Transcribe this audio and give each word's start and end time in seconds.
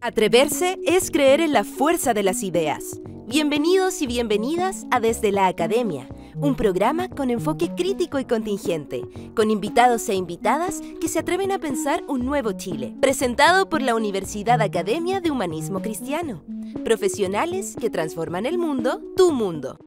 Atreverse 0.00 0.78
es 0.86 1.10
creer 1.10 1.40
en 1.40 1.52
la 1.52 1.64
fuerza 1.64 2.14
de 2.14 2.22
las 2.22 2.44
ideas. 2.44 3.00
Bienvenidos 3.26 4.00
y 4.00 4.06
bienvenidas 4.06 4.86
a 4.92 5.00
Desde 5.00 5.32
la 5.32 5.48
Academia, 5.48 6.08
un 6.36 6.54
programa 6.54 7.08
con 7.08 7.30
enfoque 7.30 7.74
crítico 7.76 8.20
y 8.20 8.24
contingente, 8.24 9.02
con 9.34 9.50
invitados 9.50 10.08
e 10.08 10.14
invitadas 10.14 10.80
que 11.00 11.08
se 11.08 11.18
atreven 11.18 11.50
a 11.50 11.58
pensar 11.58 12.04
un 12.06 12.24
nuevo 12.24 12.52
Chile, 12.52 12.94
presentado 13.00 13.68
por 13.68 13.82
la 13.82 13.96
Universidad 13.96 14.62
Academia 14.62 15.20
de 15.20 15.32
Humanismo 15.32 15.82
Cristiano. 15.82 16.44
Profesionales 16.84 17.74
que 17.74 17.90
transforman 17.90 18.46
el 18.46 18.56
mundo, 18.56 19.02
tu 19.16 19.32
mundo. 19.32 19.80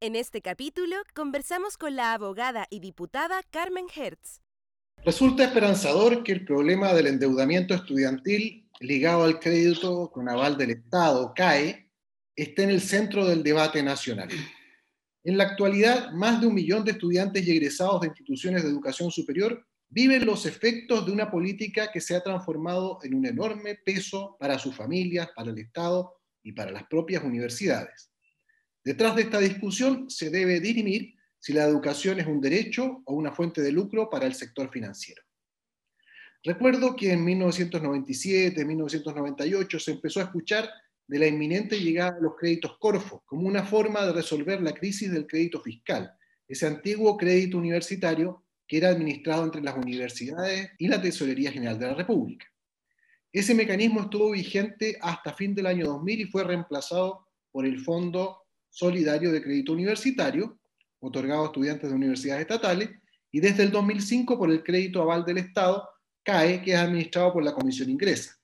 En 0.00 0.16
este 0.16 0.42
capítulo 0.42 0.96
conversamos 1.14 1.78
con 1.78 1.94
la 1.94 2.12
abogada 2.12 2.66
y 2.70 2.80
diputada 2.80 3.40
Carmen 3.52 3.86
Hertz. 3.94 4.40
Resulta 5.04 5.44
esperanzador 5.44 6.24
que 6.24 6.32
el 6.32 6.44
problema 6.44 6.92
del 6.92 7.06
endeudamiento 7.06 7.74
estudiantil 7.74 8.65
ligado 8.80 9.24
al 9.24 9.40
crédito 9.40 10.10
con 10.10 10.28
aval 10.28 10.56
del 10.56 10.70
Estado, 10.70 11.32
CAE, 11.34 11.90
está 12.34 12.62
en 12.62 12.70
el 12.70 12.80
centro 12.80 13.24
del 13.24 13.42
debate 13.42 13.82
nacional. 13.82 14.28
En 15.24 15.36
la 15.36 15.44
actualidad, 15.44 16.12
más 16.12 16.40
de 16.40 16.46
un 16.46 16.54
millón 16.54 16.84
de 16.84 16.92
estudiantes 16.92 17.46
y 17.46 17.50
egresados 17.50 18.00
de 18.00 18.08
instituciones 18.08 18.62
de 18.62 18.68
educación 18.68 19.10
superior 19.10 19.66
viven 19.88 20.26
los 20.26 20.46
efectos 20.46 21.06
de 21.06 21.12
una 21.12 21.30
política 21.30 21.90
que 21.92 22.00
se 22.00 22.14
ha 22.14 22.22
transformado 22.22 22.98
en 23.02 23.14
un 23.14 23.26
enorme 23.26 23.76
peso 23.76 24.36
para 24.38 24.58
sus 24.58 24.74
familias, 24.74 25.28
para 25.34 25.50
el 25.50 25.58
Estado 25.58 26.14
y 26.42 26.52
para 26.52 26.70
las 26.70 26.84
propias 26.84 27.24
universidades. 27.24 28.10
Detrás 28.84 29.16
de 29.16 29.22
esta 29.22 29.40
discusión 29.40 30.08
se 30.10 30.30
debe 30.30 30.60
dirimir 30.60 31.14
si 31.38 31.52
la 31.52 31.64
educación 31.64 32.20
es 32.20 32.26
un 32.26 32.40
derecho 32.40 33.02
o 33.04 33.14
una 33.14 33.32
fuente 33.32 33.60
de 33.62 33.72
lucro 33.72 34.08
para 34.10 34.26
el 34.26 34.34
sector 34.34 34.70
financiero. 34.70 35.25
Recuerdo 36.46 36.94
que 36.94 37.12
en 37.12 37.24
1997, 37.24 38.64
1998 38.64 39.80
se 39.80 39.90
empezó 39.90 40.20
a 40.20 40.24
escuchar 40.24 40.70
de 41.08 41.18
la 41.18 41.26
inminente 41.26 41.80
llegada 41.80 42.12
de 42.12 42.22
los 42.22 42.36
créditos 42.36 42.78
Corfo 42.78 43.24
como 43.26 43.48
una 43.48 43.64
forma 43.64 44.06
de 44.06 44.12
resolver 44.12 44.62
la 44.62 44.72
crisis 44.72 45.10
del 45.10 45.26
crédito 45.26 45.60
fiscal, 45.60 46.08
ese 46.46 46.68
antiguo 46.68 47.16
crédito 47.16 47.58
universitario 47.58 48.44
que 48.64 48.76
era 48.76 48.90
administrado 48.90 49.42
entre 49.42 49.60
las 49.60 49.76
universidades 49.76 50.70
y 50.78 50.86
la 50.86 51.02
Tesorería 51.02 51.50
General 51.50 51.80
de 51.80 51.86
la 51.88 51.94
República. 51.94 52.46
Ese 53.32 53.52
mecanismo 53.52 54.02
estuvo 54.02 54.30
vigente 54.30 54.96
hasta 55.00 55.34
fin 55.34 55.52
del 55.52 55.66
año 55.66 55.86
2000 55.86 56.20
y 56.20 56.24
fue 56.26 56.44
reemplazado 56.44 57.26
por 57.50 57.66
el 57.66 57.80
Fondo 57.80 58.42
Solidario 58.70 59.32
de 59.32 59.42
Crédito 59.42 59.72
Universitario, 59.72 60.60
otorgado 61.00 61.42
a 61.42 61.46
estudiantes 61.46 61.90
de 61.90 61.96
universidades 61.96 62.42
estatales, 62.42 62.90
y 63.32 63.40
desde 63.40 63.64
el 63.64 63.72
2005 63.72 64.38
por 64.38 64.48
el 64.48 64.62
Crédito 64.62 65.02
Aval 65.02 65.24
del 65.24 65.38
Estado, 65.38 65.88
CAE, 66.26 66.60
que 66.60 66.72
es 66.72 66.78
administrado 66.78 67.32
por 67.32 67.44
la 67.44 67.54
Comisión 67.54 67.88
Ingresa. 67.88 68.36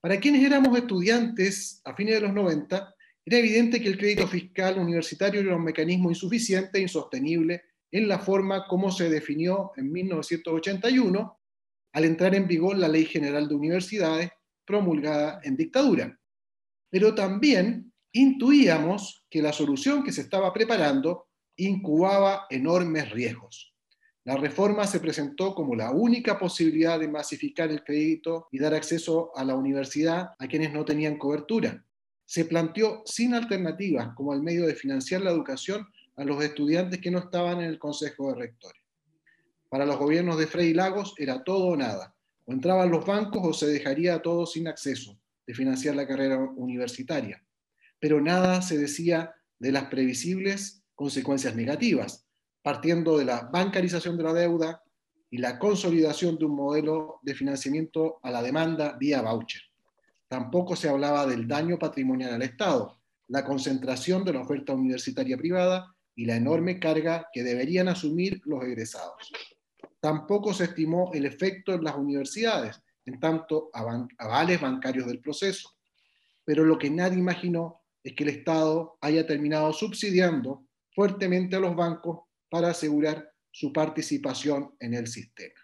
Para 0.00 0.18
quienes 0.18 0.44
éramos 0.44 0.76
estudiantes 0.76 1.80
a 1.84 1.94
fines 1.94 2.16
de 2.16 2.20
los 2.22 2.34
90, 2.34 2.94
era 3.24 3.38
evidente 3.38 3.80
que 3.80 3.88
el 3.88 3.96
crédito 3.96 4.26
fiscal 4.26 4.78
universitario 4.78 5.40
era 5.40 5.56
un 5.56 5.62
mecanismo 5.62 6.10
insuficiente 6.10 6.78
e 6.78 6.82
insostenible 6.82 7.62
en 7.92 8.08
la 8.08 8.18
forma 8.18 8.66
como 8.66 8.90
se 8.90 9.08
definió 9.08 9.70
en 9.76 9.92
1981 9.92 11.40
al 11.92 12.04
entrar 12.04 12.34
en 12.34 12.48
vigor 12.48 12.76
la 12.76 12.88
Ley 12.88 13.04
General 13.04 13.48
de 13.48 13.54
Universidades 13.54 14.30
promulgada 14.66 15.40
en 15.44 15.56
dictadura. 15.56 16.18
Pero 16.90 17.14
también 17.14 17.92
intuíamos 18.12 19.24
que 19.30 19.40
la 19.40 19.52
solución 19.52 20.02
que 20.02 20.12
se 20.12 20.22
estaba 20.22 20.52
preparando 20.52 21.28
incubaba 21.56 22.46
enormes 22.50 23.10
riesgos. 23.12 23.73
La 24.24 24.38
reforma 24.38 24.86
se 24.86 25.00
presentó 25.00 25.54
como 25.54 25.74
la 25.74 25.90
única 25.90 26.38
posibilidad 26.38 26.98
de 26.98 27.08
masificar 27.08 27.70
el 27.70 27.84
crédito 27.84 28.48
y 28.50 28.58
dar 28.58 28.72
acceso 28.72 29.30
a 29.36 29.44
la 29.44 29.54
universidad 29.54 30.30
a 30.38 30.48
quienes 30.48 30.72
no 30.72 30.86
tenían 30.86 31.18
cobertura. 31.18 31.84
Se 32.24 32.46
planteó 32.46 33.02
sin 33.04 33.34
alternativas 33.34 34.14
como 34.14 34.32
el 34.32 34.42
medio 34.42 34.66
de 34.66 34.74
financiar 34.74 35.20
la 35.20 35.30
educación 35.30 35.86
a 36.16 36.24
los 36.24 36.42
estudiantes 36.42 37.00
que 37.02 37.10
no 37.10 37.18
estaban 37.18 37.60
en 37.60 37.66
el 37.66 37.78
Consejo 37.78 38.32
de 38.32 38.38
Rectores. 38.38 38.80
Para 39.68 39.84
los 39.84 39.98
gobiernos 39.98 40.38
de 40.38 40.46
Frei 40.46 40.72
Lagos 40.72 41.14
era 41.18 41.44
todo 41.44 41.66
o 41.66 41.76
nada. 41.76 42.14
O 42.46 42.52
entraban 42.52 42.90
los 42.90 43.04
bancos 43.04 43.42
o 43.44 43.52
se 43.52 43.66
dejaría 43.66 44.14
a 44.14 44.22
todos 44.22 44.52
sin 44.52 44.68
acceso 44.68 45.20
de 45.46 45.52
financiar 45.52 45.96
la 45.96 46.06
carrera 46.06 46.38
universitaria. 46.38 47.44
Pero 48.00 48.22
nada 48.22 48.62
se 48.62 48.78
decía 48.78 49.34
de 49.58 49.72
las 49.72 49.84
previsibles 49.86 50.82
consecuencias 50.94 51.54
negativas, 51.56 52.23
partiendo 52.64 53.18
de 53.18 53.26
la 53.26 53.42
bancarización 53.52 54.16
de 54.16 54.22
la 54.22 54.32
deuda 54.32 54.82
y 55.28 55.36
la 55.36 55.58
consolidación 55.58 56.38
de 56.38 56.46
un 56.46 56.56
modelo 56.56 57.20
de 57.20 57.34
financiamiento 57.34 58.20
a 58.22 58.30
la 58.30 58.42
demanda 58.42 58.96
vía 58.98 59.20
voucher. 59.20 59.60
Tampoco 60.28 60.74
se 60.74 60.88
hablaba 60.88 61.26
del 61.26 61.46
daño 61.46 61.78
patrimonial 61.78 62.32
al 62.32 62.40
Estado, 62.40 62.98
la 63.28 63.44
concentración 63.44 64.24
de 64.24 64.32
la 64.32 64.40
oferta 64.40 64.72
universitaria 64.72 65.36
privada 65.36 65.94
y 66.16 66.24
la 66.24 66.36
enorme 66.36 66.80
carga 66.80 67.28
que 67.34 67.42
deberían 67.42 67.88
asumir 67.88 68.40
los 68.46 68.64
egresados. 68.64 69.30
Tampoco 70.00 70.54
se 70.54 70.64
estimó 70.64 71.10
el 71.12 71.26
efecto 71.26 71.74
en 71.74 71.84
las 71.84 71.96
universidades, 71.96 72.80
en 73.04 73.20
tanto 73.20 73.68
avales 73.74 74.58
bancarios 74.58 75.06
del 75.06 75.20
proceso. 75.20 75.68
Pero 76.46 76.64
lo 76.64 76.78
que 76.78 76.88
nadie 76.88 77.18
imaginó 77.18 77.82
es 78.02 78.14
que 78.14 78.24
el 78.24 78.30
Estado 78.30 78.96
haya 79.02 79.26
terminado 79.26 79.70
subsidiando 79.74 80.64
fuertemente 80.94 81.56
a 81.56 81.60
los 81.60 81.76
bancos 81.76 82.20
para 82.54 82.68
asegurar 82.68 83.32
su 83.50 83.72
participación 83.72 84.76
en 84.78 84.94
el 84.94 85.08
sistema. 85.08 85.58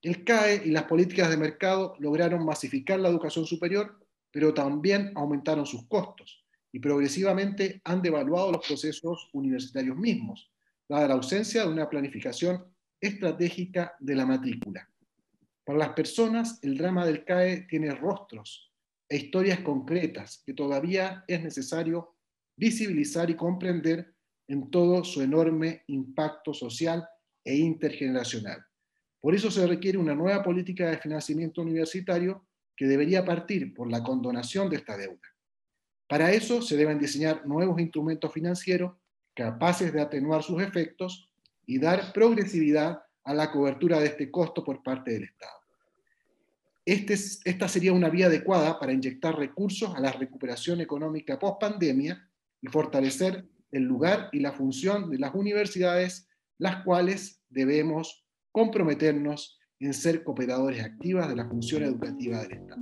El 0.00 0.24
CAE 0.24 0.62
y 0.64 0.70
las 0.70 0.84
políticas 0.84 1.28
de 1.28 1.36
mercado 1.36 1.96
lograron 1.98 2.46
masificar 2.46 2.98
la 2.98 3.10
educación 3.10 3.44
superior, 3.44 4.00
pero 4.30 4.54
también 4.54 5.12
aumentaron 5.16 5.66
sus 5.66 5.86
costos 5.86 6.46
y 6.72 6.80
progresivamente 6.80 7.82
han 7.84 8.00
devaluado 8.00 8.52
los 8.52 8.66
procesos 8.66 9.28
universitarios 9.34 9.98
mismos, 9.98 10.50
dada 10.88 11.08
la 11.08 11.14
ausencia 11.16 11.60
de 11.60 11.68
una 11.68 11.90
planificación 11.90 12.64
estratégica 12.98 13.94
de 14.00 14.14
la 14.14 14.24
matrícula. 14.24 14.90
Para 15.62 15.78
las 15.78 15.90
personas, 15.90 16.58
el 16.62 16.78
drama 16.78 17.04
del 17.04 17.22
CAE 17.26 17.66
tiene 17.68 17.94
rostros 17.94 18.72
e 19.06 19.18
historias 19.18 19.60
concretas 19.60 20.42
que 20.46 20.54
todavía 20.54 21.22
es 21.28 21.42
necesario 21.42 22.14
visibilizar 22.56 23.28
y 23.28 23.36
comprender 23.36 24.14
en 24.48 24.70
todo 24.70 25.04
su 25.04 25.22
enorme 25.22 25.84
impacto 25.86 26.52
social 26.52 27.06
e 27.44 27.56
intergeneracional. 27.56 28.64
Por 29.20 29.34
eso 29.34 29.50
se 29.50 29.66
requiere 29.66 29.98
una 29.98 30.14
nueva 30.14 30.42
política 30.42 30.90
de 30.90 30.98
financiamiento 30.98 31.62
universitario 31.62 32.46
que 32.76 32.86
debería 32.86 33.24
partir 33.24 33.74
por 33.74 33.90
la 33.90 34.02
condonación 34.02 34.70
de 34.70 34.76
esta 34.76 34.96
deuda. 34.96 35.20
Para 36.08 36.32
eso 36.32 36.62
se 36.62 36.76
deben 36.76 36.98
diseñar 36.98 37.46
nuevos 37.46 37.80
instrumentos 37.80 38.32
financieros 38.32 38.96
capaces 39.34 39.92
de 39.92 40.00
atenuar 40.00 40.42
sus 40.42 40.62
efectos 40.62 41.28
y 41.66 41.78
dar 41.78 42.12
progresividad 42.12 43.02
a 43.24 43.34
la 43.34 43.52
cobertura 43.52 44.00
de 44.00 44.06
este 44.06 44.30
costo 44.30 44.64
por 44.64 44.82
parte 44.82 45.12
del 45.12 45.24
Estado. 45.24 45.52
Este 46.84 47.12
esta 47.12 47.68
sería 47.68 47.92
una 47.92 48.08
vía 48.08 48.26
adecuada 48.26 48.78
para 48.80 48.92
inyectar 48.92 49.36
recursos 49.36 49.94
a 49.94 50.00
la 50.00 50.10
recuperación 50.10 50.80
económica 50.80 51.38
post 51.38 51.60
pandemia 51.60 52.26
y 52.62 52.68
fortalecer 52.68 53.44
el 53.70 53.82
lugar 53.82 54.28
y 54.32 54.40
la 54.40 54.52
función 54.52 55.10
de 55.10 55.18
las 55.18 55.34
universidades, 55.34 56.28
las 56.58 56.84
cuales 56.84 57.42
debemos 57.48 58.24
comprometernos 58.52 59.58
en 59.80 59.94
ser 59.94 60.24
cooperadores 60.24 60.82
activas 60.82 61.28
de 61.28 61.36
la 61.36 61.48
función 61.48 61.82
educativa 61.82 62.38
del 62.42 62.52
Estado. 62.52 62.80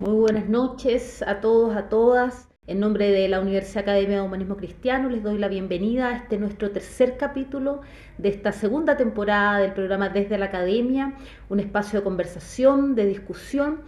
Muy 0.00 0.18
buenas 0.18 0.48
noches 0.48 1.22
a 1.22 1.40
todos, 1.40 1.76
a 1.76 1.88
todas. 1.88 2.48
En 2.68 2.78
nombre 2.78 3.10
de 3.10 3.28
la 3.28 3.40
Universidad 3.40 3.82
Academia 3.82 4.18
de 4.18 4.22
Humanismo 4.22 4.56
Cristiano 4.56 5.08
les 5.08 5.24
doy 5.24 5.36
la 5.36 5.48
bienvenida 5.48 6.08
a 6.08 6.16
este 6.16 6.38
nuestro 6.38 6.70
tercer 6.70 7.16
capítulo 7.16 7.80
de 8.18 8.28
esta 8.28 8.52
segunda 8.52 8.96
temporada 8.96 9.58
del 9.58 9.72
programa 9.72 10.10
Desde 10.10 10.38
la 10.38 10.44
Academia, 10.46 11.16
un 11.48 11.58
espacio 11.58 11.98
de 11.98 12.04
conversación, 12.04 12.94
de 12.94 13.06
discusión 13.06 13.80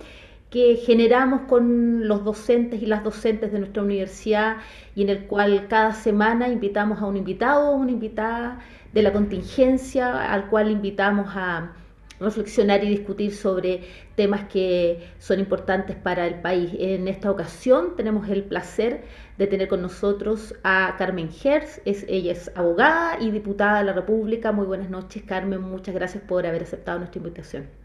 que 0.54 0.76
generamos 0.76 1.48
con 1.48 2.06
los 2.06 2.22
docentes 2.22 2.80
y 2.80 2.86
las 2.86 3.02
docentes 3.02 3.50
de 3.50 3.58
nuestra 3.58 3.82
universidad 3.82 4.58
y 4.94 5.02
en 5.02 5.08
el 5.08 5.26
cual 5.26 5.66
cada 5.66 5.92
semana 5.94 6.46
invitamos 6.46 7.02
a 7.02 7.06
un 7.06 7.16
invitado 7.16 7.70
o 7.70 7.74
una 7.74 7.90
invitada 7.90 8.60
de 8.92 9.02
la 9.02 9.12
contingencia 9.12 10.32
al 10.32 10.48
cual 10.50 10.70
invitamos 10.70 11.26
a 11.34 11.72
reflexionar 12.20 12.84
y 12.84 12.88
discutir 12.88 13.34
sobre 13.34 13.82
temas 14.14 14.44
que 14.44 15.02
son 15.18 15.40
importantes 15.40 15.96
para 15.96 16.24
el 16.24 16.36
país. 16.36 16.70
En 16.78 17.08
esta 17.08 17.32
ocasión 17.32 17.96
tenemos 17.96 18.28
el 18.28 18.44
placer 18.44 19.02
de 19.36 19.48
tener 19.48 19.66
con 19.66 19.82
nosotros 19.82 20.54
a 20.62 20.94
Carmen 20.96 21.30
Hertz, 21.42 21.80
es, 21.84 22.06
ella 22.08 22.30
es 22.30 22.52
abogada 22.54 23.18
y 23.20 23.32
diputada 23.32 23.78
de 23.78 23.86
la 23.86 23.92
República. 23.92 24.52
Muy 24.52 24.66
buenas 24.66 24.88
noches 24.88 25.24
Carmen, 25.24 25.62
muchas 25.62 25.96
gracias 25.96 26.22
por 26.22 26.46
haber 26.46 26.62
aceptado 26.62 27.00
nuestra 27.00 27.18
invitación. 27.18 27.83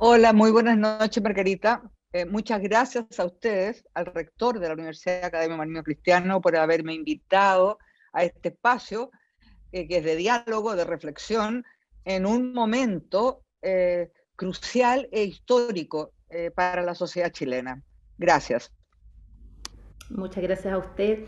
Hola, 0.00 0.32
muy 0.32 0.52
buenas 0.52 0.78
noches, 0.78 1.20
Margarita. 1.20 1.82
Eh, 2.12 2.24
muchas 2.24 2.62
gracias 2.62 3.18
a 3.18 3.24
ustedes, 3.24 3.84
al 3.94 4.06
rector 4.06 4.60
de 4.60 4.68
la 4.68 4.74
Universidad 4.74 5.24
Academia 5.24 5.56
Marino 5.56 5.82
Cristiano, 5.82 6.40
por 6.40 6.54
haberme 6.54 6.94
invitado 6.94 7.80
a 8.12 8.22
este 8.22 8.50
espacio 8.50 9.10
eh, 9.72 9.88
que 9.88 9.96
es 9.96 10.04
de 10.04 10.14
diálogo, 10.14 10.76
de 10.76 10.84
reflexión, 10.84 11.64
en 12.04 12.26
un 12.26 12.52
momento 12.52 13.42
eh, 13.60 14.12
crucial 14.36 15.08
e 15.10 15.24
histórico 15.24 16.12
para 16.54 16.82
la 16.82 16.94
sociedad 16.94 17.32
chilena. 17.32 17.82
Gracias. 18.18 18.72
Muchas 20.10 20.44
gracias 20.44 20.72
a 20.72 20.78
usted. 20.78 21.24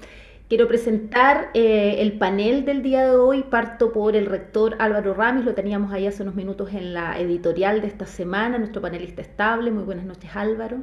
Quiero 0.51 0.67
presentar 0.67 1.51
eh, 1.55 1.99
el 2.01 2.19
panel 2.19 2.65
del 2.65 2.83
día 2.83 3.05
de 3.05 3.15
hoy. 3.15 3.45
Parto 3.45 3.93
por 3.93 4.17
el 4.17 4.27
rector 4.27 4.75
Álvaro 4.81 5.15
Ramis, 5.15 5.45
lo 5.45 5.55
teníamos 5.55 5.93
ahí 5.93 6.09
hace 6.09 6.25
unos 6.25 6.35
minutos 6.35 6.71
en 6.73 6.93
la 6.93 7.21
editorial 7.21 7.81
de 7.81 7.87
esta 7.87 8.05
semana, 8.05 8.59
nuestro 8.59 8.83
panelista 8.83 9.23
estable. 9.23 9.71
Muy 9.71 9.85
buenas 9.85 10.07
noches 10.07 10.29
Álvaro. 10.35 10.79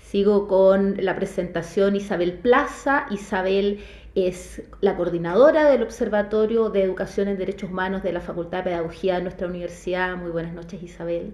Sigo 0.00 0.46
con 0.46 0.94
la 1.04 1.16
presentación 1.16 1.96
Isabel 1.96 2.34
Plaza. 2.34 3.06
Isabel 3.10 3.80
es 4.14 4.62
la 4.80 4.96
coordinadora 4.96 5.68
del 5.68 5.82
Observatorio 5.82 6.70
de 6.70 6.84
Educación 6.84 7.26
en 7.26 7.38
Derechos 7.38 7.68
Humanos 7.68 8.04
de 8.04 8.12
la 8.12 8.20
Facultad 8.20 8.58
de 8.58 8.70
Pedagogía 8.70 9.16
de 9.16 9.22
nuestra 9.22 9.48
universidad. 9.48 10.16
Muy 10.16 10.30
buenas 10.30 10.54
noches 10.54 10.80
Isabel. 10.84 11.32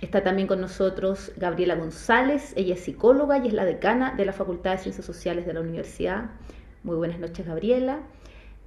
Está 0.00 0.22
también 0.22 0.46
con 0.46 0.60
nosotros 0.60 1.32
Gabriela 1.36 1.74
González, 1.74 2.52
ella 2.56 2.74
es 2.74 2.80
psicóloga 2.80 3.38
y 3.38 3.48
es 3.48 3.54
la 3.54 3.64
decana 3.64 4.14
de 4.14 4.26
la 4.26 4.32
Facultad 4.32 4.72
de 4.72 4.78
Ciencias 4.78 5.06
Sociales 5.06 5.46
de 5.46 5.54
la 5.54 5.60
Universidad. 5.60 6.30
Muy 6.82 6.96
buenas 6.96 7.18
noches, 7.18 7.46
Gabriela. 7.46 8.00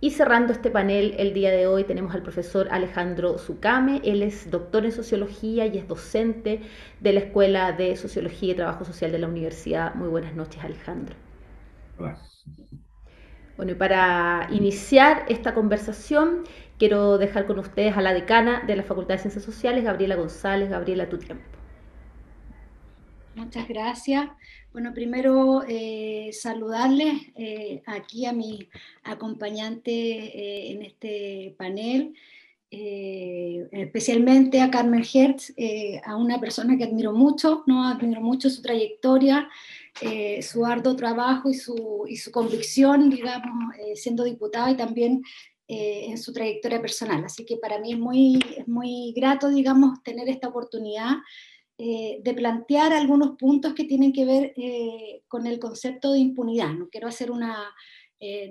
Y 0.01 0.11
cerrando 0.11 0.53
este 0.53 0.71
panel 0.71 1.13
el 1.17 1.33
día 1.33 1.51
de 1.51 1.67
hoy 1.67 1.83
tenemos 1.83 2.15
al 2.15 2.23
profesor 2.23 2.67
Alejandro 2.71 3.37
Zucame. 3.37 4.01
Él 4.03 4.23
es 4.23 4.49
doctor 4.49 4.85
en 4.85 4.91
sociología 4.91 5.67
y 5.67 5.77
es 5.77 5.87
docente 5.87 6.61
de 6.99 7.13
la 7.13 7.19
Escuela 7.19 7.73
de 7.73 7.95
Sociología 7.95 8.53
y 8.53 8.55
Trabajo 8.55 8.85
Social 8.85 9.11
de 9.11 9.19
la 9.19 9.27
Universidad. 9.27 9.93
Muy 9.95 10.07
buenas 10.07 10.33
noches, 10.35 10.63
Alejandro. 10.63 11.15
Hola. 11.97 12.17
Bueno, 13.57 13.73
y 13.73 13.75
para 13.75 14.47
iniciar 14.51 15.25
esta 15.27 15.53
conversación, 15.53 16.45
quiero 16.79 17.17
dejar 17.19 17.45
con 17.45 17.59
ustedes 17.59 17.95
a 17.95 18.01
la 18.01 18.13
decana 18.13 18.63
de 18.65 18.75
la 18.75 18.83
Facultad 18.83 19.15
de 19.15 19.21
Ciencias 19.21 19.43
Sociales, 19.43 19.83
Gabriela 19.83 20.15
González. 20.15 20.69
Gabriela, 20.69 21.09
tu 21.09 21.19
tiempo. 21.19 21.43
Muchas 23.35 23.67
gracias. 23.67 24.29
Bueno, 24.73 24.93
primero 24.93 25.63
eh, 25.67 26.29
saludarles 26.33 27.13
eh, 27.35 27.81
aquí 27.85 28.25
a 28.25 28.33
mi 28.33 28.67
acompañante 29.03 29.91
eh, 29.91 30.71
en 30.71 30.81
este 30.83 31.55
panel, 31.57 32.15
especialmente 32.71 34.61
a 34.61 34.69
Carmen 34.69 35.03
Hertz, 35.03 35.55
a 36.05 36.15
una 36.15 36.39
persona 36.39 36.77
que 36.77 36.83
admiro 36.83 37.13
mucho, 37.13 37.63
¿no? 37.65 37.87
admiro 37.87 38.21
mucho 38.21 38.47
su 38.51 38.61
trayectoria, 38.61 39.49
eh, 40.01 40.41
su 40.43 40.65
arduo 40.65 40.95
trabajo 40.95 41.49
y 41.49 41.55
su, 41.55 42.05
y 42.07 42.15
su 42.15 42.31
convicción, 42.31 43.09
digamos, 43.09 43.75
eh, 43.77 43.97
siendo 43.97 44.23
diputada 44.23 44.71
y 44.71 44.77
también 44.77 45.23
eh, 45.71 46.07
en 46.07 46.17
su 46.17 46.33
trayectoria 46.33 46.81
personal. 46.81 47.23
Así 47.23 47.45
que 47.45 47.55
para 47.57 47.77
mí 47.79 47.93
es 47.93 47.99
muy, 47.99 48.39
es 48.57 48.67
muy 48.67 49.13
grato, 49.15 49.49
digamos, 49.49 50.01
tener 50.03 50.27
esta 50.27 50.47
oportunidad 50.49 51.17
de 51.77 52.33
plantear 52.35 52.91
algunos 52.91 53.37
puntos 53.37 53.73
que 53.73 53.85
tienen 53.85 54.11
que 54.11 54.25
ver 54.25 54.53
con 55.29 55.47
el 55.47 55.59
concepto 55.59 56.11
de 56.11 56.19
impunidad. 56.19 56.73
No 56.73 56.89
quiero 56.89 57.07
hacer 57.07 57.31
una... 57.31 57.73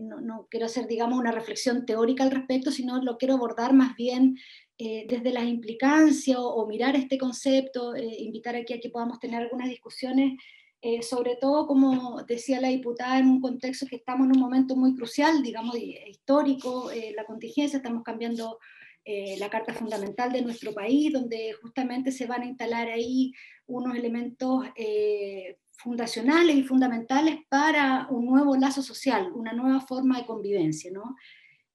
no, 0.01 0.23
no, 0.23 0.47
quiero 0.51 0.65
hacer, 0.65 0.87
digamos, 0.87 1.19
una 1.19 1.31
reflexión 1.31 1.85
teórica 1.85 2.25
al 2.25 2.31
respecto, 2.31 2.71
sino 2.71 3.03
lo 3.03 3.19
quiero 3.19 3.35
abordar 3.35 3.75
más 3.75 3.95
bien 3.97 4.39
desde 4.79 5.31
las 5.31 5.45
implicancias 5.45 6.39
o, 6.39 6.55
o, 6.55 6.67
mirar 6.67 6.97
este 6.97 7.19
concepto, 7.19 7.95
invitar 7.97 8.57
aquí 8.57 8.73
a 8.73 8.81
que 8.81 8.89
podamos 8.89 9.21
tener 9.21 9.43
algunas 9.43 9.69
discusiones 9.69 10.39
eh, 10.81 11.03
sobre 11.03 11.35
todo, 11.35 11.67
como 11.67 12.23
decía 12.23 12.61
la 12.61 12.69
diputada, 12.69 13.19
en 13.19 13.27
un 13.27 13.41
contexto 13.41 13.87
que 13.87 13.97
estamos 13.97 14.27
en 14.27 14.37
un 14.37 14.41
momento 14.41 14.77
muy 14.77 14.95
crucial, 14.95 15.43
digamos, 15.43 15.77
histórico, 15.77 16.93
eh, 16.93 17.13
la 17.17 17.25
contingencia, 17.25 17.79
estamos 17.79 18.05
cambiando 18.05 18.61
eh, 19.05 19.37
la 19.41 19.51
Carta 19.51 19.75
Fundamental 19.75 20.31
de 20.31 20.43
nuestro 20.43 20.73
país, 20.73 21.13
donde 21.13 21.53
justamente 21.61 22.13
se 22.13 22.27
van 22.27 22.43
a 22.43 22.47
instalar 22.47 22.89
ahí 22.89 23.33
unos 23.67 23.97
elementos 23.97 24.67
fundacionales 25.73 26.57
y 26.57 26.63
fundamentales 26.63 27.39
para 27.49 28.07
un 28.11 28.27
nuevo 28.27 28.57
lazo 28.57 28.83
social, 28.83 29.33
una 29.35 29.53
nueva 29.53 29.81
forma 29.81 30.19
de 30.19 30.27
convivencia, 30.27 30.91
¿no? 30.91 31.17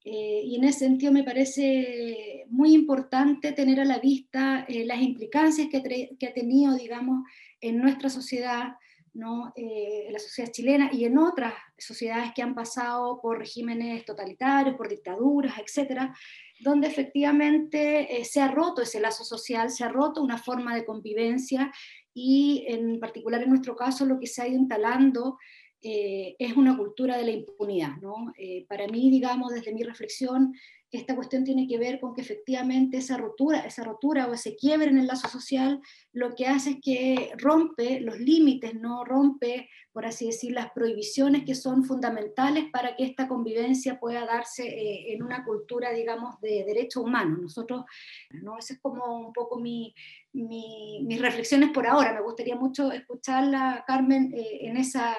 y 0.05 0.57
en 0.57 0.65
ese 0.65 0.79
sentido 0.79 1.13
me 1.13 1.23
parece 1.23 2.45
muy 2.49 2.73
importante 2.73 3.53
tener 3.53 3.79
a 3.79 3.85
la 3.85 3.99
vista 3.99 4.65
las 4.67 5.01
implicancias 5.01 5.69
que, 5.69 6.27
ha 6.27 6.33
tenido, 6.33 6.75
digamos, 6.75 7.23
en 7.61 7.77
nuestra 7.77 8.09
sociedad 8.09 8.73
¿no? 9.13 9.53
Eh, 9.55 10.05
en 10.07 10.13
la 10.13 10.19
sociedad 10.19 10.51
chilena 10.51 10.89
y 10.91 11.05
en 11.05 11.17
otras 11.17 11.53
sociedades 11.77 12.31
que 12.35 12.41
han 12.41 12.55
pasado 12.55 13.19
por 13.21 13.37
regímenes 13.37 14.05
totalitarios, 14.05 14.75
por 14.75 14.89
dictaduras, 14.89 15.53
etcétera, 15.59 16.15
donde 16.59 16.87
efectivamente 16.87 18.19
eh, 18.19 18.25
se 18.25 18.41
ha 18.41 18.49
roto 18.49 18.81
ese 18.81 18.99
lazo 18.99 19.23
social, 19.23 19.69
se 19.69 19.83
ha 19.83 19.89
roto 19.89 20.21
una 20.21 20.37
forma 20.37 20.75
de 20.75 20.85
convivencia 20.85 21.71
y 22.13 22.65
en 22.67 22.99
particular 22.99 23.43
en 23.43 23.49
nuestro 23.49 23.75
caso 23.75 24.05
lo 24.05 24.19
que 24.19 24.27
se 24.27 24.41
ha 24.41 24.47
ido 24.47 24.59
instalando 24.59 25.37
eh, 25.81 26.35
es 26.39 26.55
una 26.55 26.77
cultura 26.77 27.17
de 27.17 27.25
la 27.25 27.31
impunidad. 27.31 27.97
¿no? 28.01 28.33
para 28.67 28.87
mí, 28.87 29.11
digamos, 29.11 29.53
desde 29.53 29.73
mi 29.73 29.83
reflexión, 29.83 30.53
esta 30.97 31.15
cuestión 31.15 31.43
tiene 31.43 31.67
que 31.67 31.79
ver 31.79 31.99
con 31.99 32.13
que 32.13 32.21
efectivamente 32.21 32.97
esa 32.97 33.17
rotura, 33.17 33.59
esa 33.61 33.83
rotura 33.83 34.27
o 34.27 34.33
ese 34.33 34.55
quiebre 34.55 34.89
en 34.89 34.99
el 34.99 35.07
lazo 35.07 35.27
social 35.27 35.81
lo 36.11 36.35
que 36.35 36.45
hace 36.45 36.71
es 36.71 36.77
que 36.81 37.31
rompe 37.37 37.99
los 37.99 38.19
límites, 38.19 38.75
no 38.75 39.03
rompe, 39.03 39.69
por 39.91 40.05
así 40.05 40.27
decir, 40.27 40.51
las 40.51 40.71
prohibiciones 40.71 41.45
que 41.45 41.55
son 41.55 41.83
fundamentales 41.83 42.65
para 42.71 42.95
que 42.95 43.05
esta 43.05 43.27
convivencia 43.27 43.99
pueda 43.99 44.25
darse 44.25 44.67
eh, 44.67 45.13
en 45.13 45.23
una 45.23 45.43
cultura, 45.43 45.91
digamos, 45.91 46.39
de 46.41 46.63
derechos 46.63 47.03
humanos. 47.03 47.39
Nosotros, 47.39 47.85
¿no? 48.29 48.59
Esa 48.59 48.75
es 48.75 48.79
como 48.79 49.27
un 49.27 49.33
poco 49.33 49.59
mi, 49.59 49.95
mis 50.31 51.19
reflexiones 51.19 51.71
por 51.71 51.87
ahora. 51.87 52.13
Me 52.13 52.21
gustaría 52.21 52.55
mucho 52.55 52.91
escucharla, 52.91 53.83
Carmen, 53.87 54.31
eh, 54.35 54.59
en 54.67 54.77
esa, 54.77 55.15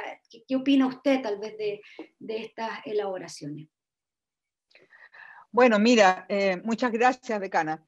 ¿qué, 0.47 0.55
opina 0.55 0.87
usted 0.87 1.21
tal 1.21 1.38
vez 1.41 1.59
de, 1.59 1.81
de 2.21 2.38
estas 2.38 2.71
elaboraciones? 2.85 3.74
Bueno, 5.55 5.79
mira, 5.79 6.27
eh, 6.29 6.61
muchas 6.65 6.91
gracias, 6.91 7.41
decana. 7.41 7.81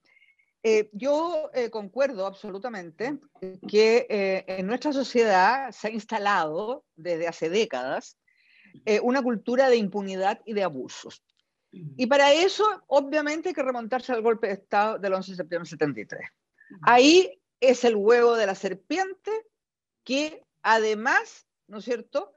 Eh, 0.63 0.89
yo 0.93 1.51
eh, 1.53 1.69
concuerdo 1.69 2.25
absolutamente 2.25 3.19
que 3.67 4.45
en 4.47 4.69
nuestra 4.69 4.93
sociedad 4.93 5.73
se 5.73 5.89
ha 5.89 5.91
instalado 5.91 6.85
desde 6.95 7.27
hace 7.27 7.51
décadas 7.51 8.19
una 9.03 9.21
cultura 9.21 9.69
de 9.69 9.79
impunidad 9.79 10.43
y 10.45 10.53
de 10.53 10.63
abusos. 10.63 11.25
Y 11.73 12.07
para 12.07 12.33
eso, 12.33 12.65
obviamente, 12.87 13.49
hay 13.49 13.55
que 13.55 13.65
remontarse 13.65 14.13
al 14.13 14.23
golpe 14.23 14.47
de 14.47 14.53
Estado 14.53 15.01
del 15.01 15.15
11 15.15 15.33
de 15.33 15.37
septiembre 15.37 15.67
de 15.67 15.71
73. 15.71 16.31
Ahí 16.83 17.43
es 17.59 17.83
el 17.83 17.97
huevo 17.97 18.37
de 18.37 18.47
la 18.47 18.55
serpiente 18.55 19.33
que 20.05 20.45
además, 20.63 21.49
¿no 21.67 21.79
es 21.79 21.85
cierto?, 21.85 22.33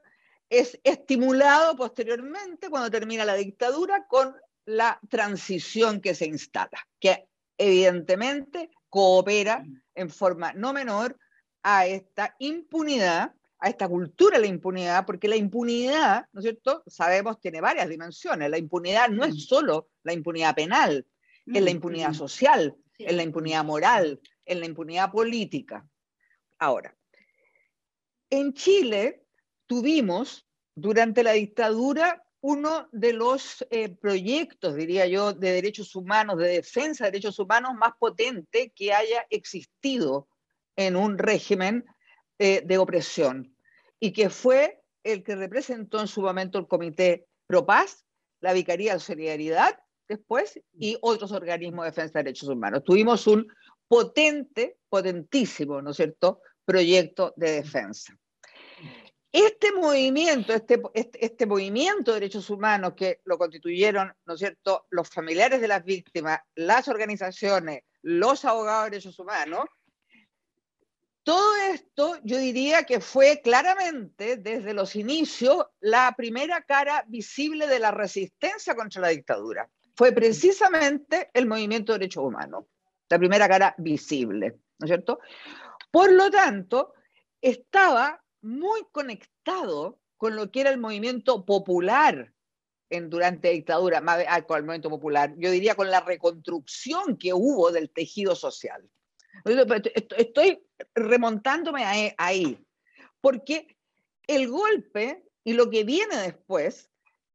es 0.48 0.80
estimulado 0.82 1.76
posteriormente 1.76 2.68
cuando 2.68 2.90
termina 2.90 3.24
la 3.24 3.34
dictadura 3.34 4.08
con 4.08 4.34
la 4.64 5.00
transición 5.08 6.00
que 6.00 6.14
se 6.14 6.26
instala, 6.26 6.86
que 6.98 7.28
evidentemente 7.56 8.70
coopera 8.88 9.64
en 9.94 10.10
forma 10.10 10.52
no 10.52 10.72
menor 10.72 11.18
a 11.62 11.86
esta 11.86 12.34
impunidad, 12.38 13.34
a 13.58 13.68
esta 13.68 13.88
cultura 13.88 14.38
de 14.38 14.42
la 14.42 14.48
impunidad, 14.48 15.04
porque 15.04 15.28
la 15.28 15.36
impunidad, 15.36 16.26
¿no 16.32 16.40
es 16.40 16.44
cierto? 16.44 16.82
Sabemos, 16.86 17.40
tiene 17.40 17.60
varias 17.60 17.88
dimensiones. 17.88 18.50
La 18.50 18.58
impunidad 18.58 19.08
no 19.10 19.24
es 19.24 19.46
solo 19.46 19.88
la 20.02 20.12
impunidad 20.12 20.54
penal, 20.54 21.06
es 21.46 21.62
la 21.62 21.70
impunidad 21.70 22.14
social, 22.14 22.74
es 22.98 23.14
la 23.14 23.22
impunidad 23.22 23.64
moral, 23.64 24.20
es 24.44 24.58
la 24.58 24.66
impunidad 24.66 25.10
política. 25.10 25.86
Ahora, 26.58 26.96
en 28.30 28.54
Chile 28.54 29.24
tuvimos 29.66 30.46
durante 30.74 31.22
la 31.22 31.32
dictadura 31.32 32.24
uno 32.42 32.88
de 32.92 33.12
los 33.12 33.66
eh, 33.70 33.90
proyectos, 33.90 34.74
diría 34.74 35.06
yo, 35.06 35.32
de 35.32 35.52
derechos 35.52 35.94
humanos, 35.94 36.38
de 36.38 36.48
defensa 36.48 37.04
de 37.04 37.10
derechos 37.10 37.38
humanos 37.38 37.72
más 37.74 37.92
potente 37.98 38.72
que 38.74 38.92
haya 38.92 39.26
existido 39.30 40.28
en 40.76 40.96
un 40.96 41.18
régimen 41.18 41.84
eh, 42.38 42.62
de 42.64 42.78
opresión 42.78 43.54
y 43.98 44.12
que 44.12 44.30
fue 44.30 44.82
el 45.04 45.22
que 45.22 45.36
representó 45.36 46.00
en 46.00 46.06
su 46.06 46.22
momento 46.22 46.58
el 46.58 46.66
Comité 46.66 47.26
Pro 47.46 47.66
Paz, 47.66 48.06
la 48.40 48.54
Vicaría 48.54 48.94
de 48.94 49.00
Solidaridad 49.00 49.78
después 50.08 50.60
y 50.72 50.96
otros 51.02 51.32
organismos 51.32 51.84
de 51.84 51.90
defensa 51.90 52.18
de 52.18 52.24
derechos 52.24 52.48
humanos. 52.48 52.82
Tuvimos 52.82 53.26
un 53.26 53.46
potente, 53.86 54.78
potentísimo, 54.88 55.82
¿no 55.82 55.90
es 55.90 55.96
cierto?, 55.96 56.40
proyecto 56.64 57.34
de 57.36 57.52
defensa. 57.52 58.16
Este 59.32 59.72
movimiento, 59.72 60.52
este, 60.52 60.82
este, 60.92 61.24
este, 61.24 61.46
movimiento 61.46 62.10
de 62.10 62.20
derechos 62.20 62.50
humanos 62.50 62.94
que 62.96 63.20
lo 63.24 63.38
constituyeron, 63.38 64.12
¿no 64.26 64.34
es 64.34 64.40
cierto?, 64.40 64.86
los 64.90 65.08
familiares 65.08 65.60
de 65.60 65.68
las 65.68 65.84
víctimas, 65.84 66.40
las 66.56 66.88
organizaciones, 66.88 67.82
los 68.02 68.44
abogados 68.44 68.86
de 68.86 68.90
derechos 68.90 69.18
humanos, 69.20 69.66
todo 71.22 71.54
esto 71.72 72.18
yo 72.24 72.38
diría 72.38 72.84
que 72.84 72.98
fue 72.98 73.40
claramente 73.40 74.36
desde 74.36 74.74
los 74.74 74.96
inicios 74.96 75.64
la 75.78 76.12
primera 76.16 76.62
cara 76.62 77.04
visible 77.06 77.68
de 77.68 77.78
la 77.78 77.92
resistencia 77.92 78.74
contra 78.74 79.02
la 79.02 79.08
dictadura. 79.08 79.70
Fue 79.94 80.10
precisamente 80.12 81.30
el 81.32 81.46
movimiento 81.46 81.92
de 81.92 82.00
derechos 82.00 82.24
humanos. 82.24 82.64
la 83.08 83.18
primera 83.18 83.48
cara 83.48 83.74
visible, 83.76 84.60
¿no 84.78 84.86
es 84.86 84.88
cierto? 84.88 85.20
Por 85.90 86.12
lo 86.12 86.30
tanto, 86.30 86.94
estaba 87.40 88.22
muy 88.42 88.84
conectado 88.92 90.00
con 90.16 90.36
lo 90.36 90.50
que 90.50 90.60
era 90.60 90.70
el 90.70 90.78
movimiento 90.78 91.44
popular 91.44 92.32
en, 92.90 93.08
durante 93.08 93.48
la 93.48 93.54
dictadura, 93.54 94.02
ah, 94.06 94.42
con 94.42 94.58
el 94.58 94.64
movimiento 94.64 94.90
popular, 94.90 95.34
yo 95.38 95.50
diría 95.50 95.74
con 95.74 95.90
la 95.90 96.00
reconstrucción 96.00 97.16
que 97.16 97.32
hubo 97.32 97.70
del 97.70 97.90
tejido 97.90 98.34
social. 98.34 98.88
Estoy 100.16 100.66
remontándome 100.94 101.84
ahí, 102.18 102.58
porque 103.20 103.76
el 104.26 104.48
golpe 104.48 105.24
y 105.44 105.54
lo 105.54 105.70
que 105.70 105.84
viene 105.84 106.16
después 106.16 106.90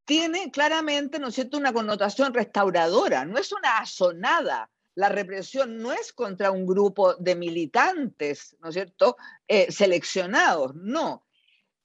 tiene 0.05 0.51
claramente, 0.51 1.17
¿no 1.19 1.29
es 1.29 1.39
una 1.53 1.73
connotación 1.73 2.33
restauradora, 2.33 3.25
no 3.25 3.37
es 3.37 3.51
una 3.51 3.79
asonada. 3.79 4.69
La 4.95 5.09
represión 5.09 5.77
no 5.77 5.91
es 5.91 6.13
contra 6.13 6.51
un 6.51 6.65
grupo 6.65 7.15
de 7.15 7.35
militantes, 7.35 8.55
¿no 8.61 8.69
es 8.69 8.75
cierto?, 8.75 9.17
eh, 9.47 9.71
seleccionados, 9.71 10.73
no. 10.75 11.27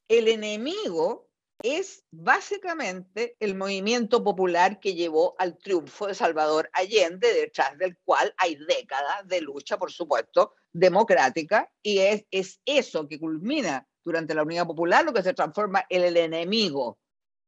El 0.09 0.29
enemigo 0.29 1.29
es 1.63 2.05
básicamente 2.11 3.37
el 3.39 3.55
movimiento 3.55 4.25
popular 4.25 4.81
que 4.81 4.95
llevó 4.95 5.35
al 5.39 5.59
triunfo 5.59 6.07
de 6.07 6.15
Salvador 6.15 6.71
Allende, 6.73 7.33
detrás 7.35 7.77
del 7.79 7.99
cual 7.99 8.33
hay 8.39 8.57
décadas 8.57 9.27
de 9.27 9.41
lucha, 9.41 9.77
por 9.79 9.93
supuesto, 9.93 10.55
democrática, 10.73 11.71
y 11.83 11.99
es, 11.99 12.25
es 12.31 12.61
eso 12.65 13.07
que 13.09 13.19
culmina 13.19 13.87
durante 14.05 14.35
la 14.35 14.43
Unidad 14.43 14.67
Popular, 14.67 15.05
lo 15.05 15.13
que 15.13 15.23
se 15.23 15.35
transforma 15.35 15.85
en 15.89 16.03
el 16.03 16.17
enemigo 16.17 16.99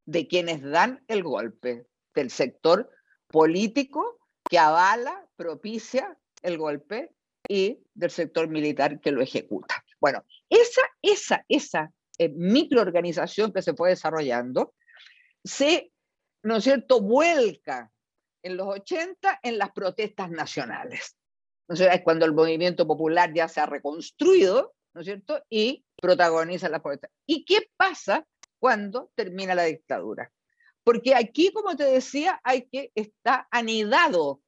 de 0.04 0.26
quienes 0.26 0.62
dan 0.62 1.02
el 1.08 1.22
golpe, 1.22 1.86
del 2.14 2.30
sector 2.30 2.90
político 3.28 4.18
que 4.48 4.58
avala, 4.58 5.26
propicia 5.42 6.16
el 6.40 6.56
golpe 6.56 7.10
y 7.48 7.80
del 7.94 8.10
sector 8.10 8.48
militar 8.48 9.00
que 9.00 9.10
lo 9.10 9.20
ejecuta. 9.20 9.84
Bueno, 10.00 10.24
esa, 10.48 10.82
esa, 11.02 11.44
esa 11.48 11.92
eh, 12.16 12.28
microorganización 12.28 13.52
que 13.52 13.62
se 13.62 13.74
fue 13.74 13.90
desarrollando 13.90 14.74
se, 15.42 15.90
¿no 16.44 16.58
es 16.58 16.64
cierto?, 16.64 17.00
vuelca 17.00 17.90
en 18.44 18.56
los 18.56 18.68
80 18.68 19.40
en 19.42 19.58
las 19.58 19.72
protestas 19.72 20.30
nacionales. 20.30 21.16
¿No 21.68 21.74
es 21.74 22.02
cuando 22.02 22.24
el 22.24 22.34
movimiento 22.34 22.86
popular 22.86 23.32
ya 23.34 23.48
se 23.48 23.60
ha 23.60 23.66
reconstruido, 23.66 24.74
¿no 24.94 25.00
es 25.00 25.06
cierto?, 25.06 25.42
y 25.50 25.84
protagoniza 26.00 26.68
las 26.68 26.82
protestas. 26.82 27.10
¿Y 27.26 27.44
qué 27.44 27.68
pasa 27.76 28.24
cuando 28.60 29.10
termina 29.16 29.56
la 29.56 29.64
dictadura? 29.64 30.30
Porque 30.84 31.16
aquí, 31.16 31.52
como 31.52 31.76
te 31.76 31.84
decía, 31.84 32.40
hay 32.44 32.68
que 32.68 32.92
está 32.94 33.48
anidado 33.50 34.41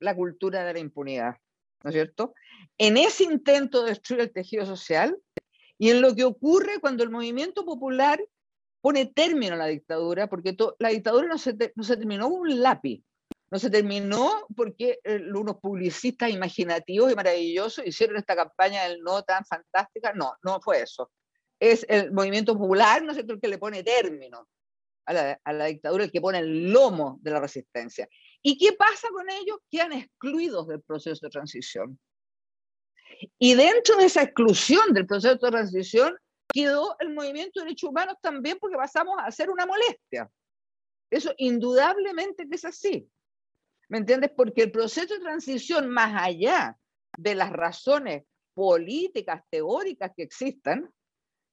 la 0.00 0.14
cultura 0.14 0.64
de 0.64 0.72
la 0.72 0.78
impunidad, 0.78 1.36
¿no 1.82 1.90
es 1.90 1.94
cierto? 1.94 2.34
En 2.78 2.96
ese 2.96 3.24
intento 3.24 3.82
de 3.82 3.90
destruir 3.90 4.22
el 4.22 4.32
tejido 4.32 4.66
social, 4.66 5.16
y 5.78 5.90
en 5.90 6.00
lo 6.00 6.14
que 6.14 6.24
ocurre 6.24 6.80
cuando 6.80 7.02
el 7.02 7.10
movimiento 7.10 7.64
popular 7.64 8.22
pone 8.80 9.06
término 9.06 9.54
a 9.54 9.58
la 9.58 9.66
dictadura, 9.66 10.28
porque 10.28 10.56
la 10.78 10.90
dictadura 10.90 11.28
no 11.28 11.38
se, 11.38 11.56
no 11.74 11.82
se 11.82 11.96
terminó 11.96 12.30
con 12.30 12.40
un 12.40 12.62
lápiz, 12.62 13.02
no 13.50 13.58
se 13.58 13.70
terminó 13.70 14.46
porque 14.56 14.98
eh, 15.04 15.20
unos 15.34 15.56
publicistas 15.56 16.30
imaginativos 16.30 17.12
y 17.12 17.14
maravillosos 17.14 17.86
hicieron 17.86 18.16
esta 18.16 18.34
campaña 18.34 18.84
del 18.84 19.00
no 19.00 19.22
tan 19.22 19.44
fantástica, 19.44 20.12
no, 20.12 20.34
no 20.42 20.60
fue 20.60 20.82
eso. 20.82 21.10
Es 21.60 21.86
el 21.88 22.12
movimiento 22.12 22.56
popular, 22.56 23.02
no 23.02 23.12
es 23.12 23.18
el 23.18 23.40
que 23.40 23.48
le 23.48 23.58
pone 23.58 23.82
término 23.82 24.48
a 25.06 25.12
la, 25.12 25.40
a 25.44 25.52
la 25.52 25.66
dictadura, 25.66 26.04
el 26.04 26.12
que 26.12 26.20
pone 26.20 26.38
el 26.38 26.70
lomo 26.72 27.18
de 27.22 27.30
la 27.30 27.40
resistencia. 27.40 28.08
¿Y 28.42 28.58
qué 28.58 28.72
pasa 28.72 29.08
con 29.10 29.28
ellos? 29.30 29.58
Quedan 29.70 29.92
excluidos 29.92 30.68
del 30.68 30.82
proceso 30.82 31.26
de 31.26 31.30
transición. 31.30 31.98
Y 33.38 33.54
dentro 33.54 33.96
de 33.96 34.06
esa 34.06 34.22
exclusión 34.22 34.92
del 34.92 35.06
proceso 35.06 35.34
de 35.34 35.50
transición 35.50 36.16
quedó 36.48 36.96
el 37.00 37.12
movimiento 37.14 37.60
de 37.60 37.66
derechos 37.66 37.90
humanos 37.90 38.16
también 38.20 38.58
porque 38.60 38.76
pasamos 38.76 39.16
a 39.18 39.30
ser 39.30 39.50
una 39.50 39.66
molestia. 39.66 40.30
Eso 41.10 41.32
indudablemente 41.38 42.48
que 42.48 42.56
es 42.56 42.64
así. 42.64 43.08
¿Me 43.88 43.98
entiendes? 43.98 44.30
Porque 44.36 44.62
el 44.62 44.72
proceso 44.72 45.14
de 45.14 45.20
transición, 45.20 45.88
más 45.88 46.20
allá 46.20 46.76
de 47.16 47.34
las 47.34 47.52
razones 47.52 48.24
políticas, 48.54 49.42
teóricas 49.50 50.12
que 50.16 50.24
existan, 50.24 50.90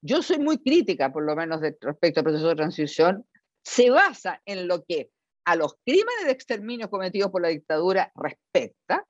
yo 0.02 0.22
soy 0.22 0.40
muy 0.40 0.58
crítica, 0.58 1.14
por 1.14 1.24
lo 1.24 1.36
menos 1.36 1.62
respecto 1.62 2.20
al 2.20 2.24
proceso 2.26 2.50
de 2.50 2.56
transición, 2.56 3.26
se 3.64 3.90
basa 3.90 4.42
en 4.46 4.68
lo 4.68 4.84
que 4.84 5.12
a 5.46 5.56
los 5.56 5.76
crímenes 5.86 6.26
de 6.26 6.32
exterminio 6.32 6.90
cometidos 6.90 7.32
por 7.32 7.42
la 7.42 7.50
dictadura 7.50 8.12
respecta, 8.16 9.06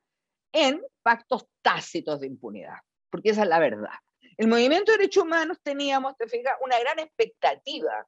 en 0.52 0.80
pactos 1.02 1.46
tácitos 1.62 2.20
de 2.20 2.28
impunidad, 2.28 2.78
porque 3.10 3.30
esa 3.30 3.42
es 3.42 3.48
la 3.48 3.58
verdad. 3.58 3.94
El 4.36 4.48
movimiento 4.48 4.92
de 4.92 4.98
derechos 4.98 5.24
humanos 5.24 5.58
teníamos, 5.62 6.16
te 6.16 6.28
fijas, 6.28 6.54
una 6.64 6.78
gran 6.78 6.98
expectativa, 7.00 8.06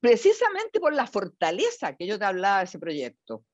precisamente 0.00 0.80
por 0.80 0.92
la 0.92 1.06
fortaleza 1.06 1.96
que 1.96 2.06
yo 2.06 2.18
te 2.18 2.24
hablaba 2.24 2.58
de 2.58 2.64
ese 2.64 2.78
proyecto. 2.78 3.44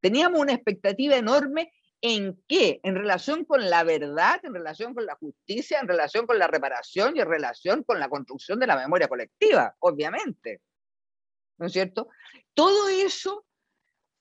Teníamos 0.00 0.40
una 0.40 0.52
expectativa 0.52 1.16
enorme 1.16 1.72
en 2.02 2.42
qué, 2.48 2.80
en 2.82 2.94
relación 2.94 3.44
con 3.44 3.68
la 3.68 3.84
verdad, 3.84 4.40
en 4.42 4.54
relación 4.54 4.94
con 4.94 5.04
la 5.04 5.16
justicia, 5.16 5.80
en 5.80 5.88
relación 5.88 6.26
con 6.26 6.38
la 6.38 6.46
reparación 6.46 7.16
y 7.16 7.20
en 7.20 7.28
relación 7.28 7.84
con 7.84 8.00
la 8.00 8.08
construcción 8.08 8.58
de 8.58 8.66
la 8.66 8.76
memoria 8.76 9.08
colectiva, 9.08 9.74
obviamente. 9.80 10.62
¿No 11.60 11.66
es 11.66 11.72
cierto? 11.74 12.08
Todo 12.54 12.88
eso 12.88 13.44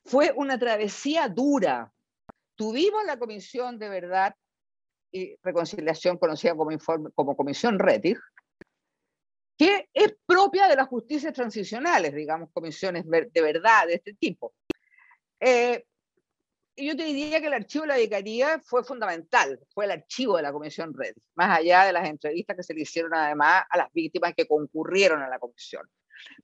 fue 0.04 0.34
una 0.36 0.60
travesía 0.60 1.30
dura, 1.30 1.92
tuvimos 2.56 3.06
la 3.06 3.18
Comisión 3.18 3.80
de 3.80 3.88
Verdad 3.88 4.36
y 5.10 5.38
Reconciliación, 5.42 6.18
conocida 6.18 6.54
como, 6.54 7.38
Comisión 7.38 7.80
RETIG, 7.80 8.20
que 9.58 9.90
es 9.94 10.18
propia 10.26 10.68
de 10.68 10.76
las 10.76 10.90
justicias 10.90 11.34
transicionales, 11.34 12.14
digamos, 12.14 12.50
comisiones 12.52 13.06
de 13.08 13.42
verdad 13.42 13.88
de 13.88 13.96
este 13.96 14.14
tipo. 14.16 14.54
Eh, 15.40 15.86
yo 16.76 16.96
te 16.98 17.06
diría 17.06 17.40
que 17.40 17.48
el 17.48 17.54
archivo 17.54 17.84
de 17.84 17.88
la 17.88 17.98
vicaría 17.98 18.60
fue 18.60 18.84
fundamental, 18.84 19.60
fue 19.74 19.86
el 19.86 19.92
archivo 19.92 20.36
de 20.36 20.44
la 20.44 20.52
Comisión 20.52 20.94
RETIG, 20.94 21.24
más 21.36 21.58
allá 21.58 21.86
de 21.86 21.94
las 21.94 22.10
entrevistas 22.10 22.58
que 22.58 22.64
se 22.64 22.74
le 22.74 22.82
hicieron 22.82 23.14
además 23.14 23.64
a 23.70 23.78
las 23.78 23.94
víctimas 23.94 24.34
que 24.36 24.46
concurrieron 24.46 25.22
a 25.22 25.30
la 25.30 25.40
comisión. 25.40 25.90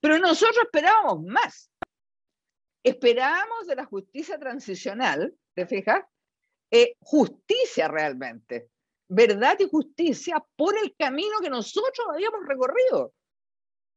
Pero 0.00 0.18
nosotros 0.18 0.64
esperábamos 0.64 1.22
más. 1.24 1.70
Esperábamos 2.82 3.66
de 3.66 3.76
la 3.76 3.84
justicia 3.84 4.38
transicional 4.38 5.34
¿te 5.56 5.66
fijas? 5.66 6.04
Eh, 6.70 6.96
justicia 7.00 7.88
realmente, 7.88 8.68
verdad 9.08 9.56
y 9.58 9.68
justicia 9.68 10.44
por 10.54 10.76
el 10.78 10.94
camino 10.96 11.38
que 11.40 11.48
nosotros 11.48 12.06
habíamos 12.12 12.46
recorrido, 12.46 13.14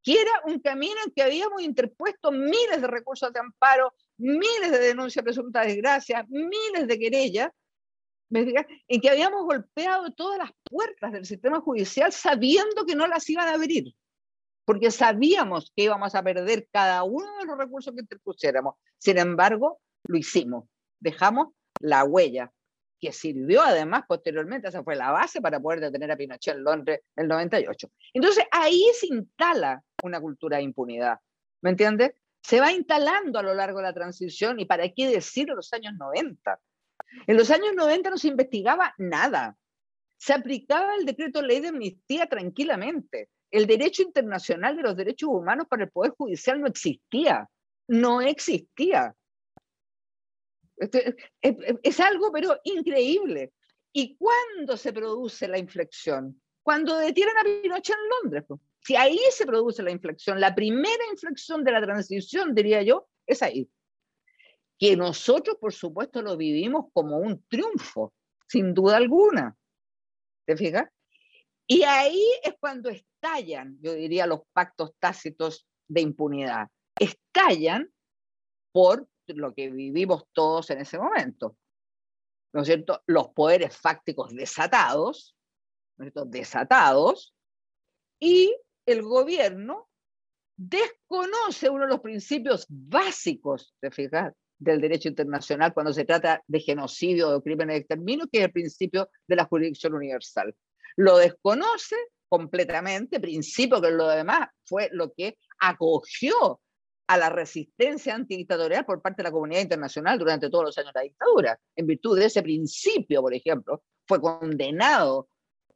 que 0.01 0.21
era 0.21 0.31
un 0.45 0.59
camino 0.59 0.95
en 1.05 1.12
que 1.12 1.24
habíamos 1.24 1.62
interpuesto 1.62 2.31
miles 2.31 2.79
de 2.79 2.88
recursos 2.88 3.33
de 3.33 3.39
amparo, 3.39 3.93
miles 4.17 4.71
de 4.71 4.79
denuncias 4.79 5.24
presuntas 5.24 5.65
de 5.65 5.74
desgracia, 5.74 6.25
miles 6.29 6.88
de 6.88 6.98
querellas, 6.98 7.51
en 8.31 9.01
que 9.01 9.09
habíamos 9.09 9.43
golpeado 9.43 10.12
todas 10.12 10.38
las 10.38 10.51
puertas 10.63 11.12
del 11.12 11.25
sistema 11.25 11.59
judicial 11.59 12.13
sabiendo 12.13 12.86
que 12.86 12.95
no 12.95 13.07
las 13.07 13.27
iban 13.29 13.48
a 13.48 13.53
abrir, 13.53 13.95
porque 14.69 14.91
sabíamos 14.91 15.73
que 15.75 15.85
íbamos 15.85 16.13
a 16.13 16.21
perder 16.21 16.67
cada 16.71 17.01
uno 17.01 17.25
de 17.39 17.45
los 17.47 17.57
recursos 17.57 17.91
que 17.91 18.01
interpusiéramos. 18.01 18.75
Sin 18.99 19.17
embargo, 19.17 19.81
lo 20.03 20.15
hicimos 20.15 20.65
dejamos 20.99 21.47
la 21.79 22.03
huella, 22.03 22.51
que 22.99 23.11
sirvió 23.11 23.63
además 23.63 24.03
posteriormente, 24.07 24.67
esa 24.67 24.83
fue 24.83 24.95
la 24.95 25.09
base 25.09 25.41
para 25.41 25.59
poder 25.59 25.79
detener 25.79 26.11
a 26.11 26.17
Pinochet 26.17 26.53
en 26.53 26.63
Londres 26.63 26.99
en 27.15 27.23
el 27.23 27.29
98. 27.29 27.89
Entonces 28.13 28.45
ahí 28.51 28.85
se 28.93 29.07
instala 29.07 29.81
una 30.03 30.21
cultura 30.21 30.57
de 30.57 30.63
impunidad, 30.65 31.17
¿me 31.61 31.71
entiendes? 31.71 32.11
Se 32.43 32.59
va 32.59 32.71
instalando 32.71 33.39
a 33.39 33.41
lo 33.41 33.55
largo 33.55 33.79
de 33.79 33.85
la 33.85 33.93
transición 33.93 34.59
y 34.59 34.65
para 34.65 34.88
qué 34.89 35.07
decir 35.07 35.49
en 35.49 35.55
los 35.55 35.73
años 35.73 35.93
90. 35.97 36.59
En 37.25 37.38
los 37.38 37.49
años 37.49 37.73
90 37.75 38.11
no 38.11 38.17
se 38.19 38.27
investigaba 38.27 38.93
nada. 38.99 39.57
Se 40.17 40.31
aplicaba 40.31 40.93
el 40.93 41.07
decreto 41.07 41.41
ley 41.41 41.59
de 41.59 41.69
amnistía 41.69 42.27
tranquilamente. 42.27 43.29
El 43.51 43.65
derecho 43.65 44.03
internacional 44.03 44.75
de 44.75 44.84
los 44.84 44.96
derechos 44.96 45.29
humanos 45.29 45.68
para 45.70 45.84
el 45.84 45.91
Poder 45.91 46.13
Judicial 46.18 46.62
no 46.62 46.68
existía. 46.68 47.50
No 47.88 48.22
existía. 48.22 49.15
Este, 50.77 51.15
es, 51.41 52.00
algo, 52.00 52.32
pero 52.32 52.58
increíble. 52.63 53.51
¿Y 53.91 54.15
cuándo 54.18 54.77
se 54.77 54.94
produce 54.94 55.48
la 55.48 55.58
inflexión? 55.58 56.41
Cuando 56.63 56.98
detienen 56.98 57.38
a 57.38 57.44
Pinochet 57.44 57.96
en 57.96 58.10
Londres. 58.22 58.46
Si 58.82 58.96
ahí 58.96 59.20
se 59.32 59.46
produce 59.46 59.84
la 59.84 59.91
inflexión, 59.91 60.39
la 60.39 60.56
primera 60.56 61.03
inflexión 61.12 61.63
de 61.63 61.72
la 61.72 61.82
transición, 61.82 62.56
diría 62.56 62.82
yo, 62.82 63.08
es 63.25 63.44
ahí. 63.44 63.70
Que 64.77 64.96
nosotros, 64.96 65.58
por 65.60 65.74
supuesto, 65.74 66.22
lo 66.22 66.38
vivimos 66.38 66.86
como 66.94 67.18
un 67.18 67.44
triunfo, 67.50 68.13
sin 68.48 68.74
duda 68.74 68.98
alguna. 68.98 69.58
¿Te 70.46 70.56
fijas? 70.56 70.86
Y 71.68 71.84
ahí 71.84 72.24
es 72.44 72.56
cuando 72.60 72.89
estallan, 73.21 73.77
yo 73.81 73.93
diría, 73.93 74.25
los 74.25 74.41
pactos 74.53 74.93
tácitos 74.99 75.67
de 75.88 76.01
impunidad. 76.01 76.67
Estallan 76.97 77.91
por 78.71 79.07
lo 79.27 79.53
que 79.53 79.69
vivimos 79.69 80.23
todos 80.33 80.69
en 80.69 80.79
ese 80.79 80.97
momento. 80.97 81.55
¿no 82.53 82.61
es 82.61 82.67
cierto?, 82.67 83.03
los 83.05 83.29
poderes 83.29 83.77
fácticos 83.77 84.33
desatados, 84.33 85.35
¿no 85.97 86.05
cierto?, 86.05 86.25
desatados, 86.25 87.35
y 88.19 88.55
el 88.88 89.03
gobierno 89.03 89.88
desconoce 90.57 91.69
uno 91.69 91.83
de 91.85 91.91
los 91.91 92.01
principios 92.01 92.65
básicos, 92.67 93.75
de 93.81 93.91
fijar, 93.91 94.33
del 94.57 94.81
derecho 94.81 95.07
internacional 95.07 95.73
cuando 95.73 95.93
se 95.93 96.05
trata 96.05 96.43
de 96.47 96.59
genocidio 96.59 97.29
o 97.29 97.41
crímenes 97.41 97.75
de 97.75 97.79
exterminio, 97.81 98.27
que 98.31 98.39
es 98.39 98.45
el 98.45 98.51
principio 98.51 99.09
de 99.27 99.35
la 99.35 99.45
jurisdicción 99.45 99.93
universal. 99.93 100.53
Lo 100.97 101.17
desconoce 101.17 101.95
completamente, 102.29 103.19
principio 103.19 103.81
que 103.81 103.91
lo 103.91 104.07
demás 104.07 104.50
fue 104.63 104.89
lo 104.93 105.12
que 105.12 105.38
acogió 105.59 106.62
a 107.07 107.17
la 107.17 107.29
resistencia 107.29 108.13
antidictatorial 108.13 108.86
por 108.86 109.01
parte 109.01 109.17
de 109.17 109.29
la 109.29 109.31
comunidad 109.31 109.62
internacional 109.62 110.19
durante 110.19 110.50
todos 110.50 110.65
los 110.65 110.77
años 110.77 110.93
de 110.93 111.00
la 111.00 111.03
dictadura. 111.03 111.59
En 111.75 111.88
virtud 111.88 112.17
de 112.17 112.25
ese 112.25 112.43
principio, 112.43 113.21
por 113.21 113.33
ejemplo, 113.33 113.83
fue 114.07 114.21
condenado 114.21 115.27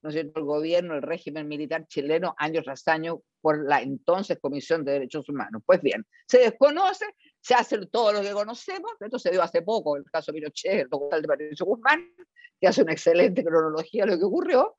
¿no 0.03 0.10
es 0.10 0.15
cierto? 0.15 0.39
el 0.39 0.45
gobierno, 0.45 0.95
el 0.95 1.01
régimen 1.01 1.48
militar 1.48 1.88
chileno, 1.88 2.36
año 2.38 2.62
tras 2.62 2.88
año, 2.88 3.22
por 3.41 3.65
la 3.65 3.81
entonces 3.81 4.38
Comisión 4.39 4.83
de 4.83 4.91
Derechos 4.93 5.27
Humanos. 5.29 5.63
Pues 5.65 5.81
bien, 5.81 6.05
se 6.27 6.39
desconoce, 6.39 7.05
se 7.39 7.55
hace 7.55 7.86
todo 7.88 8.12
lo 8.12 8.22
que 8.22 8.31
conocemos, 8.31 8.91
esto 9.00 9.17
se 9.17 9.31
dio 9.31 9.41
hace 9.41 9.62
poco, 9.62 9.95
el 9.95 10.03
caso 10.12 10.33
Pinochet, 10.33 10.81
el 10.81 10.89
documental 10.89 11.22
de 11.22 11.27
Patricio 11.27 11.65
Guzmán, 11.65 12.13
que 12.60 12.67
hace 12.67 12.83
una 12.83 12.91
excelente 12.91 13.43
cronología 13.43 14.03
de 14.05 14.12
lo 14.12 14.17
que 14.19 14.25
ocurrió, 14.25 14.75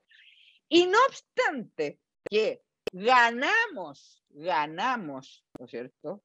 y 0.69 0.87
no 0.87 0.97
obstante 1.07 1.99
que 2.29 2.61
ganamos, 2.91 4.23
ganamos, 4.29 5.45
¿no 5.59 5.65
es 5.65 5.71
cierto?, 5.71 6.23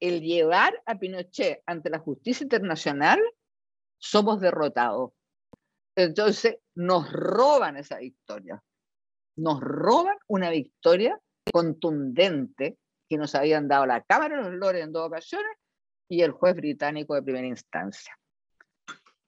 el 0.00 0.20
llevar 0.20 0.80
a 0.86 0.98
Pinochet 0.98 1.62
ante 1.66 1.90
la 1.90 1.98
justicia 1.98 2.44
internacional, 2.44 3.20
somos 3.98 4.40
derrotados. 4.40 5.12
Entonces 5.96 6.58
nos 6.76 7.12
roban 7.12 7.76
esa 7.76 7.98
victoria. 7.98 8.62
Nos 9.36 9.60
roban 9.60 10.16
una 10.28 10.50
victoria 10.50 11.20
contundente 11.52 12.78
que 13.08 13.18
nos 13.18 13.34
habían 13.34 13.66
dado 13.66 13.86
la 13.86 14.02
Cámara 14.02 14.36
de 14.36 14.50
los 14.50 14.52
Lores 14.52 14.84
en 14.84 14.92
dos 14.92 15.06
ocasiones 15.06 15.50
y 16.08 16.22
el 16.22 16.30
juez 16.30 16.54
británico 16.54 17.14
de 17.14 17.22
primera 17.22 17.46
instancia. 17.46 18.16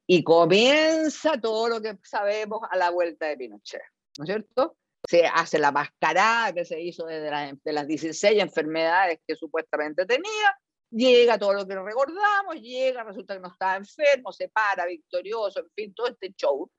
Y 0.06 0.22
comienza 0.22 1.40
todo 1.40 1.68
lo 1.68 1.80
que 1.80 1.98
sabemos 2.02 2.60
a 2.70 2.76
la 2.76 2.90
vuelta 2.90 3.26
de 3.26 3.36
Pinochet, 3.36 3.82
¿no 4.20 4.24
es 4.24 4.28
cierto? 4.28 4.76
Se 5.08 5.26
hace 5.26 5.58
la 5.58 5.72
mascarada 5.72 6.52
que 6.52 6.66
se 6.66 6.78
hizo 6.78 7.06
de, 7.06 7.20
de 7.64 7.72
las 7.72 7.86
16 7.86 8.38
enfermedades 8.38 9.18
que 9.26 9.34
supuestamente 9.34 10.04
tenía, 10.04 10.58
llega 10.90 11.38
todo 11.38 11.54
lo 11.54 11.66
que 11.66 11.74
recordamos, 11.74 12.56
llega, 12.56 13.02
resulta 13.02 13.32
que 13.34 13.40
no 13.40 13.48
estaba 13.48 13.76
enfermo, 13.76 14.30
se 14.30 14.50
para, 14.50 14.84
victorioso, 14.84 15.60
en 15.60 15.70
fin, 15.70 15.94
todo 15.94 16.08
este 16.08 16.34
show. 16.34 16.70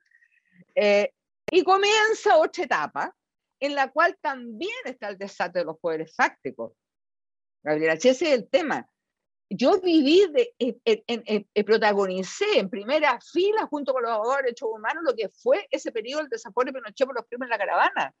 Eh, 0.72 1.12
y 1.50 1.64
comienza 1.64 2.36
otra 2.36 2.62
etapa 2.62 3.16
en 3.58 3.74
la 3.74 3.90
cual 3.90 4.16
también 4.20 4.70
está 4.84 5.08
el 5.08 5.18
desastre 5.18 5.62
de 5.62 5.66
los 5.66 5.78
poderes 5.80 6.14
fácticos. 6.14 6.74
Gabriela, 7.64 7.94
ese 7.94 8.10
es 8.10 8.22
el 8.22 8.48
tema. 8.48 8.88
Yo 9.54 9.80
viví, 9.80 10.26
de, 10.32 10.54
en, 10.58 11.64
protagonicé 11.64 12.58
en 12.58 12.70
primera 12.70 13.20
fila 13.20 13.66
junto 13.66 13.92
con 13.92 14.02
los 14.02 14.12
abogados 14.12 14.38
de 14.38 14.42
derechos 14.44 14.68
humanos 14.72 15.02
lo 15.04 15.14
que 15.14 15.28
fue 15.28 15.66
ese 15.70 15.92
periodo 15.92 16.20
del 16.20 16.30
desafuero 16.30 16.72
de 16.72 16.78
Pinochet 16.78 17.06
por 17.06 17.16
los 17.16 17.26
crímenes 17.26 17.50
de 17.50 17.58
la 17.58 17.58
caravana. 17.58 18.14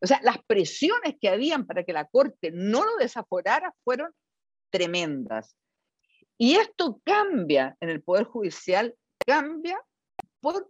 O 0.00 0.06
sea, 0.06 0.20
las 0.22 0.38
presiones 0.44 1.16
que 1.20 1.28
habían 1.28 1.66
para 1.66 1.84
que 1.84 1.92
la 1.92 2.06
Corte 2.06 2.50
no 2.52 2.84
lo 2.84 2.96
desaforara 2.96 3.72
fueron 3.84 4.12
tremendas. 4.70 5.56
Y 6.36 6.56
esto 6.56 7.00
cambia 7.04 7.76
en 7.80 7.88
el 7.90 8.02
Poder 8.02 8.24
Judicial, 8.24 8.94
cambia 9.24 9.80
por, 10.40 10.68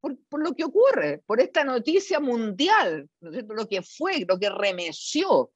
por, 0.00 0.42
lo 0.42 0.54
que 0.54 0.64
ocurre, 0.64 1.18
por 1.26 1.40
esta 1.40 1.64
noticia 1.64 2.20
mundial, 2.20 3.10
lo 3.20 3.68
que 3.68 3.82
fue, 3.82 4.24
lo 4.26 4.38
que 4.38 4.50
remeció 4.50 5.50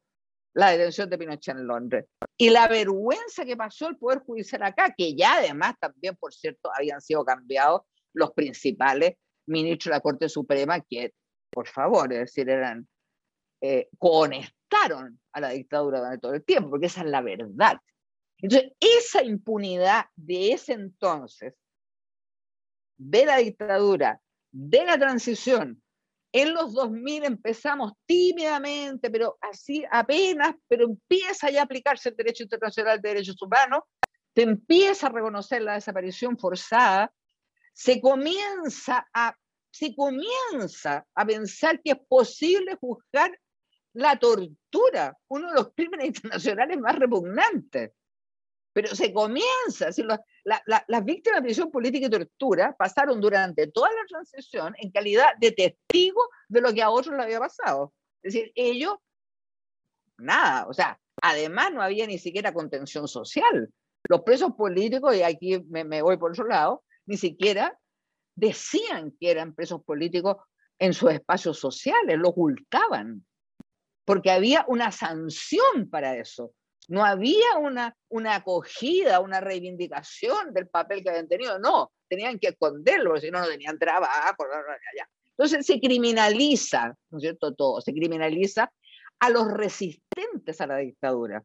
la 0.57 0.71
detención 0.71 1.11
de 1.11 1.19
Pinochet 1.19 1.55
en 1.55 1.67
Londres. 1.67 2.07
Y 2.39 2.49
la 2.49 2.67
vergüenza 2.67 3.45
que 3.45 3.59
pasó 3.59 3.89
el 3.89 3.99
Poder 3.99 4.21
Judicial 4.21 4.63
acá, 4.63 4.95
que 4.97 5.15
ya 5.15 5.37
además 5.37 5.75
también, 5.79 6.17
por 6.17 6.33
cierto, 6.33 6.71
habían 6.75 7.01
sido 7.03 7.27
cambiados 7.27 7.83
los 8.15 8.33
principales 8.33 9.17
ministros 9.47 9.91
de 9.91 9.97
la 9.97 10.01
Corte 10.01 10.31
Suprema, 10.31 10.81
que, 10.81 11.13
por 11.51 11.69
favor, 11.69 12.11
es 12.11 12.21
decir, 12.21 12.49
eran 12.49 12.89
eh, 13.61 13.91
a 15.33 15.41
la 15.41 15.51
dictadura 15.51 15.99
durante 15.99 16.21
todo 16.21 16.33
el 16.33 16.45
tiempo, 16.45 16.71
porque 16.71 16.87
esa 16.87 17.03
es 17.03 17.07
la 17.07 17.21
verdad. 17.21 17.77
Entonces, 18.39 18.73
esa 18.81 19.23
impunidad 19.23 20.07
de 20.17 20.53
ese 20.53 20.73
entonces, 20.73 21.53
de 22.97 23.27
la 23.27 23.37
dictadura, 23.37 24.23
de 24.53 24.87
la 24.87 24.99
transición, 24.99 25.83
en 26.37 26.53
los 26.53 26.75
2000 26.75 27.25
empezamos 27.25 27.95
tímidamente, 28.05 29.11
pero 29.11 29.39
así 29.41 29.87
apenas, 29.91 30.55
pero 30.69 30.85
empieza 30.85 31.49
ya 31.49 31.63
a 31.63 31.65
aplicarse 31.65 32.11
el 32.11 32.17
derecho 32.17 32.43
internacional 32.43 33.01
de 33.01 33.09
derechos 33.09 33.41
humanos, 33.41 33.85
se 34.35 34.43
empieza 34.43 35.07
a 35.07 35.11
reconocer 35.11 35.63
la 35.63 35.75
desaparición 35.77 36.37
forzada, 36.37 37.11
se 37.73 38.03
comienza 38.03 39.09
a, 39.15 39.35
se 39.71 39.97
comienza 39.97 41.07
a 41.15 41.25
pensar 41.25 41.81
que 41.83 41.93
es 41.93 41.99
posible 42.07 42.77
juzgar 42.79 43.31
la 43.95 44.19
tortura, 44.19 45.17
uno 45.29 45.49
de 45.49 45.55
los 45.55 45.73
crímenes 45.75 46.07
internacionales 46.17 46.79
más 46.79 46.99
repugnantes. 46.99 47.93
Pero 48.75 48.95
se 48.95 49.11
comienza, 49.11 49.91
las 50.47 51.05
víctimas 51.05 51.41
de 51.41 51.47
prisión 51.47 51.71
política 51.73 52.07
y 52.07 52.11
tortura 52.11 52.75
pasaron 52.79 53.21
durante 53.21 53.67
toda 53.67 53.91
la 53.91 54.07
transición 54.07 54.75
en 54.79 54.93
calidad 54.93 55.37
de 55.41 55.51
testigos 55.51 56.27
de 56.49 56.61
lo 56.61 56.73
que 56.73 56.83
a 56.83 56.91
otros 56.91 57.17
le 57.17 57.23
había 57.23 57.41
pasado. 57.41 57.93
Es 58.23 58.33
decir, 58.33 58.53
ellos, 58.55 58.95
nada, 60.19 60.67
o 60.69 60.73
sea, 60.73 61.01
además 61.21 61.73
no 61.73 61.83
había 61.83 62.07
ni 62.07 62.19
siquiera 62.19 62.55
contención 62.55 63.09
social. 63.09 63.69
Los 64.09 64.23
presos 64.23 64.53
políticos, 64.53 65.17
y 65.17 65.23
aquí 65.23 65.61
me, 65.69 65.83
me 65.83 66.01
voy 66.01 66.17
por 66.17 66.31
otro 66.31 66.47
lado, 66.47 66.85
ni 67.07 67.17
siquiera 67.17 67.77
decían 68.37 69.13
que 69.19 69.33
eran 69.33 69.53
presos 69.53 69.83
políticos 69.83 70.37
en 70.79 70.95
sus 70.95 71.11
espacios 71.11 71.59
sociales, 71.59 72.19
lo 72.19 72.29
ocultaban 72.29 73.25
porque 74.05 74.31
había 74.31 74.65
una 74.69 74.93
sanción 74.93 75.91
para 75.91 76.17
eso. 76.17 76.53
No 76.89 77.05
había 77.05 77.57
una, 77.59 77.97
una 78.09 78.37
acogida, 78.37 79.21
una 79.21 79.41
reivindicación 79.41 80.53
del 80.53 80.69
papel 80.69 81.03
que 81.03 81.11
habían 81.11 81.29
tenido, 81.29 81.59
no, 81.59 81.93
tenían 82.09 82.39
que 82.39 82.49
esconderlo, 82.49 83.19
si 83.21 83.31
no, 83.31 83.41
no 83.41 83.49
tenían 83.49 83.79
trabajo. 83.79 84.45
Entonces 85.31 85.67
se 85.67 85.81
criminaliza, 85.81 86.95
¿no 87.11 87.19
es 87.19 87.23
cierto? 87.23 87.55
Todo, 87.55 87.81
se 87.81 87.93
criminaliza 87.93 88.73
a 89.19 89.31
los 89.31 89.51
resistentes 89.51 90.61
a 90.61 90.67
la 90.67 90.79
dictadura, 90.79 91.43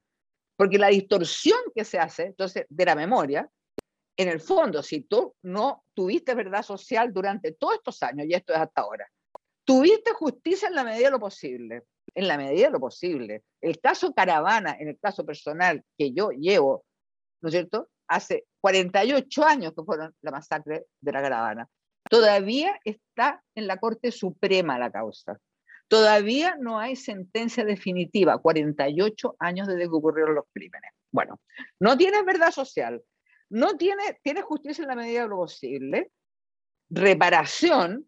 porque 0.56 0.78
la 0.78 0.88
distorsión 0.88 1.60
que 1.74 1.84
se 1.84 2.00
hace 2.00 2.24
entonces 2.24 2.66
de 2.70 2.86
la 2.86 2.96
memoria, 2.96 3.50
en 4.18 4.28
el 4.28 4.40
fondo, 4.40 4.84
si 4.84 5.02
tú 5.02 5.34
no 5.42 5.84
tuviste 5.94 6.36
verdad 6.36 6.64
social 6.64 7.12
durante 7.12 7.54
todos 7.54 7.76
estos 7.76 8.04
años, 8.04 8.28
y 8.28 8.34
esto 8.34 8.54
es 8.54 8.60
hasta 8.60 8.82
ahora, 8.82 9.08
tuviste 9.64 10.12
justicia 10.12 10.68
en 10.68 10.76
la 10.76 10.84
medida 10.84 11.06
de 11.06 11.12
lo 11.12 11.20
posible, 11.20 11.84
en 12.16 12.28
la 12.28 12.38
medida 12.38 12.68
de 12.68 12.72
lo 12.72 12.80
posible. 12.80 13.44
El 13.62 13.80
caso 13.80 14.14
Caravana, 14.14 14.76
en 14.80 14.90
el 14.90 15.00
caso 15.00 15.26
personal 15.26 15.84
que 15.98 16.14
yo 16.14 16.32
llevo, 16.32 16.86
¿no 17.42 17.50
es 17.50 17.54
cierto? 17.54 17.90
Hace 18.08 18.46
48 18.62 19.46
años 19.46 19.74
que 19.76 19.84
fueron 19.84 20.14
la 20.22 20.32
masacre 20.32 20.86
de 21.00 21.12
la 21.12 21.22
Caravana. 21.22 21.68
Todavía 22.10 22.80
está 22.84 23.44
en 23.56 23.68
la 23.68 23.78
Corte 23.78 24.12
Suprema 24.12 24.78
la 24.78 24.92
causa. 24.92 25.38
Todavía 25.88 26.56
no 26.60 26.80
hay 26.80 26.96
sentencia 26.96 27.66
definitiva, 27.66 28.38
48 28.38 29.36
años 29.40 29.68
desde 29.68 29.84
que 29.84 29.90
ocurrieron 29.90 30.36
los 30.36 30.46
crímenes. 30.54 30.92
Bueno, 31.12 31.40
no 31.80 31.98
tienes 31.98 32.24
verdad 32.24 32.52
social, 32.52 33.02
no 33.50 33.76
tiene, 33.76 34.20
tiene 34.24 34.42
justicia 34.42 34.84
en 34.84 34.88
la 34.88 34.96
medida 34.96 35.24
de 35.24 35.28
lo 35.28 35.36
posible, 35.36 36.12
reparación, 36.90 38.08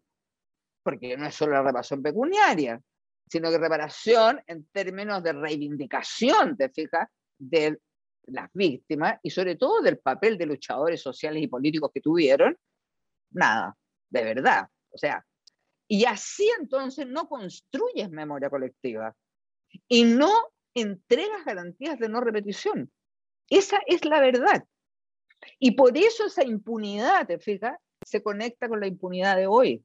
porque 0.82 1.16
no 1.18 1.26
es 1.26 1.34
solo 1.34 1.52
la 1.52 1.62
reparación 1.62 2.02
pecuniaria, 2.02 2.80
sino 3.28 3.50
que 3.50 3.58
reparación 3.58 4.42
en 4.46 4.66
términos 4.66 5.22
de 5.22 5.32
reivindicación, 5.32 6.56
te 6.56 6.68
fijas, 6.68 7.08
de 7.38 7.78
las 8.26 8.50
víctimas 8.52 9.18
y 9.22 9.30
sobre 9.30 9.56
todo 9.56 9.80
del 9.82 9.98
papel 9.98 10.38
de 10.38 10.46
luchadores 10.46 11.00
sociales 11.02 11.42
y 11.42 11.48
políticos 11.48 11.90
que 11.92 12.00
tuvieron, 12.00 12.56
nada, 13.30 13.76
de 14.10 14.24
verdad. 14.24 14.68
O 14.90 14.98
sea, 14.98 15.24
y 15.88 16.04
así 16.04 16.50
entonces 16.58 17.06
no 17.06 17.28
construyes 17.28 18.10
memoria 18.10 18.48
colectiva 18.48 19.14
y 19.88 20.04
no 20.04 20.30
entregas 20.74 21.44
garantías 21.44 21.98
de 21.98 22.08
no 22.08 22.20
repetición. 22.20 22.90
Esa 23.48 23.78
es 23.86 24.04
la 24.04 24.20
verdad. 24.20 24.64
Y 25.58 25.72
por 25.72 25.96
eso 25.96 26.26
esa 26.26 26.44
impunidad, 26.44 27.26
te 27.26 27.38
fijas, 27.38 27.76
se 28.04 28.22
conecta 28.22 28.68
con 28.68 28.80
la 28.80 28.86
impunidad 28.86 29.36
de 29.36 29.46
hoy. 29.46 29.84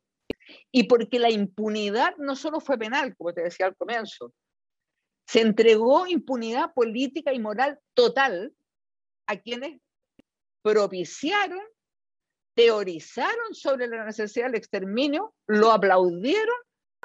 Y 0.71 0.83
porque 0.83 1.19
la 1.19 1.29
impunidad 1.29 2.15
no 2.17 2.35
solo 2.35 2.59
fue 2.59 2.77
penal, 2.77 3.15
como 3.15 3.33
te 3.33 3.41
decía 3.41 3.67
al 3.67 3.75
comienzo, 3.75 4.33
se 5.27 5.41
entregó 5.41 6.07
impunidad 6.07 6.73
política 6.73 7.33
y 7.33 7.39
moral 7.39 7.79
total 7.93 8.53
a 9.27 9.37
quienes 9.37 9.79
propiciaron 10.61 11.61
teorizaron 12.55 13.53
sobre 13.53 13.87
la 13.87 14.03
necesidad 14.03 14.47
del 14.47 14.55
exterminio, 14.55 15.33
lo 15.47 15.71
aplaudieron 15.71 16.55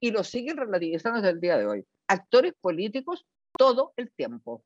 y 0.01 0.11
lo 0.11 0.25
siguen 0.25 0.57
relativizando 0.57 1.21
desde 1.21 1.31
el 1.31 1.41
día 1.41 1.57
de 1.57 1.67
hoy. 1.67 1.87
Actores 2.09 2.55
políticos 2.61 3.25
todo 3.57 3.93
el 3.97 4.11
tiempo. 4.11 4.65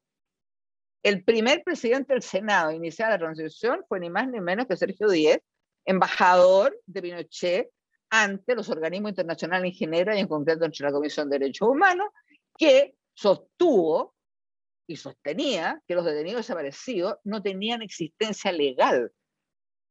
El 1.03 1.25
primer 1.25 1.63
presidente 1.63 2.15
del 2.15 2.23
Senado 2.23 2.73
inicial 2.73 3.09
de 3.09 3.15
la 3.17 3.19
transición 3.19 3.85
fue 3.87 4.01
ni 4.01 4.09
más 4.09 4.29
ni 4.29 4.41
menos 4.41 4.67
que 4.67 4.79
Sergio 4.79 5.09
Díez, 5.09 5.41
embajador 5.85 6.75
de 6.87 7.03
Pinochet 7.03 7.71
ante 8.11 8.55
los 8.55 8.69
organismos 8.69 9.11
internacionales 9.11 9.73
en 9.73 9.79
general 9.79 10.17
y 10.17 10.21
en 10.21 10.29
concreto 10.29 10.65
entre 10.65 10.87
la 10.87 10.93
Comisión 10.93 11.29
de 11.29 11.39
Derechos 11.39 11.69
Humanos, 11.69 12.09
que 12.57 12.95
sostuvo 13.15 14.15
y 14.87 14.97
sostenía 14.97 15.83
que 15.87 15.95
los 15.95 16.05
detenidos 16.05 16.41
desaparecidos 16.41 17.17
no 17.25 17.43
tenían 17.43 17.83
existencia 17.83 18.51
legal. 18.51 19.13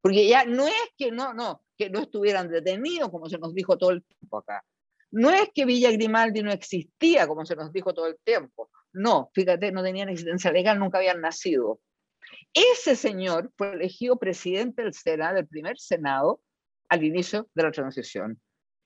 Porque 0.01 0.27
ya 0.27 0.45
no 0.45 0.67
es 0.67 0.91
que 0.97 1.12
no, 1.12 1.34
no, 1.34 1.63
que 1.77 1.89
no 1.89 1.99
estuvieran 1.99 2.49
detenidos, 2.49 3.10
como 3.10 3.30
se 3.30 3.38
nos 3.38 3.53
dijo 3.53 3.77
todo 3.77 3.91
el 3.91 4.03
tiempo 4.03 4.38
acá. 4.38 4.63
No 5.12 5.30
es 5.30 5.49
que 5.53 5.65
Villa 5.65 5.91
Grimaldi 5.91 6.41
no 6.41 6.51
existía, 6.51 7.27
como 7.27 7.45
se 7.45 7.56
nos 7.56 7.71
dijo 7.71 7.93
todo 7.93 8.08
el 8.08 8.17
tiempo. 8.23 8.69
No, 8.93 9.30
fíjate, 9.34 9.71
no 9.71 9.84
tenían 9.84 10.10
existencia 10.10 10.51
legal, 10.51 10.80
nunca 10.80 10.97
habían 10.97 11.21
nacido. 11.21 11.80
Ese 12.53 12.95
señor 12.95 13.51
fue 13.56 13.73
elegido 13.73 14.17
presidente 14.17 14.84
del 14.84 14.93
Senado, 14.93 15.36
del 15.36 15.47
primer 15.47 15.80
Senado, 15.80 16.41
al 16.89 17.04
inicio 17.04 17.50
de 17.54 17.63
la 17.63 17.71
transición. 17.71 18.39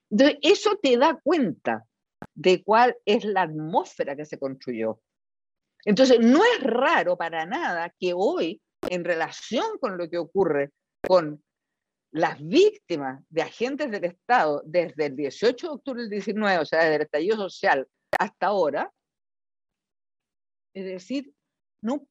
Entonces, 0.10 0.38
eso 0.42 0.78
te 0.82 0.98
da 0.98 1.20
cuenta 1.24 1.86
de 2.34 2.64
cuál 2.64 2.98
es 3.06 3.24
la 3.24 3.44
atmósfera 3.44 4.16
que 4.16 4.26
se 4.26 4.38
construyó. 4.38 5.02
Entonces, 5.86 6.20
no 6.20 6.44
es 6.44 6.64
raro 6.64 7.18
para 7.18 7.46
nada 7.46 7.94
que 8.00 8.14
hoy, 8.16 8.62
en 8.90 9.04
relación 9.04 9.78
con 9.80 9.98
lo 9.98 10.10
que 10.10 10.18
ocurre 10.18 10.72
con 11.08 11.44
las 12.12 12.46
víctimas 12.46 13.24
de 13.30 13.42
agentes 13.42 13.90
del 13.90 14.04
Estado 14.04 14.62
desde 14.66 15.06
el 15.06 15.16
18 15.16 15.68
de 15.68 15.74
octubre 15.74 16.02
del 16.02 16.10
19, 16.10 16.60
o 16.60 16.66
sea, 16.66 16.80
desde 16.82 16.96
el 16.96 17.02
estallido 17.04 17.38
social 17.38 17.88
hasta 18.20 18.48
ahora, 18.48 18.92
es 20.74 20.86
decir, 20.86 21.34
no, 21.82 22.08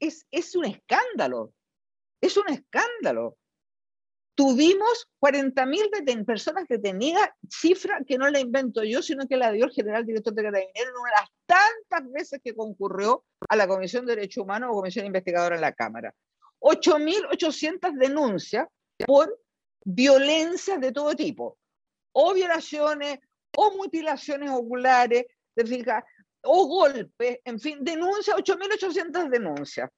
es, 0.00 0.26
es 0.30 0.56
un 0.56 0.64
escándalo, 0.64 1.52
es 2.20 2.36
un 2.36 2.48
escándalo. 2.48 3.36
Tuvimos 4.34 5.08
40.000 5.20 6.24
personas 6.24 6.66
detenidas, 6.68 7.28
cifra 7.48 8.00
que 8.06 8.18
no 8.18 8.28
la 8.30 8.40
invento 8.40 8.82
yo, 8.82 9.00
sino 9.00 9.28
que 9.28 9.36
la 9.36 9.52
dio 9.52 9.66
el 9.66 9.70
general 9.70 10.04
director 10.04 10.34
de 10.34 10.42
Carabineros 10.42 10.74
en 10.74 10.88
una 10.88 11.10
de 11.10 11.20
las 11.20 11.30
tantas 11.46 12.12
veces 12.12 12.40
que 12.42 12.54
concurrió 12.54 13.24
a 13.48 13.54
la 13.54 13.68
Comisión 13.68 14.06
de 14.06 14.16
Derechos 14.16 14.42
Humanos 14.42 14.70
o 14.72 14.74
Comisión 14.74 15.06
Investigadora 15.06 15.54
en 15.54 15.60
la 15.60 15.72
Cámara. 15.72 16.12
8.800 16.60 17.96
denuncias 17.96 18.66
por 19.06 19.38
violencias 19.84 20.80
de 20.80 20.92
todo 20.92 21.14
tipo, 21.14 21.58
o 22.12 22.32
violaciones, 22.32 23.18
o 23.56 23.76
mutilaciones 23.76 24.50
oculares, 24.50 25.26
o 26.42 26.66
golpes, 26.66 27.38
en 27.44 27.60
fin, 27.60 27.78
denuncias, 27.82 28.36
8.800 28.36 29.28
denuncias. 29.28 29.90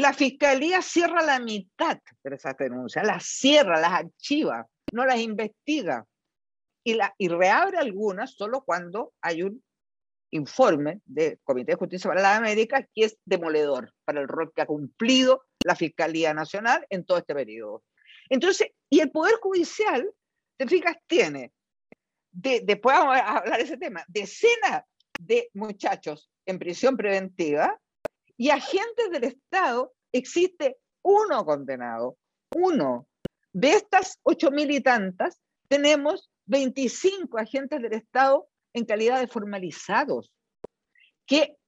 La 0.00 0.14
fiscalía 0.14 0.80
cierra 0.80 1.20
la 1.20 1.38
mitad 1.38 1.98
de 2.24 2.34
esas 2.34 2.56
denuncias, 2.56 3.06
las 3.06 3.22
cierra, 3.22 3.78
las 3.78 3.92
archiva, 3.92 4.66
no 4.92 5.04
las 5.04 5.20
investiga 5.20 6.06
y, 6.82 6.94
la, 6.94 7.14
reabre 7.18 7.76
algunas 7.76 8.34
solo 8.34 8.62
cuando 8.62 9.12
hay 9.20 9.42
un 9.42 9.62
informe 10.30 11.02
del 11.04 11.38
Comité 11.44 11.72
de 11.72 11.76
Justicia 11.76 12.08
para 12.08 12.22
la 12.22 12.36
América 12.36 12.82
que 12.94 13.04
es 13.04 13.18
demoledor 13.26 13.92
para 14.06 14.22
el 14.22 14.28
rol 14.28 14.50
que 14.54 14.62
ha 14.62 14.66
cumplido 14.66 15.44
la 15.66 15.76
Fiscalía 15.76 16.32
Nacional 16.32 16.86
en 16.88 17.04
todo 17.04 17.18
este 17.18 17.34
periodo. 17.34 17.84
Entonces, 18.30 18.70
y 18.88 19.00
el 19.00 19.10
Poder 19.10 19.34
Judicial, 19.34 20.10
te 20.56 20.66
fijas, 20.66 20.96
tiene, 21.06 21.52
después 22.32 22.96
vamos 22.96 23.18
a 23.18 23.36
hablar 23.36 23.58
de 23.58 23.64
ese 23.64 23.76
tema, 23.76 24.02
decenas 24.08 24.82
de 25.20 25.50
muchachos 25.52 26.30
en 26.46 26.58
prisión 26.58 26.96
preventiva 26.96 27.78
y 28.40 28.48
agentes 28.48 29.10
del 29.10 29.24
Estado 29.24 29.92
existe 30.12 30.78
uno 31.02 31.44
condenado, 31.44 32.16
uno. 32.56 33.06
De 33.52 33.72
estas 33.72 34.18
ocho 34.22 34.50
mil 34.50 34.70
y 34.70 34.80
tantas, 34.80 35.42
tenemos 35.68 36.30
25 36.46 37.36
agentes 37.36 37.82
del 37.82 37.92
Estado 37.92 38.48
en 38.72 38.86
calidad 38.86 39.20
de 39.20 39.28
formalizados, 39.28 40.32
que 41.26 41.58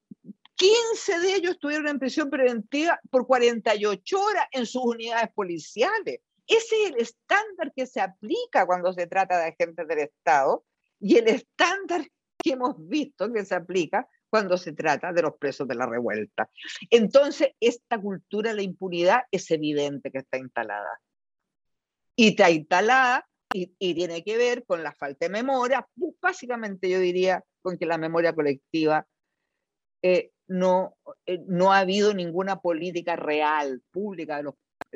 15 0.54 1.18
de 1.20 1.34
ellos 1.34 1.52
estuvieron 1.52 1.88
en 1.88 1.98
prisión 1.98 2.30
preventiva 2.30 2.98
por 3.10 3.26
48 3.26 4.18
horas 4.18 4.46
en 4.50 4.64
sus 4.64 4.82
unidades 4.82 5.30
policiales. 5.34 6.20
Ese 6.46 6.84
es 6.84 6.90
el 6.90 7.00
estándar 7.02 7.74
que 7.76 7.84
se 7.84 8.00
aplica 8.00 8.64
cuando 8.64 8.94
se 8.94 9.06
trata 9.06 9.38
de 9.38 9.48
agentes 9.48 9.86
del 9.86 9.98
Estado 9.98 10.64
y 10.98 11.18
el 11.18 11.28
estándar 11.28 12.08
que 12.42 12.52
hemos 12.52 12.76
visto 12.78 13.30
que 13.30 13.44
se 13.44 13.56
aplica 13.56 14.08
cuando 14.32 14.56
se 14.56 14.72
trata 14.72 15.12
de 15.12 15.20
los 15.20 15.36
presos 15.36 15.68
de 15.68 15.74
la 15.74 15.84
revuelta. 15.84 16.48
Entonces, 16.88 17.50
esta 17.60 18.00
cultura 18.00 18.54
de 18.54 18.62
impunidad 18.62 19.24
es 19.30 19.50
evidente 19.50 20.10
que 20.10 20.20
está 20.20 20.38
instalada. 20.38 21.02
Y 22.16 22.28
está 22.28 22.50
instalada 22.50 23.28
y, 23.52 23.66
tiene 23.76 24.24
que 24.24 24.38
ver 24.38 24.64
con 24.64 24.82
la 24.82 24.94
falta 24.94 25.26
de 25.26 25.30
memoria, 25.30 25.86
básicamente 26.22 26.88
yo 26.88 26.98
diría 26.98 27.44
con 27.60 27.76
que 27.76 27.84
la 27.84 27.98
memoria 27.98 28.34
colectiva 28.34 29.06
eh, 30.00 30.30
no, 30.46 30.96
eh, 31.26 31.44
no 31.46 31.74
ha 31.74 31.80
habido 31.80 32.14
ninguna 32.14 32.58
política 32.58 33.16
real, 33.16 33.82
pública 33.90 34.38
de 34.38 34.44
los 34.44 34.54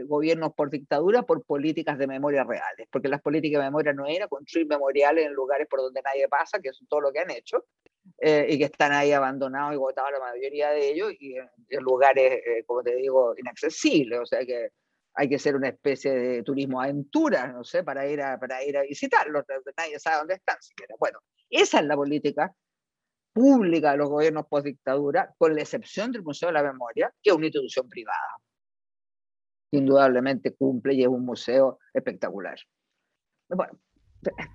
gobiernos 0.09 0.55
por 0.55 0.71
dictadura 0.71 1.25
por 1.25 1.45
políticas 1.45 1.99
de 1.99 2.07
memoria 2.07 2.43
reales, 2.43 2.89
porque 2.91 3.09
las 3.09 3.21
políticas 3.21 3.61
de 3.61 3.67
memoria 3.67 3.93
no 3.93 4.07
era 4.07 4.29
construir 4.29 4.67
memoriales 4.67 5.27
en 5.27 5.35
lugares 5.35 5.67
por 5.69 5.81
donde 5.81 6.01
nadie 6.01 6.27
pasa, 6.27 6.59
que 6.59 6.71
es 6.71 6.81
todo 6.89 7.03
lo 7.03 7.13
que 7.13 7.21
han 7.21 7.31
hecho, 7.31 7.67
eh, 8.19 8.47
y 8.49 8.59
que 8.59 8.65
están 8.65 8.93
ahí 8.93 9.13
abandonados 9.13 9.75
y 9.75 9.77
votados 9.77 10.13
la 10.13 10.21
mayoría 10.21 10.71
de 10.71 10.91
ellos, 10.91 11.13
y 11.19 11.37
en, 11.37 11.83
lugares, 11.83 12.41
eh, 12.47 12.65
como 12.67 12.83
te 12.83 12.95
digo, 12.97 13.35
inaccesibles, 13.37 14.21
o 14.21 14.27
sea 14.27 14.45
que 14.45 14.71
hay 15.15 15.29
que 15.29 15.39
ser 15.39 15.57
una 15.57 15.69
especie 15.69 16.13
de 16.13 16.43
turismo 16.43 16.81
aventura, 16.81 17.47
no 17.49 17.65
sé, 17.65 17.83
para 17.83 18.07
ir 18.07 18.21
a, 18.21 18.39
para 18.39 18.63
ir 18.65 18.77
a 18.77 18.83
visitarlos, 18.83 19.45
nadie 19.77 19.99
sabe 19.99 20.19
dónde 20.19 20.35
están 20.35 20.61
siquiera. 20.61 20.95
Bueno, 20.99 21.21
esa 21.49 21.81
es 21.81 21.87
la 21.87 21.97
política 21.97 22.55
pública 23.33 23.93
de 23.93 23.99
los 23.99 24.09
gobiernos 24.09 24.47
post 24.47 24.67
dictadura, 24.67 25.35
con 25.39 25.55
la 25.55 25.63
excepción 25.63 26.13
del 26.13 26.23
Museo 26.23 26.49
de 26.49 26.55
la 26.55 26.63
Memoria, 26.63 27.13
que 27.23 27.31
es 27.31 27.37
una 27.37 27.47
institución 27.47 27.89
privada 27.89 28.37
indudablemente 29.71 30.55
cumple 30.55 30.95
y 30.95 31.03
es 31.03 31.09
un 31.09 31.25
museo 31.25 31.79
espectacular. 31.93 32.59
Bueno, 33.49 33.79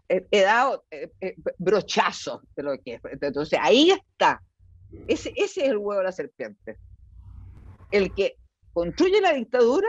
he, 0.09 0.41
dado 0.41 0.83
eh, 0.91 1.11
eh, 1.21 1.35
brochazo 1.57 2.41
de 2.55 2.63
lo 2.63 2.77
que 2.83 2.95
es. 2.95 3.01
Entonces, 3.21 3.59
ahí 3.61 3.91
está. 3.91 4.41
Ese, 5.07 5.33
ese 5.35 5.61
es 5.61 5.69
el 5.69 5.77
huevo 5.77 5.99
de 5.99 6.03
la 6.03 6.11
serpiente. 6.11 6.77
El 7.91 8.13
que 8.13 8.37
construye 8.73 9.21
la 9.21 9.33
dictadura 9.33 9.87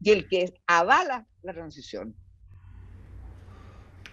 y 0.00 0.10
el 0.10 0.28
que 0.28 0.52
avala 0.66 1.26
la 1.42 1.52
transición. 1.52 2.14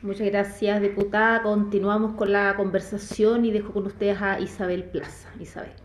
Muchas 0.01 0.27
gracias, 0.27 0.81
diputada. 0.81 1.43
Continuamos 1.43 2.15
con 2.15 2.31
la 2.31 2.55
conversación 2.57 3.45
y 3.45 3.51
dejo 3.51 3.71
con 3.71 3.85
ustedes 3.85 4.21
a 4.21 4.39
Isabel 4.39 4.83
Plaza. 4.83 5.29
Isabel. 5.39 5.82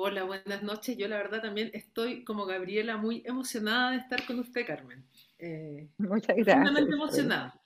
Hola, 0.00 0.22
buenas 0.22 0.62
noches. 0.62 0.96
Yo 0.96 1.08
la 1.08 1.16
verdad 1.16 1.42
también 1.42 1.72
estoy 1.74 2.22
como 2.22 2.46
Gabriela 2.46 2.96
muy 2.96 3.20
emocionada 3.26 3.90
de 3.90 3.96
estar 3.96 4.24
con 4.26 4.38
usted, 4.38 4.64
Carmen. 4.64 5.04
Eh, 5.40 5.88
Muchas 5.98 6.36
gracias. 6.36 6.88
emocionada. 6.88 7.60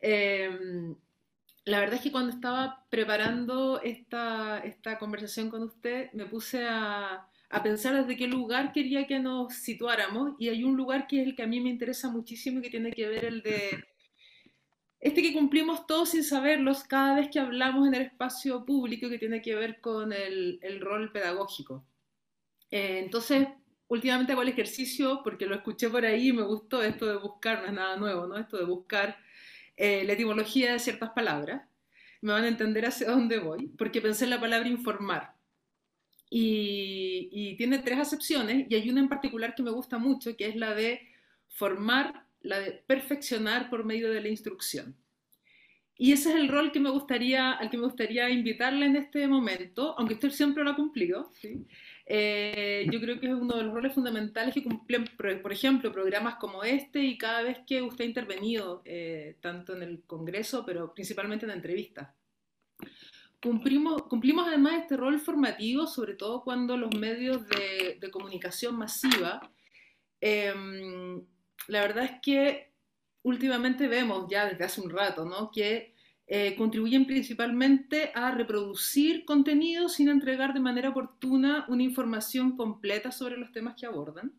Em, 0.00 0.96
la 1.66 1.80
verdad 1.80 1.96
es 1.96 2.00
que 2.00 2.10
cuando 2.10 2.32
estaba 2.32 2.86
preparando 2.88 3.82
esta, 3.82 4.60
esta 4.60 4.98
conversación 4.98 5.50
con 5.50 5.64
usted, 5.64 6.10
me 6.14 6.24
puse 6.24 6.66
a, 6.66 7.28
a 7.50 7.62
pensar 7.62 7.94
desde 7.94 8.16
qué 8.16 8.26
lugar 8.26 8.72
quería 8.72 9.06
que 9.06 9.18
nos 9.18 9.52
situáramos 9.54 10.32
y 10.38 10.48
hay 10.48 10.64
un 10.64 10.78
lugar 10.78 11.06
que 11.06 11.20
es 11.20 11.26
el 11.26 11.36
que 11.36 11.42
a 11.42 11.46
mí 11.46 11.60
me 11.60 11.68
interesa 11.68 12.08
muchísimo 12.08 12.60
y 12.60 12.62
que 12.62 12.70
tiene 12.70 12.90
que 12.90 13.06
ver 13.06 13.26
el 13.26 13.42
de 13.42 13.84
este 15.06 15.22
que 15.22 15.32
cumplimos 15.32 15.86
todos 15.86 16.08
sin 16.10 16.24
saberlos 16.24 16.82
cada 16.82 17.14
vez 17.14 17.28
que 17.30 17.38
hablamos 17.38 17.86
en 17.86 17.94
el 17.94 18.02
espacio 18.02 18.66
público 18.66 19.08
que 19.08 19.20
tiene 19.20 19.40
que 19.40 19.54
ver 19.54 19.80
con 19.80 20.12
el, 20.12 20.58
rol 20.80 21.12
pedagógico. 21.12 21.86
Eh, 22.72 22.98
entonces, 23.04 23.46
últimamente 23.86 24.32
hago 24.32 24.42
el 24.42 24.48
ejercicio 24.48 25.20
porque 25.22 25.46
lo 25.46 25.54
escuché 25.54 25.88
por 25.88 26.04
ahí 26.04 26.30
y 26.30 26.32
me 26.32 26.42
gustó 26.42 26.82
esto 26.82 27.06
de 27.06 27.18
buscar, 27.18 27.60
no 27.60 27.66
es 27.66 27.72
nada 27.74 27.96
nuevo, 27.96 28.26
¿no? 28.26 28.36
Esto 28.36 28.56
de 28.56 28.64
buscar 28.64 29.16
eh, 29.76 30.02
la 30.04 30.14
etimología 30.14 30.72
de 30.72 30.80
ciertas 30.80 31.10
palabras. 31.10 31.62
Me 32.20 32.32
van 32.32 32.42
a 32.42 32.48
entender 32.48 32.84
hacia 32.84 33.08
dónde 33.08 33.38
voy, 33.38 33.68
porque 33.78 34.00
pensé 34.02 34.24
en 34.24 34.30
la 34.30 34.40
palabra 34.40 34.68
informar. 34.68 35.36
Y, 36.28 37.28
y 37.30 37.56
tiene 37.56 37.78
tres 37.78 38.00
acepciones 38.00 38.66
y 38.68 38.74
hay 38.74 38.90
una 38.90 39.00
en 39.00 39.08
particular 39.08 39.54
que 39.54 39.62
me 39.62 39.70
gusta 39.70 39.98
mucho, 39.98 40.36
que 40.36 40.48
es 40.48 40.56
la 40.56 40.74
de 40.74 41.08
formar 41.46 42.25
la 42.46 42.60
de 42.60 42.72
perfeccionar 42.72 43.68
por 43.68 43.84
medio 43.84 44.10
de 44.10 44.20
la 44.20 44.28
instrucción. 44.28 44.96
y 45.98 46.12
ese 46.12 46.28
es 46.30 46.36
el 46.36 46.48
rol 46.48 46.72
que 46.72 46.80
me 46.80 46.90
gustaría, 46.90 47.52
al 47.52 47.70
que 47.70 47.78
me 47.78 47.84
gustaría 47.84 48.28
invitarle 48.28 48.84
en 48.86 48.96
este 48.96 49.26
momento, 49.26 49.94
aunque 49.98 50.14
usted 50.14 50.30
siempre 50.30 50.62
lo 50.62 50.70
ha 50.70 50.76
cumplido. 50.76 51.30
¿sí? 51.40 51.66
Eh, 52.04 52.86
yo 52.92 53.00
creo 53.00 53.18
que 53.18 53.28
es 53.28 53.32
uno 53.32 53.56
de 53.56 53.64
los 53.64 53.72
roles 53.72 53.94
fundamentales 53.94 54.52
que 54.52 54.62
cumplen, 54.62 55.06
por 55.16 55.52
ejemplo, 55.52 55.90
programas 55.92 56.36
como 56.36 56.62
este 56.64 57.00
y 57.02 57.16
cada 57.16 57.42
vez 57.42 57.60
que 57.66 57.80
usted 57.80 58.04
ha 58.04 58.08
intervenido, 58.08 58.82
eh, 58.84 59.36
tanto 59.40 59.74
en 59.74 59.82
el 59.82 60.02
Congreso, 60.06 60.64
pero 60.66 60.92
principalmente 60.92 61.46
en 61.46 61.52
entrevistas. 61.52 62.10
Cumplimos, 63.42 64.02
cumplimos 64.02 64.46
además 64.46 64.82
este 64.82 64.96
rol 64.98 65.18
formativo, 65.18 65.86
sobre 65.86 66.14
todo 66.14 66.42
cuando 66.42 66.76
los 66.76 66.94
medios 66.94 67.46
de, 67.48 68.10
comunicación 68.10 68.76
masiva, 68.76 69.50
eh, 70.20 70.54
la 71.68 71.80
verdad 71.80 72.04
es 72.04 72.20
que 72.22 72.72
últimamente 73.22 73.88
vemos 73.88 74.26
ya 74.30 74.46
desde 74.46 74.64
hace 74.64 74.80
un 74.80 74.90
rato, 74.90 75.24
¿no? 75.24 75.50
Que 75.50 75.94
eh, 76.28 76.54
contribuyen 76.56 77.06
principalmente 77.06 78.10
a 78.14 78.30
reproducir 78.32 79.24
contenido 79.24 79.88
sin 79.88 80.08
entregar 80.08 80.54
de 80.54 80.60
manera 80.60 80.88
oportuna 80.88 81.64
una 81.68 81.82
información 81.82 82.56
completa 82.56 83.12
sobre 83.12 83.36
los 83.36 83.52
temas 83.52 83.76
que 83.78 83.86
abordan 83.86 84.32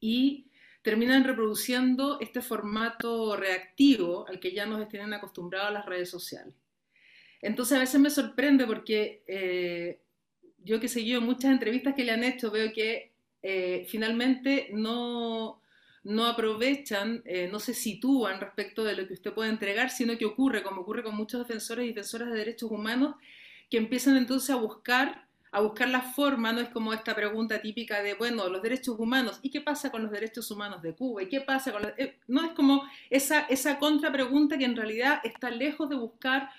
y 0.00 0.50
terminan 0.82 1.24
reproduciendo 1.24 2.18
este 2.20 2.40
formato 2.40 3.36
reactivo 3.36 4.26
al 4.28 4.38
que 4.38 4.52
ya 4.52 4.66
nos 4.66 4.86
tienen 4.88 5.12
acostumbrados 5.12 5.72
las 5.72 5.86
redes 5.86 6.10
sociales. 6.10 6.54
Entonces 7.40 7.76
a 7.76 7.80
veces 7.80 8.00
me 8.00 8.10
sorprende 8.10 8.66
porque 8.66 9.22
eh, 9.26 10.00
yo 10.64 10.80
que 10.80 10.86
he 10.86 10.90
seguido 10.90 11.20
muchas 11.20 11.52
entrevistas 11.52 11.94
que 11.94 12.04
le 12.04 12.12
han 12.12 12.24
hecho, 12.24 12.50
veo 12.50 12.72
que 12.72 13.12
eh, 13.42 13.86
finalmente 13.88 14.70
no, 14.72 15.62
no 16.04 16.26
aprovechan, 16.26 17.22
eh, 17.24 17.48
no 17.50 17.58
se 17.58 17.74
sitúan 17.74 18.40
respecto 18.40 18.84
de 18.84 18.96
lo 18.96 19.06
que 19.06 19.14
usted 19.14 19.32
puede 19.32 19.50
entregar, 19.50 19.90
sino 19.90 20.16
que 20.16 20.26
ocurre, 20.26 20.62
como 20.62 20.82
ocurre 20.82 21.02
con 21.02 21.14
muchos 21.14 21.40
defensores 21.40 21.84
y 21.84 21.88
defensoras 21.88 22.30
de 22.30 22.38
derechos 22.38 22.70
humanos, 22.70 23.16
que 23.70 23.76
empiezan 23.76 24.16
entonces 24.16 24.50
a 24.50 24.56
buscar, 24.56 25.28
a 25.50 25.60
buscar 25.60 25.88
la 25.88 26.00
forma, 26.00 26.52
no 26.52 26.60
es 26.60 26.68
como 26.70 26.92
esta 26.92 27.14
pregunta 27.14 27.60
típica 27.60 28.02
de, 28.02 28.14
bueno, 28.14 28.48
los 28.48 28.62
derechos 28.62 28.98
humanos, 28.98 29.38
¿y 29.42 29.50
qué 29.50 29.60
pasa 29.60 29.90
con 29.90 30.02
los 30.02 30.10
derechos 30.10 30.50
humanos 30.50 30.82
de 30.82 30.94
Cuba? 30.94 31.22
¿Y 31.22 31.28
qué 31.28 31.40
pasa 31.40 31.72
con 31.72 31.82
los... 31.82 31.92
Eh, 31.98 32.18
no 32.26 32.44
es 32.44 32.52
como 32.52 32.84
esa, 33.10 33.40
esa 33.40 33.78
contrapregunta 33.78 34.56
que 34.56 34.64
en 34.64 34.76
realidad 34.76 35.20
está 35.24 35.50
lejos 35.50 35.88
de 35.88 35.96
buscar 35.96 36.50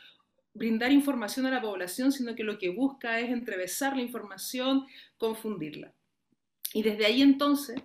brindar 0.54 0.92
información 0.92 1.46
a 1.46 1.52
la 1.52 1.62
población, 1.62 2.12
sino 2.12 2.36
que 2.36 2.44
lo 2.44 2.58
que 2.58 2.70
busca 2.70 3.20
es 3.20 3.30
entrevesar 3.30 3.96
la 3.96 4.02
información, 4.02 4.86
confundirla. 5.18 5.94
Y 6.74 6.84
desde 6.84 7.06
ahí 7.06 7.22
entonces 7.22 7.82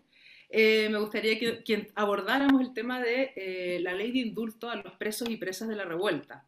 eh, 0.56 0.88
me 0.88 1.00
gustaría 1.00 1.36
que, 1.36 1.90
abordáramos 1.96 2.60
el 2.60 2.72
tema 2.72 3.00
de 3.00 3.32
eh, 3.34 3.80
la 3.80 3.92
ley 3.92 4.12
de 4.12 4.20
indulto 4.20 4.70
a 4.70 4.76
los 4.76 4.92
presos 4.94 5.28
y 5.28 5.36
presas 5.36 5.66
de 5.66 5.74
la 5.74 5.84
revuelta. 5.84 6.46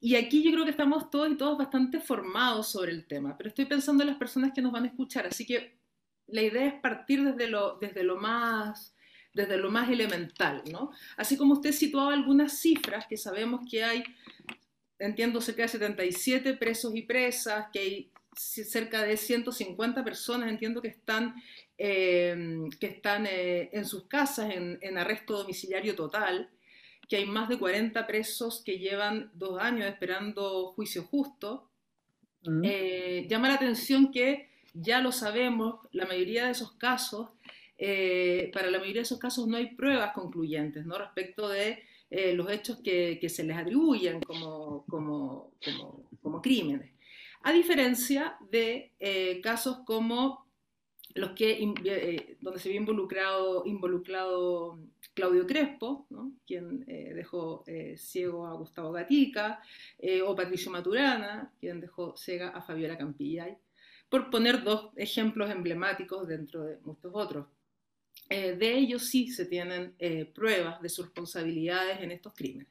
Y 0.00 0.16
aquí 0.16 0.42
yo 0.42 0.52
creo 0.52 0.64
que 0.64 0.70
estamos 0.70 1.10
todos 1.10 1.30
y 1.30 1.36
todos 1.36 1.58
bastante 1.58 2.00
formados 2.00 2.68
sobre 2.68 2.92
el 2.92 3.06
tema, 3.06 3.36
pero 3.36 3.50
estoy 3.50 3.66
pensando 3.66 4.02
en 4.02 4.08
las 4.08 4.16
personas 4.16 4.52
que 4.54 4.62
nos 4.62 4.72
van 4.72 4.84
a 4.84 4.86
escuchar, 4.86 5.26
así 5.26 5.44
que 5.44 5.76
la 6.28 6.40
idea 6.40 6.66
es 6.66 6.74
partir 6.80 7.22
desde 7.24 7.48
lo, 7.48 7.78
más 8.18 8.94
desde 9.34 9.58
lo 9.58 9.70
más 9.70 9.90
elemental, 9.90 10.62
¿no? 10.72 10.92
Así 11.18 11.36
como 11.36 11.52
usted 11.54 11.72
situaba 11.72 12.14
algunas 12.14 12.58
cifras 12.58 13.06
que 13.06 13.18
sabemos 13.18 13.68
que 13.70 13.84
hay, 13.84 14.02
entiendo 14.98 15.42
cerca 15.42 15.62
de 15.62 15.68
77 15.68 16.54
presos 16.54 16.96
y 16.96 17.02
presas, 17.02 17.66
que 17.70 17.80
hay 17.80 18.12
cerca 18.34 19.02
de 19.02 19.18
150 19.18 20.04
personas, 20.04 20.48
entiendo 20.48 20.80
que 20.80 20.88
están 20.88 21.34
Em, 21.78 22.70
que 22.70 22.86
están 22.86 23.26
eh, 23.26 23.68
en 23.70 23.84
sus 23.84 24.04
casas 24.04 24.50
en, 24.50 24.96
arresto 24.96 25.36
domiciliario 25.36 25.94
total, 25.94 26.48
que 27.06 27.16
hay 27.16 27.26
más 27.26 27.50
de 27.50 27.58
40 27.58 28.06
presos 28.06 28.62
que 28.64 28.78
llevan 28.78 29.30
dos 29.34 29.60
años 29.60 29.86
esperando 29.86 30.72
juicio 30.72 31.02
justo. 31.02 31.68
Mm. 32.44 32.62
Eh, 32.64 33.26
llama 33.28 33.48
la 33.48 33.56
atención 33.56 34.10
que 34.10 34.48
ya 34.72 35.02
lo 35.02 35.12
sabemos, 35.12 35.80
la 35.92 36.06
mayoría 36.06 36.46
de 36.46 36.52
esos 36.52 36.72
casos, 36.72 37.28
eh, 37.76 38.50
para 38.54 38.70
la 38.70 38.78
mayoría 38.78 39.00
de 39.00 39.06
esos 39.06 39.18
casos 39.18 39.46
no 39.46 39.58
hay 39.58 39.74
pruebas 39.74 40.12
concluyentes 40.14 40.86
¿no? 40.86 40.96
respecto 40.96 41.46
de 41.48 41.82
los 42.08 42.50
hechos 42.50 42.78
que, 42.82 43.18
que, 43.20 43.28
se 43.28 43.42
les 43.42 43.56
atribuyen 43.56 44.20
como, 44.20 44.86
como, 44.86 45.52
como, 45.62 46.08
como 46.22 46.40
crímenes. 46.40 46.92
A 47.42 47.52
diferencia 47.52 48.36
de 48.48 48.92
casos 49.42 49.80
como 49.84 50.45
los 51.16 51.30
que, 51.30 51.58
eh, 51.84 52.36
donde 52.40 52.60
se 52.60 52.68
vio 52.68 52.78
involucrado, 52.78 53.64
involucrado 53.66 54.78
Claudio 55.14 55.46
Crespo, 55.46 56.06
quien 56.46 56.84
eh, 56.86 57.14
dejó 57.14 57.64
eh, 57.66 57.96
ciego 57.96 58.46
a 58.46 58.54
Gustavo 58.54 58.92
Gatica, 58.92 59.60
o 60.26 60.36
Patricio 60.36 60.70
Maturana, 60.70 61.50
quien 61.58 61.80
dejó 61.80 62.16
ciega 62.16 62.50
a 62.50 62.60
Fabiola 62.60 62.98
Campillay, 62.98 63.56
por 64.08 64.30
poner 64.30 64.62
dos 64.62 64.90
ejemplos 64.96 65.50
emblemáticos 65.50 66.28
dentro 66.28 66.64
de 66.64 66.78
muchos 66.84 67.12
otros. 67.14 67.46
de 68.28 68.78
ellos 68.78 69.06
sí 69.06 69.28
se 69.28 69.46
tienen 69.46 69.94
pruebas 70.34 70.82
de 70.82 70.88
sus 70.88 71.06
responsabilidades 71.06 72.00
en 72.02 72.10
estos 72.10 72.34
crímenes. 72.34 72.68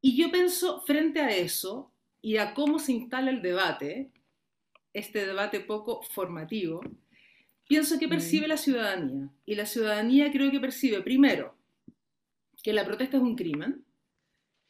Y 0.00 0.16
yo 0.16 0.30
pienso, 0.30 0.82
frente 0.82 1.20
a 1.20 1.30
eso 1.30 1.90
y 2.22 2.36
a 2.36 2.54
cómo 2.54 2.78
se 2.78 2.92
instala 2.92 3.30
el 3.30 3.42
debate, 3.42 4.10
este 4.92 5.26
debate 5.26 5.60
poco 5.60 6.02
formativo, 6.02 6.80
pienso 7.68 7.98
que 7.98 8.08
percibe 8.08 8.48
la 8.48 8.56
ciudadanía. 8.56 9.30
Y 9.44 9.54
la 9.54 9.66
ciudadanía 9.66 10.30
creo 10.30 10.50
que 10.50 10.60
percibe, 10.60 11.02
primero, 11.02 11.56
que 12.62 12.72
la 12.72 12.84
protesta 12.84 13.16
es 13.16 13.22
un 13.22 13.36
crimen 13.36 13.84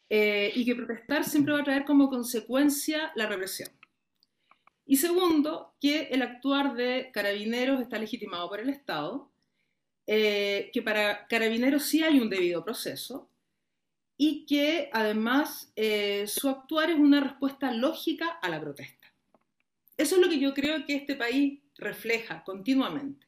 eh, 0.09 0.53
y 0.55 0.65
que 0.65 0.75
protestar 0.75 1.25
siempre 1.25 1.53
va 1.53 1.61
a 1.61 1.65
traer 1.65 1.85
como 1.85 2.09
consecuencia 2.09 3.13
la 3.17 3.27
represión. 3.27 3.71
Y 4.85 4.97
segundo, 4.97 5.75
que 5.81 6.03
el 6.13 6.23
actuar 6.23 6.75
de 6.75 7.11
carabineros 7.13 7.81
está 7.81 7.99
legitimado 7.99 8.49
por 8.49 8.61
el 8.61 8.69
Estado, 8.69 9.33
eh, 10.07 10.71
que 10.73 10.83
para 10.83 11.27
carabineros 11.27 11.83
sí 11.83 12.05
hay 12.05 12.21
un 12.21 12.31
debido 12.31 12.65
proceso 12.65 13.29
y 14.17 14.47
que 14.47 14.89
además 14.93 15.73
eh, 15.75 16.27
su 16.29 16.49
actuar 16.49 16.91
es 16.91 16.99
una 16.99 17.21
respuesta 17.21 17.73
lógica 17.73 18.29
a 18.41 18.49
la 18.49 18.61
protesta. 18.61 19.13
Eso 19.97 20.15
es 20.15 20.21
lo 20.21 20.29
que 20.29 20.39
yo 20.39 20.55
creo 20.55 20.87
que 20.87 20.95
este 20.95 21.17
país 21.17 21.61
refleja 21.79 22.43
continuamente. 22.45 23.27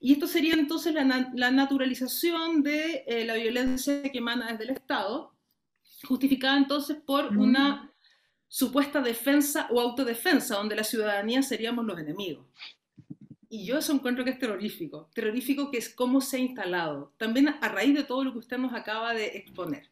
Y 0.00 0.12
esto 0.12 0.26
sería 0.26 0.54
entonces 0.54 0.92
la, 0.92 1.50
naturalización 1.50 2.62
de 2.62 3.04
eh, 3.06 3.24
la 3.24 3.34
violencia 3.34 4.02
que 4.02 4.18
emana 4.18 4.52
desde 4.52 4.64
el 4.64 4.70
Estado, 4.70 5.34
justificada 6.06 6.58
entonces 6.58 6.98
por 6.98 7.36
una 7.36 7.90
supuesta 8.48 9.00
defensa 9.00 9.66
o 9.70 9.80
autodefensa, 9.80 10.56
donde 10.56 10.76
la 10.76 10.84
ciudadanía 10.84 11.42
seríamos 11.42 11.84
los 11.86 11.98
enemigos. 11.98 12.46
Y 13.48 13.64
yo 13.64 13.78
eso 13.78 13.92
encuentro 13.92 14.24
que 14.24 14.30
es 14.30 14.38
terrorífico, 14.38 15.08
terrorífico 15.14 15.70
que 15.70 15.78
es 15.78 15.88
cómo 15.88 16.20
se 16.20 16.36
ha 16.36 16.40
instalado, 16.40 17.14
también 17.16 17.48
a 17.48 17.68
raíz 17.68 17.94
de 17.94 18.04
todo 18.04 18.24
lo 18.24 18.32
que 18.32 18.40
usted 18.40 18.58
nos 18.58 18.74
acaba 18.74 19.14
de 19.14 19.26
exponer. 19.38 19.90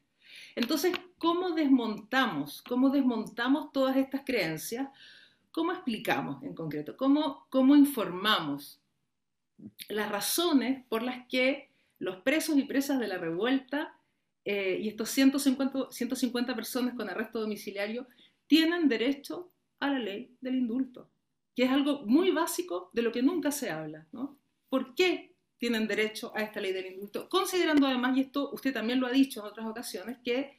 Entonces, 0.54 0.94
¿cómo 1.18 1.52
desmontamos, 1.52 2.62
cómo 2.62 2.90
desmontamos 2.90 3.72
todas 3.72 3.96
estas 3.96 4.22
creencias? 4.26 4.88
¿Cómo 5.52 5.72
explicamos 5.72 6.42
en 6.42 6.54
concreto? 6.54 6.96
¿Cómo, 6.96 7.46
cómo 7.50 7.76
informamos 7.76 8.80
las 9.88 10.10
razones 10.10 10.84
por 10.88 11.02
las 11.02 11.28
que 11.28 11.70
los 11.98 12.16
presos 12.16 12.56
y 12.56 12.64
presas 12.64 12.98
de 12.98 13.06
la 13.06 13.18
revuelta 13.18 13.94
eh, 14.44 14.78
y 14.80 14.88
estos 14.88 15.10
150, 15.10 15.90
150 15.90 16.56
personas 16.56 16.94
con 16.94 17.08
arresto 17.08 17.40
domiciliario 17.40 18.06
tienen 18.46 18.88
derecho 18.88 19.52
a 19.78 19.90
la 19.90 19.98
ley 19.98 20.34
del 20.40 20.56
indulto? 20.56 21.10
Que 21.54 21.64
es 21.64 21.70
algo 21.70 22.02
muy 22.06 22.30
básico 22.30 22.90
de 22.94 23.02
lo 23.02 23.12
que 23.12 23.22
nunca 23.22 23.52
se 23.52 23.70
habla. 23.70 24.06
¿no? 24.10 24.38
¿Por 24.70 24.94
qué 24.94 25.34
tienen 25.58 25.86
derecho 25.86 26.32
a 26.34 26.40
esta 26.40 26.62
ley 26.62 26.72
del 26.72 26.86
indulto? 26.86 27.28
Considerando 27.28 27.86
además, 27.86 28.16
y 28.16 28.22
esto 28.22 28.50
usted 28.52 28.72
también 28.72 29.00
lo 29.00 29.06
ha 29.06 29.12
dicho 29.12 29.40
en 29.40 29.46
otras 29.46 29.66
ocasiones, 29.66 30.16
que 30.24 30.56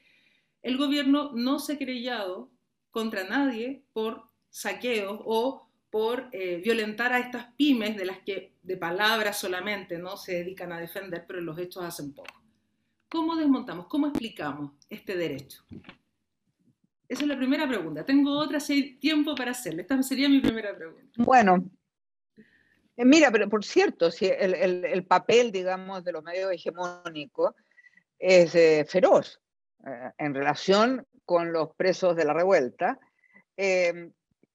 el 0.62 0.78
gobierno 0.78 1.32
no 1.34 1.58
se 1.58 1.74
ha 1.74 1.78
creyado 1.80 2.52
contra 2.92 3.24
nadie 3.24 3.84
por 3.92 4.32
saqueos 4.54 5.20
o 5.26 5.68
por 5.90 6.30
eh, 6.32 6.62
violentar 6.64 7.12
a 7.12 7.20
estas 7.20 7.46
pymes 7.56 7.98
de 7.98 8.06
las 8.06 8.20
que 8.20 8.54
de 8.62 8.78
palabras 8.78 9.38
solamente 9.38 9.98
no 9.98 10.16
se 10.16 10.36
dedican 10.36 10.72
a 10.72 10.80
defender, 10.80 11.26
pero 11.28 11.42
los 11.42 11.58
hechos 11.58 11.84
hacen 11.84 12.14
poco. 12.14 12.40
¿Cómo 13.10 13.36
desmontamos? 13.36 13.88
¿Cómo 13.88 14.08
explicamos 14.08 14.72
este 14.90 15.18
derecho? 15.18 15.64
Esa 17.08 17.22
es 17.24 17.28
la 17.28 17.38
primera 17.38 17.68
pregunta. 17.68 18.06
Tengo 18.06 18.38
otra 18.38 18.60
si 18.60 18.74
hay 18.74 18.96
tiempo 18.96 19.36
para 19.36 19.52
hacerla. 19.52 19.82
Esta 19.82 20.02
sería 20.04 20.30
mi 20.30 20.40
primera 20.40 20.76
pregunta. 20.76 21.12
Bueno, 21.18 21.64
eh, 22.96 23.06
mira, 23.06 23.32
pero 23.32 23.50
por 23.50 23.66
cierto, 23.66 24.12
si 24.12 24.28
el, 24.28 24.86
el, 24.86 25.06
papel, 25.06 25.52
digamos, 25.52 26.04
de 26.04 26.12
los 26.12 26.24
medios 26.24 26.52
hegemónicos 26.52 27.56
es 28.20 28.54
eh, 28.56 28.86
feroz 28.88 29.40
en 30.18 30.34
relación 30.34 31.06
con 31.26 31.52
los 31.52 31.76
presos 31.76 32.16
de 32.16 32.26
la 32.26 32.34
revuelta 32.34 33.00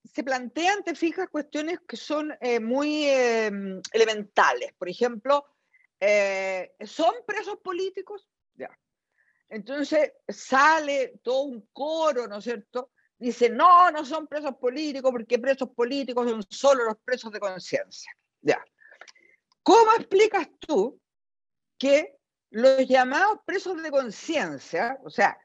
se 0.04 0.24
plantean, 0.24 0.82
te 0.82 0.94
fijas, 0.94 1.28
cuestiones 1.28 1.80
que 1.86 1.96
son 1.96 2.36
eh, 2.40 2.60
muy 2.60 3.04
em, 3.06 3.80
elementales. 3.92 4.72
Por 4.78 4.88
ejemplo, 4.88 5.46
eh, 6.00 6.74
¿son 6.84 7.14
presos 7.26 7.58
políticos? 7.58 8.28
Ya. 8.54 8.70
Entonces 9.48 10.12
sale 10.28 11.20
todo 11.22 11.42
un 11.42 11.68
coro, 11.72 12.26
¿no 12.26 12.38
es 12.38 12.44
cierto? 12.44 12.90
Dice, 13.18 13.50
no, 13.50 13.90
no 13.90 14.04
son 14.04 14.26
presos 14.28 14.54
políticos, 14.56 15.10
porque 15.10 15.38
presos 15.38 15.70
políticos 15.70 16.30
son 16.30 16.42
solo 16.48 16.84
los 16.84 16.98
presos 17.04 17.32
de 17.32 17.40
conciencia. 17.40 18.12
Ya. 18.40 18.64
¿Cómo 19.62 19.92
explicas 19.98 20.48
tú 20.60 21.00
que 21.76 22.16
los 22.50 22.86
llamados 22.86 23.40
presos 23.44 23.82
de 23.82 23.90
conciencia, 23.90 24.98
o 25.04 25.10
sea, 25.10 25.38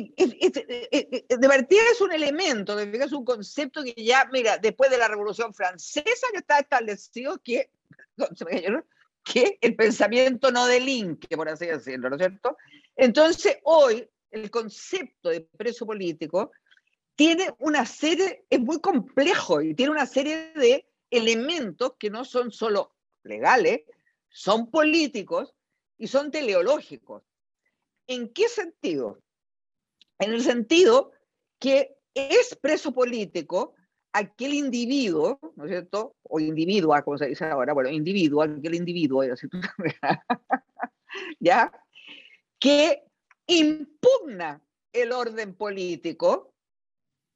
de 0.00 1.48
partida 1.48 1.82
es 1.92 2.00
un 2.00 2.12
elemento, 2.12 2.78
es 2.78 3.12
un 3.12 3.24
concepto 3.24 3.82
que 3.82 3.94
ya, 3.96 4.28
mira, 4.32 4.56
después 4.58 4.90
de 4.90 4.98
la 4.98 5.08
Revolución 5.08 5.52
Francesa 5.52 6.28
que 6.32 6.38
está 6.38 6.58
establecido 6.58 7.38
que, 7.42 7.70
que 9.22 9.58
el 9.60 9.76
pensamiento 9.76 10.50
no 10.50 10.66
delinque, 10.66 11.36
por 11.36 11.48
así 11.48 11.66
decirlo, 11.66 12.08
¿no 12.08 12.16
es 12.16 12.20
cierto? 12.20 12.56
Entonces, 12.96 13.58
hoy 13.64 14.08
el 14.30 14.50
concepto 14.50 15.28
de 15.28 15.42
preso 15.42 15.84
político 15.84 16.52
tiene 17.14 17.54
una 17.58 17.84
serie, 17.84 18.46
es 18.48 18.60
muy 18.60 18.80
complejo 18.80 19.60
y 19.60 19.74
tiene 19.74 19.92
una 19.92 20.06
serie 20.06 20.52
de 20.54 20.86
elementos 21.10 21.94
que 21.98 22.08
no 22.08 22.24
son 22.24 22.50
solo 22.50 22.94
legales, 23.24 23.82
son 24.30 24.70
políticos 24.70 25.54
y 25.98 26.08
son 26.08 26.30
teleológicos. 26.30 27.22
¿En 28.06 28.32
qué 28.32 28.48
sentido? 28.48 29.22
En 30.22 30.32
el 30.32 30.42
sentido 30.42 31.10
que 31.58 31.96
es 32.14 32.54
preso 32.54 32.92
político 32.92 33.74
aquel 34.12 34.54
individuo, 34.54 35.40
¿no 35.56 35.64
es 35.64 35.70
cierto? 35.70 36.14
O 36.22 36.38
individua, 36.38 37.02
como 37.02 37.18
se 37.18 37.26
dice 37.26 37.46
ahora, 37.46 37.72
bueno, 37.72 37.90
individuo, 37.90 38.42
aquel 38.42 38.76
individuo, 38.76 39.24
¿ya? 41.40 41.72
Que 42.60 43.02
impugna 43.48 44.62
el 44.92 45.10
orden 45.10 45.56
político 45.56 46.54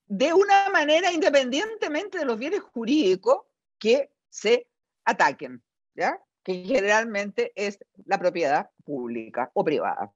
de 0.06 0.32
una 0.32 0.70
manera 0.70 1.10
independientemente 1.10 2.18
de 2.18 2.24
los 2.24 2.38
bienes 2.38 2.60
jurídicos 2.60 3.46
que 3.80 4.12
se 4.28 4.68
ataquen, 5.04 5.60
¿ya? 5.96 6.22
que 6.44 6.62
generalmente 6.62 7.50
es 7.56 7.80
la 8.04 8.20
propiedad 8.20 8.70
pública 8.84 9.50
o 9.54 9.64
privada. 9.64 10.12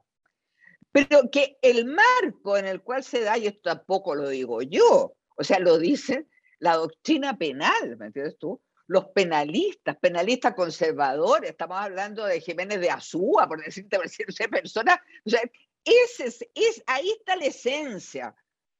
Pero 0.92 1.31
que 1.31 1.59
el 1.62 1.87
marco 1.87 2.57
en 2.57 2.66
el 2.66 2.83
cual 2.83 3.05
se 3.05 3.20
da, 3.20 3.38
y 3.38 3.46
esto 3.46 3.70
tampoco 3.70 4.14
lo 4.14 4.29
digo 4.29 4.62
yo, 4.62 5.14
o 5.37 5.44
sea, 5.44 5.59
lo 5.59 5.79
dice 5.79 6.26
la 6.59 6.76
doctrina 6.76 7.38
penal, 7.38 7.96
¿me 7.96 8.07
entiendes 8.07 8.37
tú? 8.38 8.61
Los 8.87 9.07
penalistas, 9.09 9.96
penalistas 9.98 10.55
conservadores, 10.55 11.50
estamos 11.50 11.79
hablando 11.79 12.24
de 12.24 12.40
Jiménez 12.40 12.81
de 12.81 12.90
Azúa, 12.90 13.46
por 13.46 13.64
decirte, 13.64 13.96
por 13.96 14.07
decirte 14.07 14.48
personas, 14.48 14.98
o 15.24 15.31
sea, 15.31 15.40
ese 15.85 16.26
es, 16.26 16.46
es, 16.55 16.83
ahí 16.87 17.11
está 17.11 17.37
la 17.37 17.46
esencia 17.46 18.35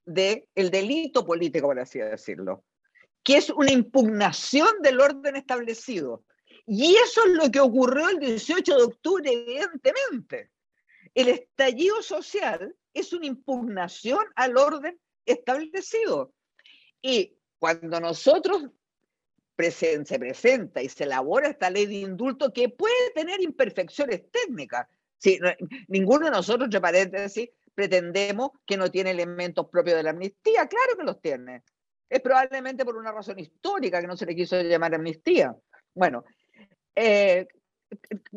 del 0.05 0.47
el 0.55 0.71
delito 0.71 1.25
político, 1.25 1.69
por 1.69 1.79
así 1.79 2.01
decirlo, 2.01 2.65
que 3.23 3.37
es 3.37 3.51
una 3.51 3.73
impugnación 3.73 4.83
del 4.83 5.01
orden 5.01 5.37
establecido. 5.37 6.25
Y 6.67 6.95
eso 6.97 7.25
es 7.25 7.33
lo 7.33 7.51
que 7.51 7.61
ocurrió 7.61 8.09
el 8.09 8.19
18 8.19 8.77
de 8.77 8.83
octubre, 8.83 9.33
evidentemente. 9.33 10.51
El 11.15 11.29
estallido 11.29 12.03
social 12.03 12.75
es 12.95 13.13
una 13.13 13.27
impugnación 13.27 14.25
al 14.37 14.57
orden 14.57 14.99
establecido. 15.25 16.33
Y 17.03 17.37
cuando 17.59 18.01
nosotros 18.01 18.65
se 19.57 20.19
presenta 20.19 20.81
y 20.83 20.89
se 20.89 21.05
elabora 21.05 21.49
esta 21.49 21.69
ley 21.69 21.85
de 21.85 21.97
indulto 21.97 22.51
que 22.53 22.71
puede 22.71 23.11
tener 23.15 23.43
imperfecciones 23.43 24.23
técnicas, 24.31 24.87
Sí, 25.21 25.39
ninguno 25.89 26.25
de 26.25 26.31
nosotros, 26.31 26.65
entre 26.65 26.81
paréntesis, 26.81 27.51
pretendemos 27.75 28.53
que 28.67 28.79
no 28.79 28.91
tiene 28.91 29.11
elementos 29.11 29.69
propios 29.69 29.97
de 29.99 30.03
la 30.03 30.11
amnistía. 30.11 30.67
Claro 30.67 30.97
que 30.97 31.05
los 31.05 31.21
tiene. 31.21 31.63
Es 32.09 32.21
probablemente 32.21 32.87
por 32.87 32.97
una 32.97 33.13
razón 33.13 33.39
histórica 33.39 34.01
que 34.01 34.07
no 34.07 34.17
se 34.17 34.25
le 34.25 34.35
quiso 34.35 34.61
llamar 34.63 34.95
amnistía. 34.95 35.55
Bueno, 35.95 36.25
eh, 36.95 37.47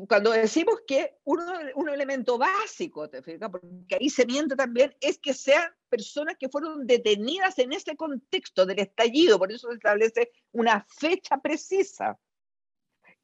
cuando 0.08 0.32
decimos 0.32 0.82
que 0.88 1.18
uno, 1.26 1.46
un 1.76 1.90
elemento 1.90 2.38
básico, 2.38 3.10
¿te 3.10 3.22
fijas? 3.22 3.50
Porque 3.50 3.96
ahí 4.00 4.10
se 4.10 4.26
miente 4.26 4.56
también, 4.56 4.96
es 5.00 5.20
que 5.20 5.34
sean 5.34 5.72
personas 5.90 6.36
que 6.40 6.50
fueron 6.50 6.88
detenidas 6.88 7.60
en 7.60 7.74
ese 7.74 7.96
contexto 7.96 8.66
del 8.66 8.80
estallido, 8.80 9.38
por 9.38 9.52
eso 9.52 9.70
se 9.70 9.76
establece 9.76 10.32
una 10.52 10.86
fecha 10.90 11.38
precisa, 11.38 12.18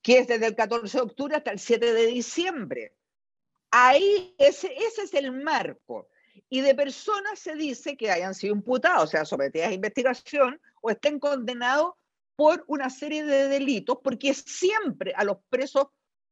que 0.02 0.20
es 0.20 0.28
desde 0.28 0.48
el 0.48 0.56
14 0.56 0.98
de 0.98 1.04
octubre 1.04 1.36
hasta 1.36 1.52
el 1.52 1.60
7 1.60 1.94
de 1.94 2.06
diciembre. 2.08 2.96
Ahí 3.72 4.36
ese, 4.38 4.74
ese 4.74 5.04
es 5.04 5.14
el 5.14 5.32
marco. 5.32 6.10
Y 6.50 6.62
de 6.62 6.74
personas 6.74 7.38
se 7.38 7.56
dice 7.56 7.98
que 7.98 8.10
hayan 8.10 8.34
sido 8.34 8.56
imputados, 8.56 9.04
o 9.04 9.08
sea, 9.08 9.26
sometidas 9.26 9.70
a 9.70 9.74
investigación 9.74 10.60
o 10.82 10.90
estén 10.90 11.20
condenados 11.20 11.94
por 12.36 12.64
una 12.68 12.90
serie 12.90 13.24
de 13.26 13.50
delitos, 13.50 13.98
porque 14.02 14.34
siempre 14.34 15.14
a 15.16 15.26
los 15.26 15.38
presos 15.50 15.88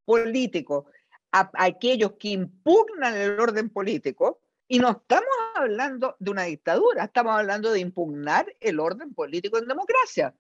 políticos, 0.08 0.86
a, 1.34 1.52
aquellos 1.54 2.14
que 2.14 2.30
impugnan 2.30 3.14
el 3.14 3.38
orden 3.38 3.70
político, 3.70 4.40
y 4.70 4.80
no 4.80 4.92
estamos 4.92 5.30
hablando 5.56 6.16
de 6.20 6.32
una 6.32 6.44
dictadura, 6.44 7.04
estamos 7.04 7.38
hablando 7.38 7.72
de 7.72 7.82
impugnar 7.82 8.56
el 8.62 8.80
orden 8.80 9.14
político 9.14 9.58
en 9.58 9.68
democracia. 9.68 10.34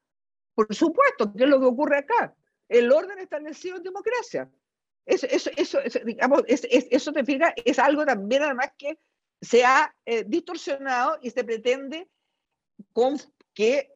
Por 0.56 0.74
supuesto, 0.74 1.34
¿qué 1.34 1.44
es 1.44 1.50
lo 1.50 1.60
que 1.60 1.66
ocurre 1.66 1.98
acá? 1.98 2.34
El 2.70 2.92
orden 2.92 3.20
establecido 3.20 3.76
en 3.76 3.84
democracia. 3.84 4.50
Eso, 5.06 5.28
eso, 5.30 5.80
digamos, 6.06 6.44
es, 6.48 6.66
eso 6.70 7.12
te 7.12 7.24
fija, 7.24 7.54
es 7.64 7.78
algo 7.80 8.06
también 8.06 8.44
además 8.44 8.72
que 8.78 9.00
se 9.42 9.64
ha 9.64 9.94
eh, 10.06 10.24
distorsionado 10.26 11.18
y 11.22 11.30
se 11.30 11.44
pretende 11.44 12.10
que 13.54 13.94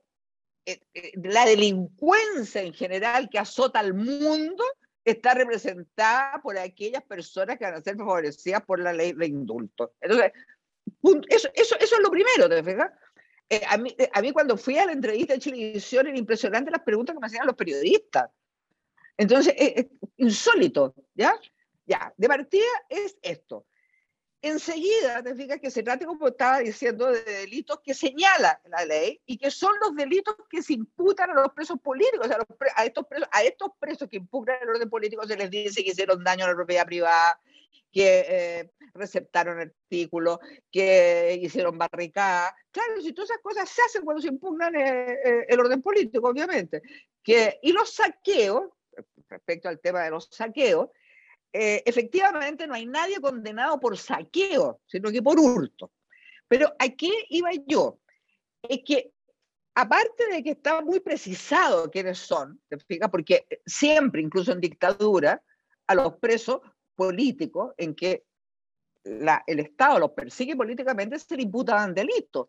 eh, 0.65 0.79
eh, 0.93 1.11
la 1.23 1.45
delincuencia 1.45 2.61
en 2.61 2.73
general 2.73 3.29
que 3.29 3.39
azota 3.39 3.79
al 3.79 3.93
mundo 3.93 4.63
está 5.03 5.33
representada 5.33 6.41
por 6.41 6.57
aquellas 6.57 7.03
personas 7.03 7.57
que 7.57 7.65
van 7.65 7.75
a 7.75 7.81
ser 7.81 7.97
favorecidas 7.97 8.63
por 8.63 8.79
la 8.79 8.93
ley 8.93 9.13
de 9.13 9.25
indulto. 9.25 9.93
Entonces, 9.99 10.31
eso, 11.29 11.49
eso, 11.53 11.75
eso 11.79 11.95
es 11.95 12.01
lo 12.01 12.11
primero, 12.11 12.47
¿te 12.49 12.63
fijas? 12.63 12.91
a, 13.67 13.77
mí, 13.77 13.95
a 14.13 14.21
mí 14.21 14.31
cuando 14.31 14.55
fui 14.57 14.77
a 14.77 14.85
la 14.85 14.93
entrevista 14.93 15.33
de 15.33 15.39
televisión 15.39 16.07
era 16.07 16.17
impresionante 16.17 16.71
las 16.71 16.83
preguntas 16.83 17.13
que 17.13 17.19
me 17.19 17.27
hacían 17.27 17.45
los 17.45 17.55
periodistas. 17.55 18.29
Entonces, 19.17 19.53
es, 19.57 19.87
insólito, 20.17 20.95
¿ya? 21.13 21.35
Ya, 21.85 22.13
de 22.15 22.27
partida 22.27 22.65
es 22.89 23.17
esto. 23.21 23.65
Enseguida, 24.43 25.21
te 25.21 25.35
fijas 25.35 25.59
que 25.59 25.69
se 25.69 25.83
trata, 25.83 26.03
como 26.05 26.27
estaba 26.27 26.59
diciendo, 26.59 27.11
de 27.11 27.21
delitos 27.21 27.79
que 27.83 27.93
señala 27.93 28.59
la 28.65 28.83
ley 28.85 29.21
y 29.27 29.37
que 29.37 29.51
son 29.51 29.71
los 29.79 29.95
delitos 29.95 30.35
que 30.49 30.63
se 30.63 30.73
imputan 30.73 31.29
a 31.29 31.33
los 31.35 31.53
presos 31.53 31.79
políticos. 31.79 32.25
O 32.25 32.27
sea, 32.27 32.39
a, 32.75 32.85
estos 32.85 33.05
presos, 33.05 33.29
a 33.31 33.43
estos 33.43 33.69
presos 33.79 34.09
que 34.09 34.17
impugnan 34.17 34.57
el 34.63 34.69
orden 34.69 34.89
político 34.89 35.27
se 35.27 35.37
les 35.37 35.51
dice 35.51 35.83
que 35.83 35.91
hicieron 35.91 36.23
daño 36.23 36.45
a 36.45 36.47
la 36.47 36.55
propiedad 36.55 36.87
privada, 36.87 37.39
que 37.91 38.25
eh, 38.27 38.71
receptaron 38.95 39.59
artículos, 39.59 40.39
que 40.71 41.39
hicieron 41.39 41.77
barricadas. 41.77 42.51
Claro, 42.71 42.99
si 42.99 43.13
todas 43.13 43.29
esas 43.29 43.43
cosas 43.43 43.69
se 43.69 43.81
hacen 43.83 44.03
cuando 44.03 44.23
se 44.23 44.29
impugnan 44.29 44.75
eh, 44.75 45.19
eh, 45.23 45.45
el 45.49 45.59
orden 45.59 45.83
político, 45.83 46.29
obviamente. 46.29 46.81
Que, 47.21 47.59
y 47.61 47.73
los 47.73 47.93
saqueos, 47.93 48.71
respecto 49.29 49.69
al 49.69 49.79
tema 49.79 50.01
de 50.01 50.09
los 50.09 50.29
saqueos, 50.31 50.89
eh, 51.53 51.83
efectivamente 51.85 52.65
no 52.65 52.73
hay 52.73 52.85
nadie 52.85 53.19
condenado 53.19 53.79
por 53.79 53.97
saqueo, 53.97 54.81
sino 54.85 55.11
que 55.11 55.21
por 55.21 55.39
hurto. 55.39 55.91
Pero 56.47 56.73
¿a 56.79 56.89
qué 56.89 57.11
iba 57.29 57.49
yo? 57.65 57.99
Es 58.61 58.79
que 58.85 59.11
aparte 59.75 60.27
de 60.27 60.43
que 60.43 60.51
está 60.51 60.81
muy 60.81 60.99
precisado 60.99 61.89
quiénes 61.89 62.19
son, 62.19 62.61
porque 63.11 63.45
siempre, 63.65 64.21
incluso 64.21 64.51
en 64.51 64.61
dictadura, 64.61 65.41
a 65.87 65.95
los 65.95 66.15
presos 66.17 66.61
políticos 66.95 67.73
en 67.77 67.95
que 67.95 68.23
el 69.03 69.59
Estado 69.59 69.99
los 69.99 70.11
persigue 70.11 70.55
políticamente 70.55 71.17
se 71.17 71.35
le 71.35 71.43
imputaban 71.43 71.93
delitos. 71.93 72.47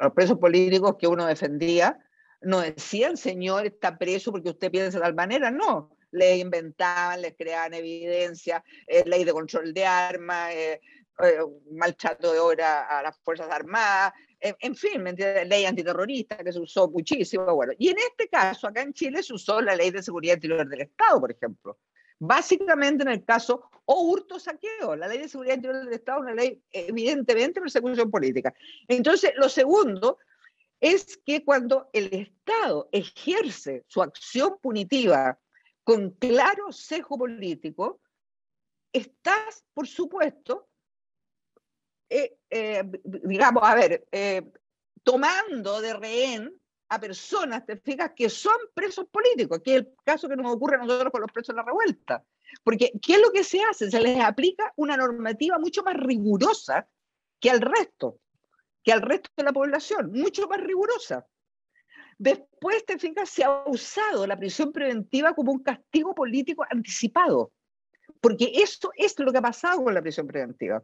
los 0.00 0.12
presos 0.12 0.38
políticos 0.38 0.96
que 0.98 1.06
uno 1.06 1.26
defendía 1.26 1.98
no 2.42 2.60
decían, 2.60 3.16
señor, 3.16 3.66
está 3.66 3.96
preso 3.96 4.30
porque 4.30 4.50
usted 4.50 4.70
piensa 4.70 4.98
de 4.98 5.04
tal 5.04 5.14
manera, 5.14 5.50
no. 5.50 5.93
Le 6.14 6.38
inventaban, 6.38 7.22
les 7.22 7.34
creaban 7.36 7.74
evidencia, 7.74 8.62
eh, 8.86 9.02
ley 9.06 9.24
de 9.24 9.32
control 9.32 9.72
de 9.72 9.84
armas, 9.84 10.52
eh, 10.52 10.80
eh, 11.20 11.38
maltrato 11.72 12.32
de 12.32 12.38
obra 12.38 12.86
a 12.86 13.02
las 13.02 13.18
Fuerzas 13.20 13.48
Armadas, 13.50 14.12
en 14.40 14.76
fin, 14.76 15.02
ley 15.46 15.64
antiterrorista 15.64 16.36
que 16.36 16.52
se 16.52 16.60
usó 16.60 16.90
muchísimo. 16.90 17.54
Bueno, 17.54 17.72
y 17.78 17.88
en 17.88 17.96
este 17.98 18.28
caso, 18.28 18.66
acá 18.66 18.82
en 18.82 18.92
Chile 18.92 19.22
se 19.22 19.32
usó 19.32 19.62
la 19.62 19.74
ley 19.74 19.90
de 19.90 20.02
seguridad 20.02 20.34
interior 20.34 20.68
del 20.68 20.82
Estado, 20.82 21.18
por 21.18 21.30
ejemplo. 21.30 21.78
Básicamente 22.18 23.04
en 23.04 23.08
el 23.08 23.24
caso 23.24 23.70
o 23.86 24.02
hurto 24.02 24.38
saqueo. 24.38 24.96
La 24.96 25.08
ley 25.08 25.18
de 25.18 25.28
seguridad 25.28 25.56
interior 25.56 25.84
del 25.84 25.94
Estado 25.94 26.18
es 26.18 26.22
una 26.24 26.34
ley 26.34 26.62
evidentemente 26.70 27.60
de 27.60 27.62
persecución 27.62 28.10
política. 28.10 28.54
Entonces, 28.88 29.32
lo 29.36 29.48
segundo 29.48 30.18
es 30.80 31.18
que 31.24 31.44
cuando 31.44 31.88
el 31.92 32.12
Estado 32.12 32.88
ejerce 32.92 33.84
su 33.86 34.02
acción 34.02 34.58
punitiva 34.60 35.38
con 35.84 36.10
claro 36.12 36.72
sesgo 36.72 37.18
político, 37.18 38.00
estás, 38.92 39.64
por 39.72 39.86
supuesto, 39.86 40.68
eh, 42.08 42.38
eh, 42.50 42.82
digamos, 43.04 43.62
a 43.64 43.74
ver, 43.74 44.06
tomando 45.02 45.80
de 45.80 45.94
rehén 45.94 46.60
a 46.88 47.00
personas, 47.00 47.64
te 47.66 47.76
fijas, 47.76 48.12
que 48.14 48.28
son 48.28 48.56
presos 48.72 49.06
políticos, 49.06 49.60
que 49.64 49.72
es 49.72 49.76
el 49.78 49.94
caso 50.04 50.28
que 50.28 50.36
nos 50.36 50.52
ocurre 50.52 50.76
a 50.76 50.78
nosotros 50.78 51.10
con 51.10 51.20
los 51.20 51.32
presos 51.32 51.54
de 51.54 51.60
la 51.60 51.66
revuelta. 51.66 52.24
Porque, 52.62 52.92
¿qué 53.02 53.14
es 53.14 53.20
lo 53.20 53.30
que 53.30 53.44
se 53.44 53.62
hace? 53.62 53.90
Se 53.90 54.00
les 54.00 54.20
aplica 54.20 54.72
una 54.76 54.96
normativa 54.96 55.58
mucho 55.58 55.82
más 55.82 55.96
rigurosa 55.96 56.88
que 57.40 57.50
al 57.50 57.60
resto, 57.60 58.20
que 58.82 58.92
al 58.92 59.02
resto 59.02 59.30
de 59.36 59.44
la 59.44 59.52
población, 59.52 60.12
mucho 60.12 60.46
más 60.46 60.60
rigurosa. 60.60 61.26
Después, 62.18 62.84
te 62.86 62.98
fijas, 62.98 63.28
se 63.28 63.44
ha 63.44 63.64
usado 63.66 64.26
la 64.26 64.36
prisión 64.36 64.72
preventiva 64.72 65.34
como 65.34 65.52
un 65.52 65.62
castigo 65.62 66.14
político 66.14 66.64
anticipado, 66.68 67.52
porque 68.20 68.52
eso 68.54 68.90
es 68.96 69.18
lo 69.18 69.32
que 69.32 69.38
ha 69.38 69.42
pasado 69.42 69.82
con 69.82 69.94
la 69.94 70.02
prisión 70.02 70.26
preventiva. 70.26 70.82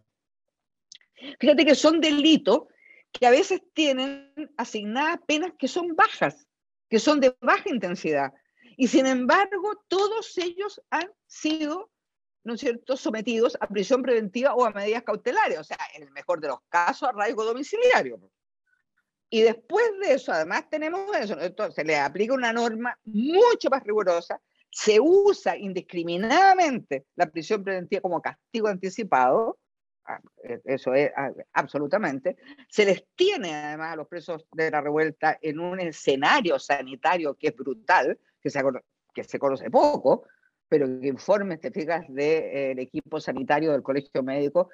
Fíjate 1.39 1.65
que 1.65 1.75
son 1.75 2.01
delitos 2.01 2.65
que 3.13 3.27
a 3.27 3.31
veces 3.31 3.61
tienen 3.73 4.33
asignadas 4.57 5.21
penas 5.27 5.53
que 5.59 5.69
son 5.69 5.95
bajas, 5.95 6.47
que 6.89 6.99
son 6.99 7.21
de 7.21 7.37
baja 7.41 7.69
intensidad. 7.69 8.33
Y 8.77 8.89
sin 8.89 9.07
embargo, 9.07 9.83
todos 9.89 10.37
ellos 10.39 10.81
han 10.91 11.11
sido, 11.27 11.91
¿no 12.45 12.55
es 12.55 12.61
cierto?, 12.61 12.97
sometidos 12.97 13.57
a 13.61 13.67
prisión 13.69 14.03
preventiva 14.03 14.55
o 14.55 14.65
a 14.65 14.71
medidas 14.71 15.03
cautelares, 15.03 15.59
o 15.59 15.65
sea, 15.65 15.79
en 15.95 16.05
el 16.05 16.11
mejor 16.13 16.41
de 16.41 16.49
los 16.49 16.61
casos, 16.69 17.03
a 17.03 17.11
arraigo 17.11 17.45
domiciliario. 17.45 18.21
Y 19.31 19.43
después 19.43 19.87
de 20.03 20.15
eso, 20.15 20.33
además 20.33 20.69
tenemos 20.69 21.17
eso, 21.17 21.41
entonces 21.41 21.77
se 21.77 21.85
le 21.85 21.97
aplica 21.97 22.35
una 22.35 22.53
norma 22.53 22.99
mucho 23.05 23.71
más 23.71 23.85
rigurosa, 23.85 24.41
se 24.69 24.99
usa 25.01 25.57
indiscriminadamente 25.57 27.07
la 27.15 27.27
prisión 27.27 27.63
preventiva 27.63 28.03
como 28.03 28.21
castigo 28.21 28.69
anticipado, 28.69 29.59
Ah, 30.11 30.21
e, 30.43 30.61
eso 30.65 30.95
es 30.95 31.11
ah, 31.17 31.31
absolutamente, 31.53 32.37
se 32.69 32.85
les 32.85 33.05
tiene 33.15 33.55
además 33.55 33.93
a 33.93 33.97
los 33.97 34.09
presos 34.09 34.47
de 34.53 34.71
la 34.71 34.81
revuelta 34.81 35.39
en 35.41 35.61
un 35.61 35.79
escenario 35.79 36.59
sanitario 36.59 37.35
que 37.35 37.49
es 37.49 37.57
brutal, 37.57 38.19
que 38.41 38.51
se, 38.51 38.61
que 39.15 39.25
se 39.25 39.39
conoce 39.39 39.71
poco, 39.71 40.25
pero 40.69 40.87
que 41.01 41.09
informes, 41.09 41.61
te 41.61 41.71
fijas, 41.71 42.05
del 42.09 42.79
equipo 42.79 43.21
sanitario 43.21 43.73
del 43.73 43.83
colegio 43.83 44.23
médico, 44.23 44.71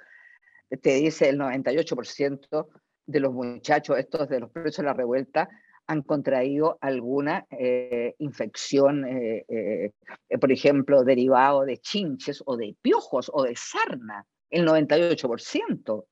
te 0.80 0.94
dice 0.94 1.28
el 1.28 1.38
98% 1.38 2.68
de 3.07 3.20
los 3.20 3.32
muchachos 3.32 3.98
estos 3.98 4.28
de 4.28 4.40
los 4.40 4.50
presos 4.50 4.78
de 4.78 4.82
la 4.84 4.92
revuelta 4.94 5.48
han 5.86 6.02
contraído 6.02 6.78
alguna 6.80 7.46
eh, 7.50 8.14
infección, 8.18 9.07
eh, 9.07 9.44
eh, 9.48 9.92
por 10.38 10.50
ejemplo, 10.50 11.04
derivado 11.04 11.64
de 11.64 11.78
chinches 11.78 12.42
o 12.44 12.57
de 12.57 12.74
piojos 12.82 13.30
o 13.32 13.44
de 13.44 13.54
sarna 13.54 14.26
el 14.50 14.66
98%. 14.66 16.04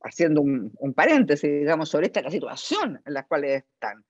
haciendo 0.00 0.40
un, 0.40 0.94
paréntesis, 0.94 1.50
digamos, 1.50 1.88
sobre 1.88 2.06
esta 2.06 2.28
situación 2.30 3.00
en 3.04 3.14
la 3.14 3.26
cual 3.26 3.44
están. 3.44 4.04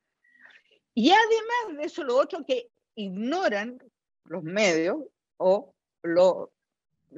Y 0.94 1.10
además 1.10 1.78
de 1.78 1.84
eso, 1.84 2.04
lo 2.04 2.16
otro 2.16 2.44
que 2.44 2.68
ignoran 2.94 3.78
los 4.24 4.42
medios 4.42 4.98
o 5.36 5.74
lo, 6.02 6.52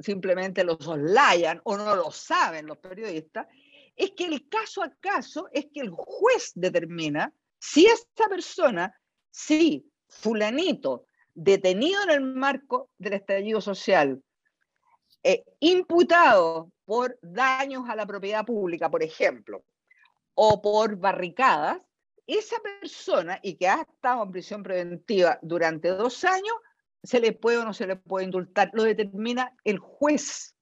simplemente 0.01 0.65
lo 0.65 0.77
soslayan 0.81 1.61
o 1.65 1.77
no 1.77 1.95
lo 1.95 2.11
saben 2.11 2.67
los 2.67 2.79
periodistas, 2.79 3.47
es 3.99 4.13
que 4.13 4.25
el 4.25 4.49
caso 4.49 4.83
a 4.83 4.91
caso 5.01 5.49
es 5.53 5.67
que 5.75 5.81
el 5.81 5.91
juez 5.91 6.53
determina 6.55 7.33
si 7.59 7.87
esta 7.87 8.29
persona, 8.29 8.95
si 9.31 9.91
fulanito, 10.09 11.07
detenido 11.35 12.03
en 12.05 12.11
el 12.11 12.21
marco 12.23 12.91
del 12.97 13.15
estallido 13.15 13.61
social, 13.61 14.23
eh, 15.23 15.45
imputado 15.61 16.71
por 16.85 17.19
daños 17.21 17.89
a 17.89 17.97
la 17.97 18.07
propiedad 18.07 18.47
pública, 18.47 18.91
por 18.91 19.03
ejemplo, 19.03 19.65
o 20.35 20.63
por 20.63 20.97
barricadas, 20.97 21.81
esa 22.27 22.57
persona 22.61 23.41
y 23.43 23.57
que 23.57 23.69
ha 23.69 23.83
estado 23.83 24.23
en 24.23 24.31
prisión 24.31 24.63
preventiva 24.63 25.39
durante 25.43 25.89
dos 25.89 26.25
años, 26.25 26.55
se 27.03 27.21
le 27.21 27.33
puede 27.33 27.59
o 27.59 27.65
no 27.65 27.73
se 27.73 27.87
le 27.87 27.97
puede 27.97 28.27
indultar. 28.27 28.71
Lo 28.75 28.85
determina 28.85 29.55
el 29.65 29.79
juez. 29.79 30.55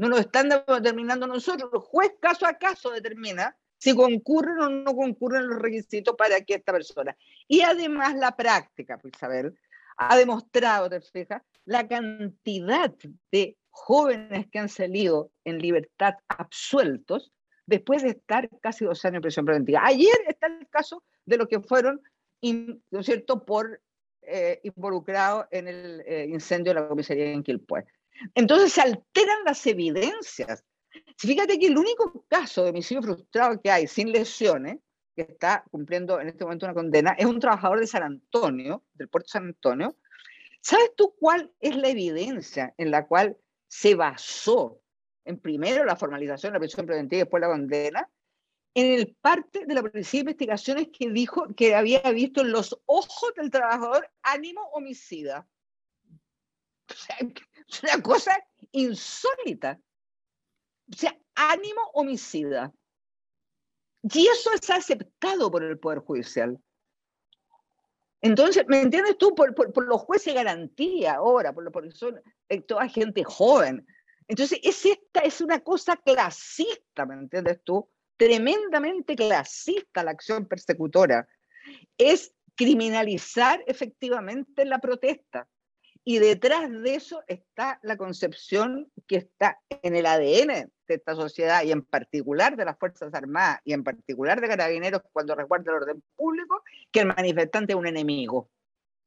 No 0.00 0.08
lo 0.08 0.18
están 0.18 0.48
determinando 0.48 1.26
nosotros. 1.26 1.70
El 1.72 1.80
juez 1.80 2.12
caso 2.20 2.46
a 2.46 2.54
caso 2.54 2.90
determina 2.90 3.56
si 3.78 3.94
concurren 3.94 4.58
o 4.60 4.68
no 4.70 4.94
concurren 4.96 5.46
los 5.46 5.60
requisitos 5.60 6.14
para 6.16 6.40
que 6.40 6.54
esta 6.54 6.72
persona. 6.72 7.16
Y 7.46 7.60
además 7.60 8.14
la 8.14 8.34
práctica, 8.34 8.98
Isabel, 9.04 9.58
ha 9.96 10.16
demostrado, 10.16 10.88
te 10.88 11.00
fijas, 11.00 11.42
la 11.64 11.86
cantidad 11.86 12.92
de 13.30 13.56
jóvenes 13.70 14.46
que 14.50 14.58
han 14.58 14.68
salido 14.68 15.30
en 15.44 15.58
libertad 15.58 16.14
absueltos 16.28 17.32
después 17.66 18.02
de 18.02 18.10
estar 18.10 18.48
casi 18.60 18.84
dos 18.84 19.04
años 19.04 19.16
en 19.16 19.22
prisión 19.22 19.44
preventiva. 19.44 19.80
Ayer 19.84 20.16
está 20.28 20.46
el 20.46 20.68
caso 20.68 21.02
de 21.24 21.36
los 21.36 21.48
que 21.48 21.60
fueron, 21.60 22.00
¿no 22.42 23.00
es 23.00 23.06
cierto?, 23.06 23.44
por 23.44 23.80
eh, 24.22 24.60
involucrados 24.62 25.46
en 25.50 25.68
el 25.68 26.02
eh, 26.06 26.26
incendio 26.30 26.72
de 26.72 26.80
la 26.80 26.88
comisaría 26.88 27.30
en 27.30 27.42
Quilpué. 27.42 27.84
Entonces 28.34 28.72
se 28.72 28.80
alteran 28.80 29.44
las 29.44 29.66
evidencias. 29.66 30.64
Fíjate 31.18 31.58
que 31.58 31.66
el 31.66 31.78
único 31.78 32.24
caso 32.28 32.64
de 32.64 32.70
homicidio 32.70 33.02
frustrado 33.02 33.60
que 33.60 33.70
hay 33.70 33.86
sin 33.86 34.12
lesiones, 34.12 34.78
que 35.14 35.22
está 35.22 35.64
cumpliendo 35.70 36.20
en 36.20 36.28
este 36.28 36.44
momento 36.44 36.66
una 36.66 36.74
condena, 36.74 37.12
es 37.12 37.26
un 37.26 37.38
trabajador 37.38 37.80
de 37.80 37.86
San 37.86 38.02
Antonio, 38.02 38.84
del 38.94 39.08
puerto 39.08 39.28
San 39.28 39.44
Antonio, 39.44 39.96
¿Sabes 40.64 40.92
tú 40.96 41.14
cuál 41.20 41.52
es 41.60 41.76
la 41.76 41.88
evidencia 41.88 42.72
en 42.78 42.90
la 42.90 43.06
cual 43.06 43.36
se 43.68 43.94
basó 43.94 44.80
en 45.26 45.38
primero 45.38 45.84
la 45.84 45.94
formalización 45.94 46.52
de 46.52 46.56
la 46.56 46.60
prisión 46.60 46.86
preventiva 46.86 47.18
y 47.18 47.22
después 47.24 47.42
la 47.42 47.48
condena? 47.48 48.10
En 48.72 48.98
el 48.98 49.14
parte 49.20 49.66
de 49.66 49.74
la 49.74 49.82
policía 49.82 50.20
de 50.20 50.22
investigaciones 50.22 50.88
que 50.88 51.10
dijo 51.10 51.54
que 51.54 51.74
había 51.74 52.00
visto 52.12 52.40
en 52.40 52.50
los 52.50 52.80
ojos 52.86 53.34
del 53.36 53.50
trabajador 53.50 54.10
ánimo 54.22 54.62
homicida. 54.72 55.46
O 56.90 56.94
sea, 56.94 57.16
es 57.68 57.82
una 57.82 58.02
cosa 58.02 58.32
insólita. 58.72 59.80
O 60.92 60.96
sea, 60.96 61.16
ánimo 61.34 61.80
homicida. 61.94 62.72
Y 64.02 64.26
eso 64.26 64.52
es 64.52 64.68
aceptado 64.68 65.50
por 65.50 65.64
el 65.64 65.78
Poder 65.78 66.00
Judicial. 66.00 66.58
Entonces, 68.20 68.64
¿me 68.68 68.80
entiendes 68.80 69.18
tú? 69.18 69.34
Por, 69.34 69.54
los 69.86 70.00
jueces 70.00 70.32
de 70.32 70.42
garantía 70.42 71.14
ahora, 71.14 71.52
por, 71.52 71.70
porque 71.70 71.90
son 71.90 72.20
eh, 72.48 72.60
toda 72.62 72.88
gente 72.88 73.22
joven. 73.24 73.86
Entonces, 74.28 74.60
es 74.62 74.84
esta 74.86 75.20
es 75.20 75.40
una 75.40 75.60
cosa 75.60 75.96
clasista, 75.96 77.04
¿me 77.04 77.14
entiendes 77.14 77.60
tú? 77.64 77.90
Tremendamente 78.16 79.14
clasista 79.16 80.02
la 80.02 80.12
acción 80.12 80.46
persecutora. 80.46 81.28
Es 81.98 82.32
criminalizar 82.54 83.62
efectivamente 83.66 84.64
la 84.64 84.78
protesta. 84.78 85.46
Y 86.06 86.18
detrás 86.18 86.70
de 86.70 86.94
eso 86.94 87.22
está 87.26 87.78
la 87.82 87.96
concepción 87.96 88.92
que 89.06 89.16
está 89.16 89.58
en 89.70 89.96
el 89.96 90.04
ADN 90.04 90.70
de 90.86 90.94
esta 90.94 91.14
sociedad 91.14 91.62
y 91.62 91.72
en 91.72 91.82
particular 91.82 92.56
de 92.56 92.66
las 92.66 92.78
Fuerzas 92.78 93.14
Armadas 93.14 93.60
y 93.64 93.72
en 93.72 93.82
particular 93.82 94.38
de 94.38 94.48
carabineros 94.48 95.00
cuando 95.12 95.34
resguarda 95.34 95.72
el 95.72 95.82
orden 95.82 96.02
público, 96.14 96.62
que 96.92 97.00
el 97.00 97.06
manifestante 97.06 97.72
es 97.72 97.78
un 97.78 97.86
enemigo. 97.86 98.50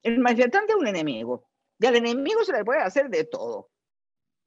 El 0.02 0.18
manifestante 0.20 0.74
es 0.74 0.80
un 0.80 0.88
enemigo. 0.88 1.48
Y 1.80 1.86
al 1.86 1.98
enemigo 1.98 2.44
se 2.44 2.54
le 2.54 2.66
puede 2.66 2.82
hacer 2.82 3.10
de 3.10 3.26
todo. 3.26 3.70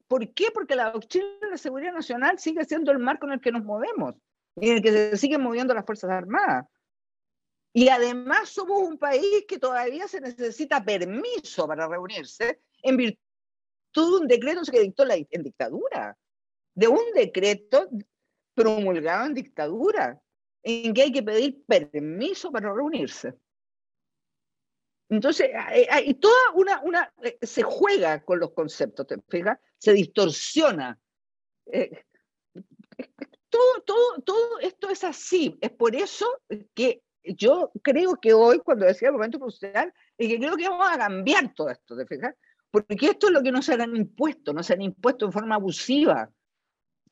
¿Por 0.09 0.35
qué? 0.35 0.51
Porque 0.53 0.75
la 0.75 0.91
doctrina 0.91 1.29
de 1.41 1.51
la 1.51 1.57
seguridad 1.57 1.93
nacional 1.93 2.41
sigue 2.41 2.65
siendo 2.65 2.91
el 2.91 2.99
marco 2.99 3.27
en 3.27 3.35
el 3.35 3.41
que 3.41 3.53
nos 3.53 3.63
movemos 3.63 4.17
y 4.57 4.71
en 4.71 4.77
el 4.79 4.83
que 4.83 4.91
se 4.91 5.17
siguen 5.17 5.41
moviendo 5.41 5.73
las 5.73 5.87
Fuerzas 5.87 6.11
Armadas. 6.11 6.67
Y 7.73 7.89
además 7.89 8.49
somos 8.49 8.83
un 8.83 8.99
país 8.99 9.45
que 9.47 9.59
todavía 9.59 10.09
se 10.09 10.21
necesita 10.21 10.85
permiso 10.85 11.69
para 11.69 11.87
reunirse 11.87 12.61
en 12.83 12.97
virtud 12.97 13.19
de 13.95 14.03
un 14.03 14.27
decreto 14.27 14.61
que 14.71 14.81
dictó 14.81 15.05
la, 15.05 15.15
dictadura, 15.15 16.17
de 16.75 16.89
un 16.89 17.13
decreto 17.15 17.89
promulgado 18.55 19.27
en 19.27 19.35
dictadura, 19.35 20.21
en 20.63 20.93
que 20.93 21.03
hay 21.03 21.13
que 21.13 21.23
pedir 21.23 21.65
permiso 21.65 22.51
para 22.51 22.73
reunirse. 22.73 23.35
Entonces, 25.09 25.51
hay, 25.55 26.15
toda 26.15 26.53
una, 26.55 26.81
una, 26.83 27.13
eh, 27.23 27.39
se 27.43 27.63
juega 27.63 28.25
con 28.25 28.39
los 28.39 28.53
conceptos, 28.53 29.07
¿te 29.07 29.17
fijas? 29.29 29.59
Se 29.79 29.93
distorsiona. 29.93 30.99
Eh, 31.67 32.05
todo, 33.49 33.83
todo, 33.85 34.23
todo 34.23 34.59
esto 34.61 34.89
es 34.89 35.03
así. 35.03 35.59
Es 35.61 35.71
por 35.71 35.97
eso 35.97 36.27
que 36.75 37.03
yo 37.35 37.71
creo 37.83 38.17
que 38.17 38.33
hoy, 38.33 38.61
cuando 38.61 38.87
decía 38.87 39.09
el 39.09 39.15
momento 39.15 39.39
crucial, 39.39 39.93
es 40.17 40.29
que 40.29 40.39
creo 40.39 40.57
que 40.57 40.69
vamos 40.69 40.89
a 40.91 40.99
cambiar 40.99 41.53
todo 41.55 41.71
esto, 41.71 41.97
¿te 41.97 42.07
fijas? 42.07 42.35
Porque 42.71 43.07
esto 43.07 43.27
es 43.27 43.33
lo 43.33 43.43
que 43.43 43.53
no 43.53 43.63
se 43.63 43.75
han 43.75 43.97
impuesto, 43.97 44.53
no 44.53 44.63
se 44.63 44.75
han 44.75 44.83
impuesto 44.83 45.27
en 45.27 45.33
forma 45.33 45.57
abusiva. 45.57 46.31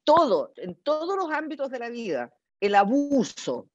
Todo, 0.05 0.53
en 0.57 0.77
todos 0.77 1.17
los 1.17 1.31
ámbitos 1.31 1.71
de 1.71 1.79
la 1.79 1.91
vida, 1.91 2.33
el 2.61 2.75
abuso, 2.75 3.69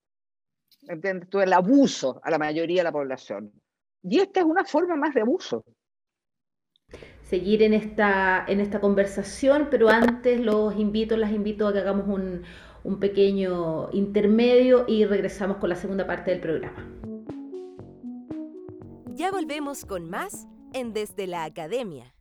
¿entiendes? 0.87 1.29
El 1.33 1.53
abuso 1.53 2.19
a 2.23 2.31
la 2.31 2.37
mayoría 2.37 2.79
de 2.79 2.85
la 2.85 2.91
población. 2.91 3.51
Y 4.01 4.19
esta 4.19 4.39
es 4.39 4.45
una 4.45 4.65
forma 4.65 4.95
más 4.95 5.13
de 5.13 5.21
abuso. 5.21 5.63
seguir 7.23 7.63
en 7.63 7.73
esta, 7.73 8.45
en 8.47 8.59
esta 8.59 8.79
conversación, 8.79 9.67
pero 9.71 9.89
antes 9.89 10.39
los 10.39 10.75
invito, 10.75 11.17
las 11.17 11.31
invito 11.31 11.67
a 11.67 11.73
que 11.73 11.79
hagamos 11.79 12.07
un, 12.07 12.43
un 12.83 12.99
pequeño 12.99 13.89
intermedio 13.91 14.85
y 14.87 15.05
regresamos 15.05 15.57
con 15.57 15.69
la 15.69 15.75
segunda 15.75 16.05
parte 16.05 16.31
del 16.31 16.39
programa. 16.39 16.89
Ya 19.15 19.31
volvemos 19.31 19.85
con 19.85 20.09
más 20.09 20.47
en 20.73 20.93
Desde 20.93 21.27
la 21.27 21.43
Academia. 21.43 22.13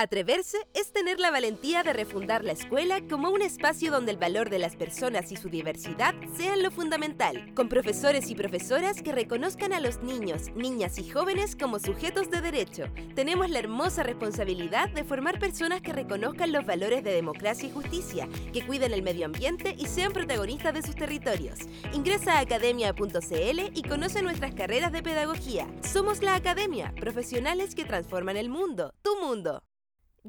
Atreverse 0.00 0.58
es 0.74 0.92
tener 0.92 1.18
la 1.18 1.32
valentía 1.32 1.82
de 1.82 1.92
refundar 1.92 2.44
la 2.44 2.52
escuela 2.52 3.00
como 3.10 3.30
un 3.30 3.42
espacio 3.42 3.90
donde 3.90 4.12
el 4.12 4.16
valor 4.16 4.48
de 4.48 4.60
las 4.60 4.76
personas 4.76 5.32
y 5.32 5.36
su 5.36 5.48
diversidad 5.48 6.14
sean 6.36 6.62
lo 6.62 6.70
fundamental, 6.70 7.52
con 7.56 7.68
profesores 7.68 8.30
y 8.30 8.36
profesoras 8.36 9.02
que 9.02 9.10
reconozcan 9.10 9.72
a 9.72 9.80
los 9.80 10.00
niños, 10.04 10.54
niñas 10.54 10.98
y 10.98 11.10
jóvenes 11.10 11.56
como 11.56 11.80
sujetos 11.80 12.30
de 12.30 12.40
derecho. 12.40 12.84
Tenemos 13.16 13.50
la 13.50 13.58
hermosa 13.58 14.04
responsabilidad 14.04 14.88
de 14.90 15.02
formar 15.02 15.40
personas 15.40 15.82
que 15.82 15.92
reconozcan 15.92 16.52
los 16.52 16.64
valores 16.64 17.02
de 17.02 17.10
democracia 17.10 17.68
y 17.68 17.72
justicia, 17.72 18.28
que 18.52 18.64
cuiden 18.64 18.92
el 18.92 19.02
medio 19.02 19.26
ambiente 19.26 19.74
y 19.76 19.86
sean 19.86 20.12
protagonistas 20.12 20.74
de 20.74 20.82
sus 20.82 20.94
territorios. 20.94 21.58
Ingresa 21.92 22.34
a 22.34 22.42
academia.cl 22.42 23.60
y 23.74 23.82
conoce 23.82 24.22
nuestras 24.22 24.54
carreras 24.54 24.92
de 24.92 25.02
pedagogía. 25.02 25.66
Somos 25.82 26.22
la 26.22 26.36
Academia, 26.36 26.94
profesionales 27.00 27.74
que 27.74 27.84
transforman 27.84 28.36
el 28.36 28.48
mundo, 28.48 28.94
tu 29.02 29.18
mundo. 29.20 29.64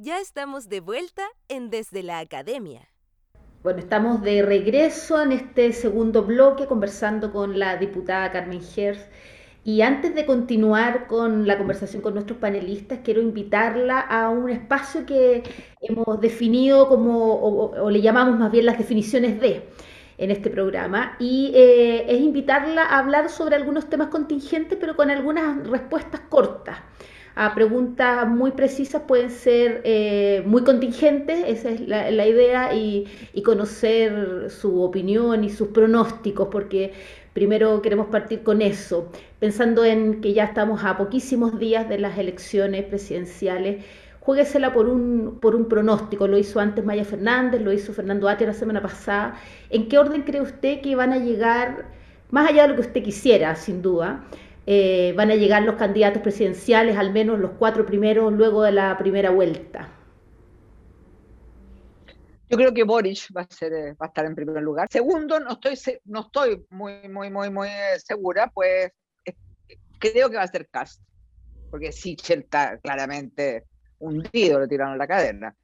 Ya 0.02 0.20
estamos 0.22 0.70
de 0.70 0.80
vuelta 0.80 1.24
en 1.50 1.70
Desde 1.70 2.04
la 2.04 2.20
Academia. 2.20 2.88
Bueno, 3.64 3.80
estamos 3.80 4.22
de 4.22 4.42
regreso 4.42 5.22
en 5.22 5.34
este 5.34 5.74
segundo 5.74 6.24
bloque 6.24 6.68
conversando 6.68 7.34
con 7.34 7.60
la 7.60 7.76
diputada 7.76 8.32
Carmen 8.32 8.62
Gers. 8.62 9.06
Y 9.66 9.82
antes 9.82 10.16
de 10.16 10.26
continuar 10.26 11.08
con 11.08 11.46
la 11.46 11.58
conversación 11.58 12.02
con 12.02 12.14
nuestros 12.14 12.40
panelistas, 12.40 13.00
quiero 13.04 13.20
invitarla 13.20 14.00
a 14.00 14.30
un 14.30 14.50
espacio 14.50 15.06
que 15.06 15.44
hemos 15.82 16.22
definido 16.22 16.88
como, 16.88 17.34
o, 17.34 17.90
le 17.90 18.00
llamamos 18.00 18.40
más 18.40 18.54
bien 18.54 18.68
las 18.68 18.78
definiciones 18.78 19.42
de 19.42 19.68
en 20.18 20.32
este 20.32 20.50
programa, 20.50 21.18
y 21.20 21.52
eh, 21.56 22.06
es 22.08 22.22
invitarla 22.22 22.84
a 22.84 23.00
hablar 23.00 23.30
sobre 23.30 23.58
algunos 23.58 23.90
temas 23.90 24.08
contingentes, 24.08 24.78
pero 24.80 24.96
con 24.96 25.10
algunas 25.10 25.68
respuestas 25.68 26.22
cortas 26.30 26.78
a 27.42 27.56
preguntas 27.56 28.28
muy 28.28 28.52
precisas 28.52 29.04
pueden 29.04 29.30
ser 29.30 29.80
eh, 29.86 30.44
muy 30.46 30.66
contingentes, 30.66 31.42
esa 31.48 31.70
es 31.70 31.80
la, 31.88 32.28
idea, 32.28 32.76
y, 32.76 33.08
conocer 33.46 34.50
su 34.50 34.84
opinión 34.84 35.46
y 35.46 35.50
sus 35.50 35.70
pronósticos, 35.70 36.50
porque 36.52 36.92
primero 37.32 37.82
queremos 37.82 38.08
partir 38.08 38.44
con 38.44 38.62
eso, 38.62 39.10
pensando 39.40 39.86
en 39.86 40.20
que 40.20 40.34
ya 40.34 40.44
estamos 40.44 40.84
a 40.84 40.98
poquísimos 40.98 41.58
días 41.58 41.88
de 41.88 42.00
las 42.00 42.18
elecciones 42.18 42.84
presidenciales. 42.84 43.86
Jueguesela 44.20 44.74
por 44.74 44.90
un, 44.90 45.38
por 45.40 45.56
un 45.56 45.70
pronóstico, 45.70 46.28
lo 46.28 46.38
hizo 46.38 46.60
antes 46.60 46.84
Maya 46.84 47.06
Fernández, 47.06 47.62
lo 47.62 47.72
hizo 47.72 47.94
Fernando 47.94 48.28
Ati 48.28 48.46
la 48.46 48.54
semana 48.54 48.82
pasada. 48.82 49.36
¿En 49.70 49.88
qué 49.88 49.98
orden 49.98 50.24
cree 50.24 50.42
usted 50.42 50.82
que 50.82 50.94
van 50.94 51.14
a 51.14 51.18
llegar, 51.20 51.86
más 52.32 52.50
allá 52.50 52.64
de 52.64 52.68
lo 52.68 52.76
que 52.76 52.82
usted 52.82 53.02
quisiera, 53.02 53.56
sin 53.56 53.82
duda, 53.82 54.26
eh, 54.66 55.14
van 55.16 55.32
a 55.32 55.36
llegar 55.36 55.64
los 55.64 55.76
candidatos 55.76 56.22
presidenciales, 56.22 56.98
al 56.98 57.12
menos 57.12 57.40
los 57.40 57.52
cuatro 57.52 57.86
primeros, 57.86 58.34
luego 58.34 58.64
de 58.64 58.72
la 58.72 58.98
primera 58.98 59.30
vuelta? 59.30 59.90
Yo 62.50 62.58
creo 62.58 62.74
que 62.74 62.84
Boric 62.84 63.30
va 63.36 63.42
a, 63.42 63.48
ser, 63.48 63.74
eh, 63.74 63.94
va 63.94 64.06
a 64.06 64.08
estar 64.08 64.26
en 64.26 64.34
primer 64.34 64.62
lugar. 64.64 64.88
Segundo, 64.92 65.40
no 65.40 65.52
estoy, 65.52 65.78
no 66.06 66.22
estoy 66.22 66.66
muy, 66.70 67.08
muy, 67.08 67.30
muy, 67.30 67.50
muy 67.52 67.70
segura, 68.04 68.50
pues 68.54 68.92
creo 70.00 70.30
que 70.30 70.38
va 70.38 70.44
a 70.44 70.48
ser 70.48 70.68
Cast, 70.70 71.02
porque 71.70 71.92
Sichel 71.92 72.40
está 72.40 72.78
claramente 72.80 73.66
hundido, 74.00 74.60
le 74.60 74.68
tiraron 74.68 74.98
la 74.98 75.08
cadena. 75.08 75.56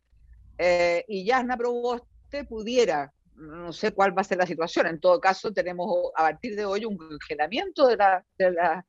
Eh, 0.57 1.03
y 1.07 1.27
Jasna 1.27 1.57
Proboste 1.57 2.43
pudiera, 2.47 3.11
no 3.35 3.73
sé 3.73 3.91
cuál 3.91 4.17
va 4.17 4.21
a 4.21 4.25
ser 4.25 4.37
la 4.37 4.45
situación, 4.45 4.87
en 4.87 4.99
todo 4.99 5.19
caso 5.19 5.51
tenemos 5.51 6.11
a 6.15 6.23
partir 6.23 6.55
de 6.55 6.65
hoy 6.65 6.85
un 6.85 6.97
congelamiento 6.97 7.87
de 7.87 7.97
la, 7.97 8.25
de 8.37 8.51
la 8.51 8.85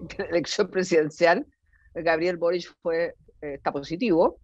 de 0.00 0.24
la 0.24 0.30
elección 0.30 0.70
presidencial, 0.70 1.46
Gabriel 1.94 2.36
Boric 2.36 2.72
fue, 2.82 3.14
eh, 3.42 3.54
está 3.54 3.72
positivo. 3.72 4.40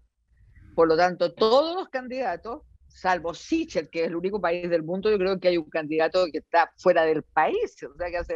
Por 0.74 0.88
lo 0.88 0.96
tanto, 0.96 1.32
todos 1.34 1.74
los 1.74 1.88
candidatos, 1.88 2.62
salvo 2.86 3.32
Sichel, 3.32 3.88
que 3.88 4.02
es 4.02 4.08
el 4.08 4.16
único 4.16 4.40
país 4.40 4.68
del 4.68 4.82
mundo, 4.82 5.10
yo 5.10 5.18
creo 5.18 5.40
que 5.40 5.48
hay 5.48 5.56
un 5.56 5.70
candidato 5.70 6.26
que 6.30 6.38
está 6.38 6.70
fuera 6.78 7.04
del 7.04 7.22
país, 7.22 7.76
o 7.82 7.96
sea, 7.96 8.10
que 8.10 8.18
hace, 8.18 8.34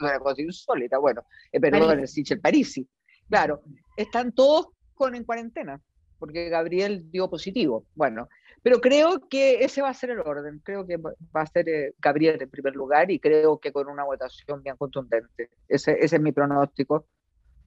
una 0.00 0.18
cosa 0.18 0.42
insólita. 0.42 0.98
Bueno, 0.98 1.24
eh, 1.50 1.60
perdón, 1.60 2.00
el 2.00 2.08
Sichel 2.08 2.40
Parisi. 2.40 2.86
Claro, 3.28 3.62
están 3.96 4.32
todos 4.32 4.68
con 4.94 5.14
en 5.14 5.24
cuarentena, 5.24 5.80
porque 6.18 6.50
Gabriel 6.50 7.10
dio 7.10 7.30
positivo. 7.30 7.86
Bueno, 7.94 8.28
pero 8.62 8.80
creo 8.80 9.28
que 9.28 9.64
ese 9.64 9.82
va 9.82 9.88
a 9.88 9.94
ser 9.94 10.10
el 10.10 10.20
orden. 10.20 10.60
Creo 10.64 10.86
que 10.86 10.96
va 10.96 11.12
a 11.32 11.46
ser 11.46 11.68
eh, 11.68 11.94
Gabriel 11.98 12.40
en 12.40 12.48
primer 12.48 12.74
lugar 12.76 13.10
y 13.10 13.18
creo 13.18 13.58
que 13.58 13.72
con 13.72 13.88
una 13.88 14.04
votación 14.04 14.62
bien 14.62 14.76
contundente. 14.76 15.50
Ese, 15.68 15.96
es 16.00 16.18
mi 16.20 16.30
pronóstico, 16.30 17.06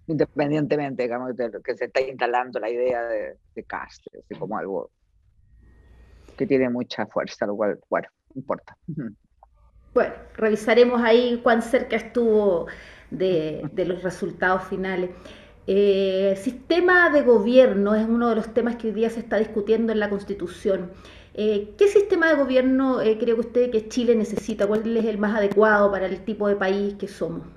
independientemente 0.07 1.03
digamos, 1.03 1.35
de 1.35 1.51
que 1.63 1.75
se 1.75 1.85
está 1.85 1.99
instalando 2.01 2.59
la 2.59 2.69
idea 2.69 3.03
de, 3.03 3.37
de 3.53 3.63
Castro, 3.63 4.21
como 4.39 4.57
algo 4.57 4.89
que 6.37 6.47
tiene 6.47 6.69
mucha 6.69 7.05
fuerza, 7.07 7.45
lo 7.45 7.55
cual, 7.55 7.79
bueno, 7.89 8.07
importa. 8.33 8.77
Bueno, 9.93 10.13
revisaremos 10.35 11.01
ahí 11.01 11.39
cuán 11.41 11.61
cerca 11.61 11.95
estuvo 11.95 12.67
de 13.09 13.85
los 13.87 14.03
resultados 14.03 14.65
finales. 14.65 15.11
Eh, 15.68 16.38
sistema 16.43 17.09
de 17.09 17.24
gobierno 17.24 17.95
es 17.95 18.05
uno 18.07 18.30
de 18.30 18.36
los 18.36 18.53
temas 18.53 18.76
que 18.76 18.88
hoy 18.88 18.93
día 18.93 19.09
se 19.09 19.20
está 19.20 19.38
discutiendo 19.38 19.91
en 19.91 19.99
la 19.99 20.09
Constitución. 20.09 20.91
Eh, 21.34 21.74
¿Qué 21.78 21.88
sistema 21.88 22.30
de 22.30 22.36
gobierno 22.36 23.01
eh, 23.01 23.18
cree 23.18 23.34
usted 23.34 23.72
que 23.72 23.89
Chile 23.89 24.16
necesita? 24.16 24.68
¿Cuál 24.68 24.95
es 24.95 25.05
el 25.05 25.18
más 25.18 25.36
adecuado 25.36 25.91
para 25.91 26.05
el 26.05 26.24
tipo 26.24 26.47
de 26.47 26.55
país 26.55 26.93
que 26.95 27.07
somos? 27.07 27.47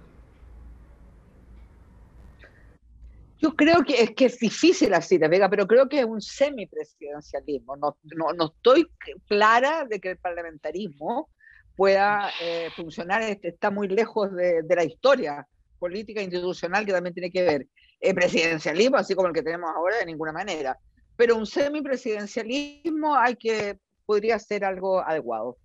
Yo 3.40 3.54
creo 3.54 3.84
que 3.84 4.02
es 4.02 4.10
que 4.12 4.24
es 4.24 4.38
difícil 4.40 4.92
así, 4.94 5.16
Vega, 5.16 5.48
pero 5.48 5.66
creo 5.66 5.88
que 5.88 6.00
es 6.00 6.04
un 6.06 6.20
semipresidencialismo. 6.20 7.76
No, 7.76 7.96
no, 8.16 8.32
no 8.32 8.46
estoy 8.46 8.90
clara 9.28 9.84
de 9.84 10.00
que 10.00 10.10
el 10.10 10.18
parlamentarismo 10.18 11.30
pueda 11.76 12.30
eh, 12.42 12.70
funcionar, 12.74 13.22
este, 13.22 13.48
está 13.48 13.70
muy 13.70 13.86
lejos 13.86 14.34
de, 14.34 14.62
de 14.62 14.74
la 14.74 14.82
historia 14.82 15.46
política 15.78 16.20
institucional 16.20 16.84
que 16.84 16.90
también 16.90 17.14
tiene 17.14 17.30
que 17.30 17.42
ver 17.42 17.66
eh, 18.00 18.14
presidencialismo, 18.14 18.96
así 18.96 19.14
como 19.14 19.28
el 19.28 19.34
que 19.34 19.42
tenemos 19.42 19.70
ahora, 19.74 19.96
de 19.98 20.06
ninguna 20.06 20.32
manera. 20.32 20.78
Pero 21.16 21.36
un 21.36 21.46
semipresidencialismo 21.46 23.16
hay 23.16 23.36
que, 23.36 23.78
podría 24.06 24.38
ser 24.38 24.64
algo 24.64 25.00
adecuado. 25.00 25.56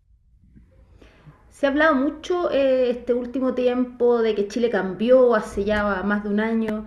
Se 1.50 1.68
ha 1.68 1.70
hablado 1.70 1.94
mucho 1.96 2.50
eh, 2.52 2.90
este 2.90 3.14
último 3.14 3.54
tiempo 3.54 4.22
de 4.22 4.34
que 4.34 4.48
Chile 4.48 4.72
cambió 4.72 5.36
hace 5.36 5.64
ya 5.64 6.02
más 6.04 6.24
de 6.24 6.30
un 6.30 6.40
año 6.40 6.86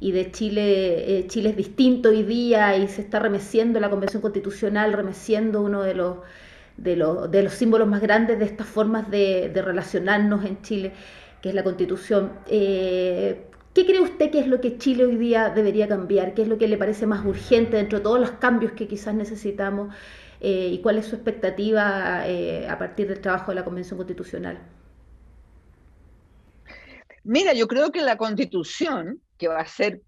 y 0.00 0.12
de 0.12 0.30
Chile, 0.30 1.18
eh, 1.18 1.26
Chile 1.28 1.50
es 1.50 1.56
distinto 1.56 2.10
hoy 2.10 2.22
día 2.22 2.76
y 2.76 2.88
se 2.88 3.02
está 3.02 3.18
remeciendo 3.18 3.80
la 3.80 3.90
Convención 3.90 4.22
Constitucional, 4.22 4.92
remeciendo 4.92 5.62
uno 5.62 5.82
de 5.82 5.94
los, 5.94 6.18
de 6.76 6.96
los, 6.96 7.30
de 7.30 7.42
los 7.42 7.52
símbolos 7.52 7.88
más 7.88 8.00
grandes 8.00 8.38
de 8.38 8.44
estas 8.44 8.66
formas 8.66 9.10
de, 9.10 9.50
relacionarnos 9.54 10.44
en 10.44 10.62
Chile, 10.62 10.92
que 11.42 11.48
es 11.48 11.54
la 11.54 11.64
Constitución. 11.64 12.32
Eh, 12.48 13.47
¿Qué 13.74 13.86
cree 13.86 14.00
usted 14.00 14.30
que 14.30 14.40
es 14.40 14.46
lo 14.46 14.60
que 14.60 14.78
Chile 14.78 15.04
hoy 15.04 15.16
día 15.16 15.50
debería 15.50 15.88
cambiar? 15.88 16.34
¿Qué 16.34 16.42
es 16.42 16.48
lo 16.48 16.58
que 16.58 16.68
le 16.68 16.78
parece 16.78 17.06
más 17.06 17.24
urgente 17.24 17.76
dentro 17.76 17.98
de 17.98 18.04
todos 18.04 18.18
los 18.18 18.32
cambios 18.32 18.72
que 18.72 18.88
quizás 18.88 19.14
necesitamos? 19.14 19.94
Eh, 20.40 20.70
¿Y 20.72 20.80
cuál 20.80 20.98
es 20.98 21.06
su 21.06 21.16
expectativa 21.16 22.26
eh, 22.26 22.68
a 22.68 22.78
partir 22.78 23.08
del 23.08 23.20
trabajo 23.20 23.50
de 23.50 23.56
la 23.56 23.64
Convención 23.64 23.96
Constitucional? 23.96 24.58
Mira, 27.24 27.52
yo 27.52 27.68
creo 27.68 27.92
que 27.92 28.00
la 28.00 28.16
Constitución, 28.16 29.20
que 29.36 29.48
va 29.48 29.60
a 29.60 29.66
ser 29.66 30.00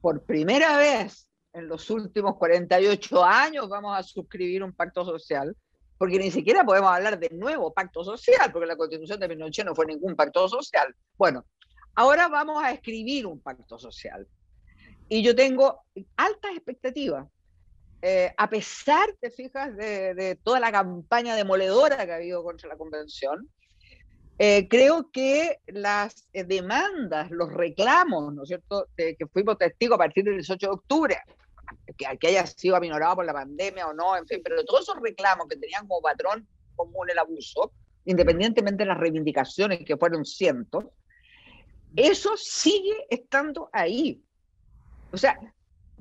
por 0.00 0.22
primera 0.22 0.78
vez 0.78 1.28
en 1.52 1.68
los 1.68 1.90
últimos 1.90 2.36
48 2.36 3.24
años, 3.24 3.68
vamos 3.68 3.98
a 3.98 4.02
suscribir 4.02 4.62
un 4.62 4.72
pacto 4.72 5.04
social, 5.04 5.56
porque 5.98 6.18
ni 6.18 6.30
siquiera 6.30 6.64
podemos 6.64 6.90
hablar 6.90 7.18
de 7.18 7.28
nuevo 7.30 7.72
pacto 7.72 8.02
social, 8.04 8.50
porque 8.52 8.66
la 8.66 8.76
Constitución 8.76 9.20
de 9.20 9.28
Pinochet 9.28 9.66
no 9.66 9.74
fue 9.74 9.86
ningún 9.86 10.16
pacto 10.16 10.48
social. 10.48 10.94
Bueno, 11.16 11.44
Ahora 11.94 12.28
vamos 12.28 12.62
a 12.62 12.72
escribir 12.72 13.26
un 13.26 13.40
pacto 13.40 13.78
social. 13.78 14.26
Y 15.08 15.22
yo 15.22 15.34
tengo 15.36 15.82
altas 16.16 16.52
expectativas. 16.52 17.26
Eh, 18.02 18.32
a 18.36 18.50
pesar, 18.50 19.14
te 19.20 19.30
fijas, 19.30 19.76
de, 19.76 20.38
toda 20.42 20.60
la 20.60 20.72
campaña 20.72 21.36
demoledora 21.36 22.04
que 22.04 22.12
ha 22.12 22.16
habido 22.16 22.42
contra 22.42 22.68
la 22.68 22.76
convención, 22.76 23.48
eh, 24.38 24.66
creo 24.68 25.10
que 25.10 25.60
las 25.68 26.28
eh, 26.32 26.44
demandas, 26.44 27.30
los 27.30 27.52
reclamos, 27.52 28.34
¿no 28.34 28.42
es 28.42 28.48
cierto?, 28.48 28.88
que 28.96 29.26
fuimos 29.32 29.56
testigos 29.56 29.94
a 29.94 29.98
partir 29.98 30.24
del 30.24 30.34
18 30.34 30.66
de 30.66 30.72
octubre, 30.72 31.16
que, 31.96 32.18
que 32.18 32.26
haya 32.26 32.44
sido 32.46 32.76
aminorado 32.76 33.16
por 33.16 33.24
la 33.24 33.32
pandemia 33.32 33.86
o 33.86 33.94
no, 33.94 34.16
en 34.16 34.26
fin, 34.26 34.40
pero 34.42 34.64
todos 34.64 34.82
esos 34.82 35.00
reclamos 35.00 35.46
que 35.48 35.56
tenían 35.56 35.86
como 35.86 36.02
patrón 36.02 36.46
común 36.74 37.08
el 37.08 37.18
abuso, 37.18 37.72
independientemente 38.04 38.82
de 38.82 38.88
las 38.88 38.98
reivindicaciones, 38.98 39.84
que 39.84 39.96
fueron 39.96 40.24
cientos, 40.24 40.84
eso 41.96 42.36
sigue 42.36 43.06
estando 43.10 43.68
ahí. 43.72 44.22
O 45.12 45.16
sea, 45.16 45.38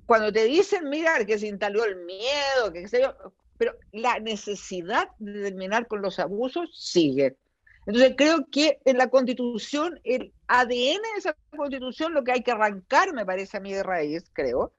cuando 0.05 0.31
te 0.31 0.45
dicen, 0.45 0.89
mira, 0.89 1.23
que 1.25 1.37
se 1.37 1.47
instaló 1.47 1.85
el 1.85 1.97
miedo, 2.05 2.71
que 2.73 2.87
sé 2.87 3.01
yo, 3.01 3.15
pero 3.57 3.75
la 3.91 4.19
necesidad 4.19 5.09
de 5.19 5.43
terminar 5.43 5.87
con 5.87 6.01
los 6.01 6.19
abusos 6.19 6.69
sigue. 6.73 7.37
Entonces 7.85 8.13
creo 8.17 8.47
que 8.49 8.79
en 8.85 8.97
la 8.97 9.09
constitución, 9.09 9.99
el 10.03 10.33
ADN 10.47 10.69
de 10.69 11.17
esa 11.17 11.35
constitución, 11.55 12.13
lo 12.13 12.23
que 12.23 12.31
hay 12.31 12.43
que 12.43 12.51
arrancar, 12.51 13.13
me 13.13 13.25
parece 13.25 13.57
a 13.57 13.59
mí 13.59 13.73
de 13.73 13.83
raíz, 13.83 14.23
creo, 14.33 14.73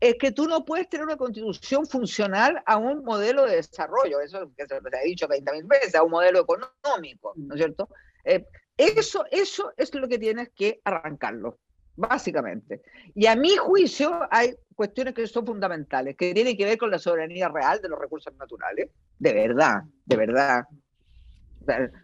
es 0.00 0.16
que 0.16 0.32
tú 0.32 0.46
no 0.46 0.64
puedes 0.64 0.88
tener 0.88 1.06
una 1.06 1.16
constitución 1.16 1.86
funcional 1.86 2.62
a 2.66 2.76
un 2.76 3.04
modelo 3.04 3.46
de 3.46 3.56
desarrollo, 3.56 4.20
eso 4.20 4.50
que 4.56 4.66
se 4.66 4.74
ha 4.74 5.04
dicho 5.04 5.28
20.000 5.28 5.66
veces, 5.66 5.94
a 5.94 6.02
un 6.02 6.10
modelo 6.10 6.40
económico, 6.40 7.32
¿no 7.36 7.54
es 7.54 7.58
cierto? 7.58 7.88
Eh, 8.24 8.44
eso, 8.78 9.24
eso 9.30 9.72
es 9.76 9.94
lo 9.94 10.08
que 10.08 10.18
tienes 10.18 10.50
que 10.50 10.80
arrancarlo, 10.84 11.58
básicamente. 11.96 12.82
Y 13.14 13.26
a 13.26 13.36
mi 13.36 13.56
juicio 13.56 14.20
hay 14.30 14.54
cuestiones 14.74 15.14
que 15.14 15.26
son 15.26 15.44
fundamentales, 15.44 16.16
que 16.16 16.32
tienen 16.32 16.56
que 16.56 16.64
ver 16.64 16.78
con 16.78 16.90
la 16.90 16.98
soberanía 16.98 17.48
real 17.48 17.82
de 17.82 17.88
los 17.88 17.98
recursos 17.98 18.32
naturales, 18.36 18.88
de 19.18 19.32
verdad, 19.32 19.82
de 20.04 20.16
verdad. 20.16 20.64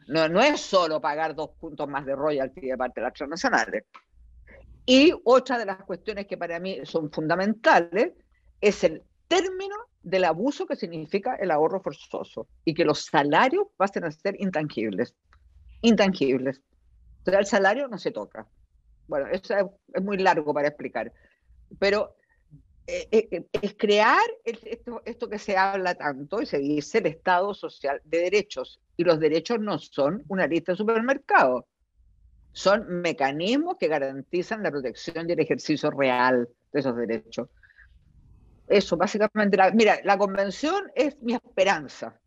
No, 0.08 0.28
no 0.28 0.40
es 0.42 0.60
solo 0.60 1.00
pagar 1.00 1.34
dos 1.34 1.50
puntos 1.58 1.88
más 1.88 2.04
de 2.04 2.16
royalty 2.16 2.62
de 2.62 2.76
parte 2.76 3.00
de 3.00 3.06
las 3.06 3.14
transnacionales. 3.14 3.84
Y 4.84 5.14
otra 5.24 5.56
de 5.58 5.64
las 5.64 5.82
cuestiones 5.84 6.26
que 6.26 6.36
para 6.36 6.58
mí 6.58 6.80
son 6.84 7.10
fundamentales 7.10 8.12
es 8.60 8.84
el 8.84 9.02
término 9.28 9.76
del 10.02 10.24
abuso 10.24 10.66
que 10.66 10.76
significa 10.76 11.36
el 11.36 11.50
ahorro 11.50 11.80
forzoso 11.80 12.46
y 12.64 12.74
que 12.74 12.84
los 12.84 13.06
salarios 13.06 13.68
pasen 13.76 14.04
a 14.04 14.10
ser 14.10 14.36
intangibles. 14.38 15.14
Intangibles. 15.82 16.60
O 17.26 17.30
el 17.30 17.46
salario 17.46 17.88
no 17.88 17.98
se 17.98 18.10
toca. 18.10 18.46
Bueno, 19.06 19.26
eso 19.30 19.54
es, 19.92 20.02
muy 20.02 20.18
largo 20.18 20.52
para 20.52 20.68
explicar. 20.68 21.12
Pero 21.78 22.16
eh, 22.86 23.08
eh, 23.10 23.46
es 23.62 23.74
crear 23.74 24.24
esto, 24.44 25.02
esto 25.04 25.28
que 25.28 25.38
se 25.38 25.56
habla 25.56 25.94
tanto 25.94 26.42
y 26.42 26.46
se 26.46 26.58
dice 26.58 26.98
el 26.98 27.06
Estado 27.06 27.54
social 27.54 28.00
de 28.04 28.18
derechos. 28.18 28.80
Y 28.96 29.04
los 29.04 29.18
derechos 29.20 29.60
no 29.60 29.78
son 29.78 30.22
una 30.28 30.46
lista 30.46 30.72
de 30.72 30.76
supermercados 30.78 31.64
son 32.54 33.02
mecanismos 33.02 33.76
que 33.78 33.88
garantizan 33.88 34.62
la 34.62 34.70
protección 34.70 35.28
y 35.28 35.32
el 35.32 35.40
ejercicio 35.40 35.90
real 35.90 36.48
de 36.72 36.80
esos 36.80 36.96
derechos. 36.96 37.48
Eso, 38.68 38.96
básicamente, 38.96 39.58
mira, 39.74 39.98
la 40.04 40.16
convención 40.16 40.90
es 40.94 41.20
mi 41.20 41.34
esperanza. 41.34 42.18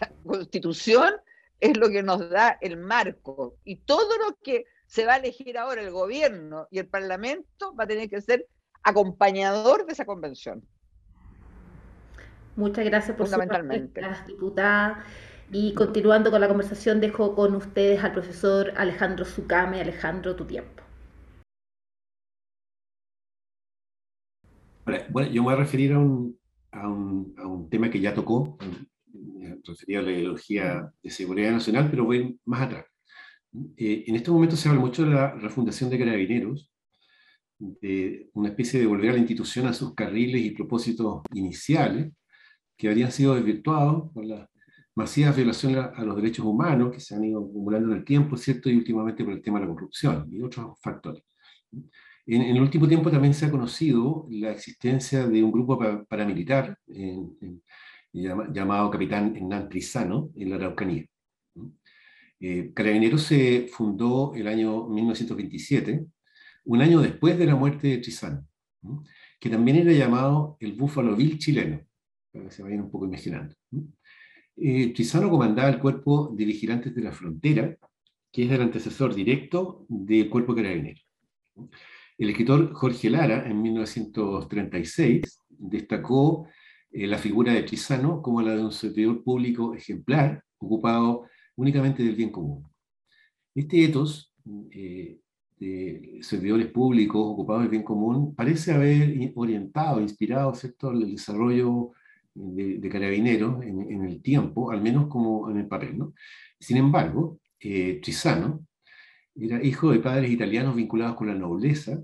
La 0.00 0.10
constitución 0.24 1.14
es 1.62 1.76
lo 1.76 1.88
que 1.90 2.02
nos 2.02 2.28
da 2.28 2.58
el 2.60 2.76
marco 2.76 3.56
y 3.62 3.76
todo 3.76 4.18
lo 4.18 4.36
que 4.42 4.64
se 4.86 5.06
va 5.06 5.14
a 5.14 5.16
elegir 5.18 5.56
ahora 5.56 5.80
el 5.80 5.92
gobierno 5.92 6.66
y 6.72 6.80
el 6.80 6.88
parlamento 6.88 7.72
va 7.76 7.84
a 7.84 7.86
tener 7.86 8.10
que 8.10 8.20
ser 8.20 8.48
acompañador 8.82 9.86
de 9.86 9.92
esa 9.92 10.04
convención. 10.04 10.66
Muchas 12.56 12.84
gracias 12.84 13.16
por 13.16 13.28
su 13.28 13.38
diputada. 14.26 15.04
Y 15.52 15.72
continuando 15.74 16.32
con 16.32 16.40
la 16.40 16.48
conversación, 16.48 17.00
dejo 17.00 17.36
con 17.36 17.54
ustedes 17.54 18.02
al 18.02 18.12
profesor 18.12 18.72
Alejandro 18.76 19.24
Zucame. 19.24 19.80
Alejandro, 19.80 20.34
tu 20.34 20.44
tiempo. 20.46 20.82
Bueno, 24.84 25.30
yo 25.30 25.42
me 25.42 25.44
voy 25.44 25.54
a 25.54 25.58
referir 25.58 25.92
a 25.92 25.98
un, 25.98 26.36
a 26.72 26.88
un, 26.88 27.68
tema 27.70 27.88
que 27.88 28.00
ya 28.00 28.14
tocó, 28.14 28.58
referido 29.64 30.00
a 30.00 30.02
la 30.04 30.12
ideología 30.12 30.92
de 31.02 31.10
seguridad 31.10 31.52
nacional, 31.52 31.88
pero 31.90 32.04
voy 32.04 32.38
más 32.44 32.62
atrás. 32.62 32.86
Eh, 33.76 34.04
en 34.06 34.16
este 34.16 34.30
momento 34.30 34.56
se 34.56 34.68
habla 34.68 34.80
mucho 34.80 35.04
de 35.04 35.10
la 35.10 35.32
refundación 35.34 35.90
de 35.90 35.98
carabineros, 35.98 36.70
de 37.58 38.30
una 38.34 38.48
especie 38.48 38.80
de 38.80 38.86
volver 38.86 39.10
a 39.10 39.12
la 39.12 39.18
institución 39.18 39.66
a 39.66 39.72
sus 39.72 39.94
carriles 39.94 40.42
y 40.44 40.50
propósitos 40.50 41.22
iniciales, 41.32 42.12
que 42.76 42.88
habrían 42.88 43.12
sido 43.12 43.34
desvirtuados 43.34 44.10
por 44.12 44.24
la 44.24 44.48
masivas 44.94 45.36
violaciones 45.36 45.78
a 45.94 46.04
los 46.04 46.16
derechos 46.16 46.44
humanos 46.44 46.92
que 46.92 47.00
se 47.00 47.14
han 47.14 47.24
ido 47.24 47.40
acumulando 47.40 47.92
en 47.92 47.98
el 47.98 48.04
tiempo, 48.04 48.36
¿cierto? 48.36 48.68
Y 48.68 48.76
últimamente 48.76 49.24
por 49.24 49.32
el 49.32 49.42
tema 49.42 49.58
de 49.58 49.66
la 49.66 49.72
corrupción 49.72 50.28
y 50.30 50.42
otros 50.42 50.78
factores. 50.80 51.22
En, 52.26 52.42
el 52.42 52.60
último 52.60 52.86
tiempo 52.86 53.10
también 53.10 53.34
se 53.34 53.46
ha 53.46 53.50
conocido 53.50 54.26
la 54.30 54.52
existencia 54.52 55.26
de 55.26 55.42
un 55.42 55.50
grupo 55.50 55.78
paramilitar 56.08 56.78
llamado 58.12 58.90
Capitán 58.90 59.34
Hernán 59.36 59.68
Trizano 59.68 60.30
en 60.36 60.50
la 60.50 60.56
Araucanía. 60.56 61.06
Eh, 62.40 62.72
Carabineros 62.74 63.22
se 63.22 63.68
fundó 63.72 64.34
el 64.34 64.48
año 64.48 64.88
1927, 64.88 66.04
un 66.64 66.82
año 66.82 67.00
después 67.00 67.38
de 67.38 67.46
la 67.46 67.54
muerte 67.54 67.88
de 67.88 67.98
Trizano, 67.98 68.44
que 69.38 69.48
también 69.48 69.78
era 69.78 69.92
llamado 69.92 70.56
el 70.60 70.72
Búfalo 70.72 71.14
Bill 71.14 71.38
chileno, 71.38 71.80
para 72.32 72.46
que 72.46 72.50
se 72.50 72.62
vayan 72.62 72.82
un 72.82 72.90
poco 72.90 73.06
imaginando. 73.06 73.54
Eh, 74.56 74.92
Trizano 74.92 75.30
comandaba 75.30 75.68
el 75.68 75.78
cuerpo 75.78 76.32
de 76.36 76.44
vigilantes 76.44 76.94
de 76.94 77.02
la 77.02 77.12
frontera, 77.12 77.76
que 78.30 78.44
es 78.44 78.50
el 78.50 78.62
antecesor 78.62 79.14
directo 79.14 79.86
del 79.88 80.28
cuerpo 80.28 80.54
carabinero. 80.54 81.00
El 82.18 82.30
escritor 82.30 82.72
Jorge 82.72 83.08
Lara, 83.08 83.46
en 83.48 83.60
1936, 83.62 85.22
destacó 85.48 86.48
eh, 86.92 87.06
la 87.06 87.18
figura 87.18 87.52
de 87.52 87.62
Trizano 87.62 88.20
como 88.20 88.42
la 88.42 88.54
de 88.54 88.64
un 88.64 88.72
servidor 88.72 89.22
público 89.24 89.74
ejemplar, 89.74 90.44
ocupado 90.58 91.26
únicamente 91.56 92.02
del 92.02 92.14
bien 92.14 92.30
común. 92.30 92.68
Este 93.54 93.84
etos 93.84 94.32
eh, 94.70 95.18
de 95.58 96.18
servidores 96.22 96.66
públicos 96.66 97.20
ocupados 97.24 97.62
del 97.62 97.70
bien 97.70 97.82
común 97.82 98.34
parece 98.34 98.72
haber 98.72 99.32
orientado, 99.34 100.00
inspirado 100.00 100.54
¿cierto? 100.54 100.90
el 100.90 101.12
desarrollo 101.12 101.92
de, 102.34 102.88
carabineros 102.90 103.62
en, 103.62 104.04
el 104.04 104.22
tiempo, 104.22 104.70
al 104.70 104.82
menos 104.82 105.06
como 105.06 105.50
en 105.50 105.58
el 105.58 105.68
papel. 105.68 105.98
¿no? 105.98 106.14
Sin 106.58 106.76
embargo, 106.76 107.38
eh, 107.60 108.00
Trizano 108.02 108.66
era 109.34 109.62
hijo 109.64 109.92
de 109.92 110.00
padres 110.00 110.30
italianos 110.30 110.76
vinculados 110.76 111.16
con 111.16 111.28
la 111.28 111.34
nobleza, 111.34 112.02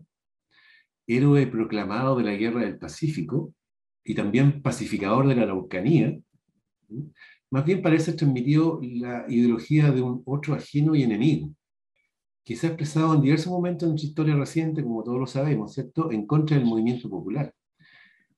héroe 1.07 1.47
proclamado 1.47 2.17
de 2.17 2.25
la 2.25 2.35
Guerra 2.35 2.61
del 2.61 2.79
Pacífico 2.79 3.55
y 4.09 4.15
también 4.15 4.63
pacificador 4.63 5.29
de 5.29 5.35
la 5.35 5.43
Araucanía. 5.43 6.19
Más 7.51 7.65
bien 7.67 7.83
parece 7.83 8.15
transmitió 8.15 8.81
la 8.83 9.27
ideología 9.29 9.91
de 9.91 10.01
un 10.01 10.23
otro 10.25 10.55
ajeno 10.55 10.95
y 10.95 11.03
enemigo, 11.03 11.53
que 12.43 12.57
se 12.57 12.67
ha 12.67 12.71
expresado 12.71 13.15
en 13.15 13.21
diversos 13.21 13.53
momentos 13.53 13.83
en 13.83 13.91
nuestra 13.91 14.09
historia 14.09 14.35
reciente, 14.35 14.83
como 14.83 15.05
todos 15.05 15.21
lo 15.21 15.27
sabemos, 15.27 15.75
¿cierto?, 15.75 16.11
en 16.11 16.27
contra 16.27 16.57
del 16.57 16.65
movimiento 16.65 17.11
popular 17.11 17.55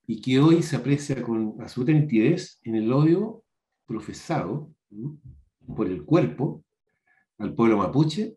y 0.08 0.20
que 0.20 0.40
hoy 0.40 0.60
se 0.64 0.74
aprecia 0.74 1.22
con 1.22 1.54
absoluta 1.60 1.92
nitidez 1.92 2.58
en 2.64 2.74
el 2.74 2.92
odio 2.92 3.44
profesado 3.86 4.72
por 5.76 5.86
el 5.86 6.04
cuerpo 6.04 6.64
al 7.38 7.54
pueblo 7.54 7.76
mapuche 7.76 8.34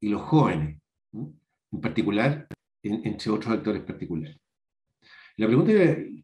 y 0.00 0.08
los 0.08 0.22
jóvenes, 0.22 0.80
en 1.12 1.80
particular, 1.80 2.46
entre 2.84 3.32
otros 3.32 3.52
actores 3.52 3.82
particulares. 3.82 4.38
La 5.38 5.46
pregunta 5.46 5.72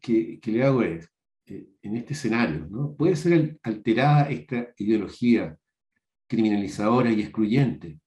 que, 0.01 0.41
le 0.43 0.63
hago 0.63 0.81
es, 0.81 1.09
eh, 1.45 1.65
en 1.81 1.95
este 1.95 2.11
escenario, 2.11 2.67
¿no? 2.69 2.93
¿puede 2.97 3.15
ser 3.15 3.57
alterada 3.63 4.29
esta 4.29 4.73
ideología 4.77 5.57
criminalizadora 6.27 7.09
y 7.11 7.21
excluyente, 7.21 7.97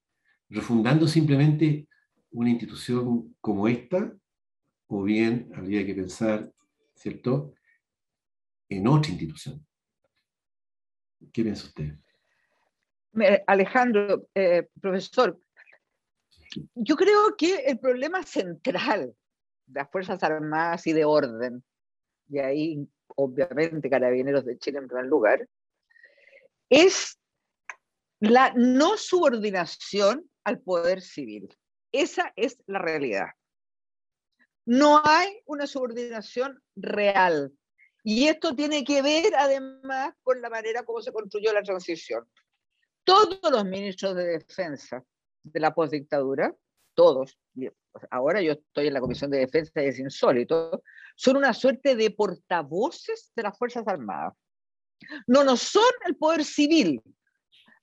refundando 0.51 1.09
simplemente 1.09 1.89
una 2.31 2.51
institución 2.51 3.35
como 3.41 3.67
esta 3.69 4.15
o 4.89 5.03
bien 5.03 5.51
habría 5.55 5.87
que 5.87 5.95
pensar, 5.95 6.53
¿cierto?, 6.95 7.55
en 8.69 8.87
otra 8.87 9.11
institución. 9.11 9.67
¿Qué 11.33 11.43
piensa 11.43 11.69
usted? 11.69 11.95
Alejandro, 13.47 14.29
eh, 14.35 14.69
profesor, 14.79 15.41
yo 16.75 16.97
creo 16.97 17.35
que 17.35 17.61
el 17.61 17.79
problema 17.79 18.23
central 18.23 19.15
las 19.73 19.91
Fuerzas 19.91 20.23
Armadas 20.23 20.87
y 20.87 20.93
de 20.93 21.05
orden, 21.05 21.63
y 22.29 22.39
ahí 22.39 22.89
obviamente 23.17 23.91
Carabineros 23.91 24.45
de 24.45 24.59
Chile 24.59 24.79
en 24.79 24.89
primer 24.89 25.07
lugar, 25.07 25.49
es 26.71 27.19
la 28.21 28.53
no 28.55 28.97
subordinación 28.97 30.29
al 30.45 30.61
poder 30.61 31.01
civil. 31.01 31.49
Esa 31.93 32.33
es 32.37 32.59
la 32.67 32.79
realidad 32.79 33.29
no 34.69 35.01
hay 35.03 35.41
una 35.47 35.67
subordinación 35.67 36.63
real. 36.77 37.51
Y 38.05 38.29
esto 38.29 38.55
tiene 38.55 38.85
que 38.85 39.01
ver 39.01 39.35
además 39.35 40.13
con 40.23 40.43
la 40.43 40.51
manera 40.51 40.83
como 40.83 41.01
se 41.01 41.11
construyó 41.11 41.55
la 41.55 41.63
transición. 41.63 42.29
Todos 43.03 43.41
los 43.51 43.65
ministros 43.65 44.15
de 44.15 44.27
defensa 44.27 45.03
de 45.43 45.61
la 45.61 45.75
postdictadura, 45.75 46.55
todos, 46.93 47.39
ahora 48.11 48.41
yo 48.41 48.53
estoy 48.53 48.89
en 48.89 48.95
la 48.95 49.01
Comisión 49.01 49.31
de 49.31 49.39
Defensa 49.39 49.83
y 49.83 49.87
es 49.87 49.99
insólito, 49.99 50.83
son 51.17 51.37
una 51.37 51.53
suerte 51.53 51.97
de 51.97 52.11
portavoces 52.11 53.33
de 53.35 53.43
las 53.43 53.57
Fuerzas 53.57 53.87
Armadas. 53.87 54.35
No, 55.27 55.45
no 55.45 55.57
son 55.57 55.91
el 56.07 56.17
poder 56.17 56.45
civil, 56.45 57.03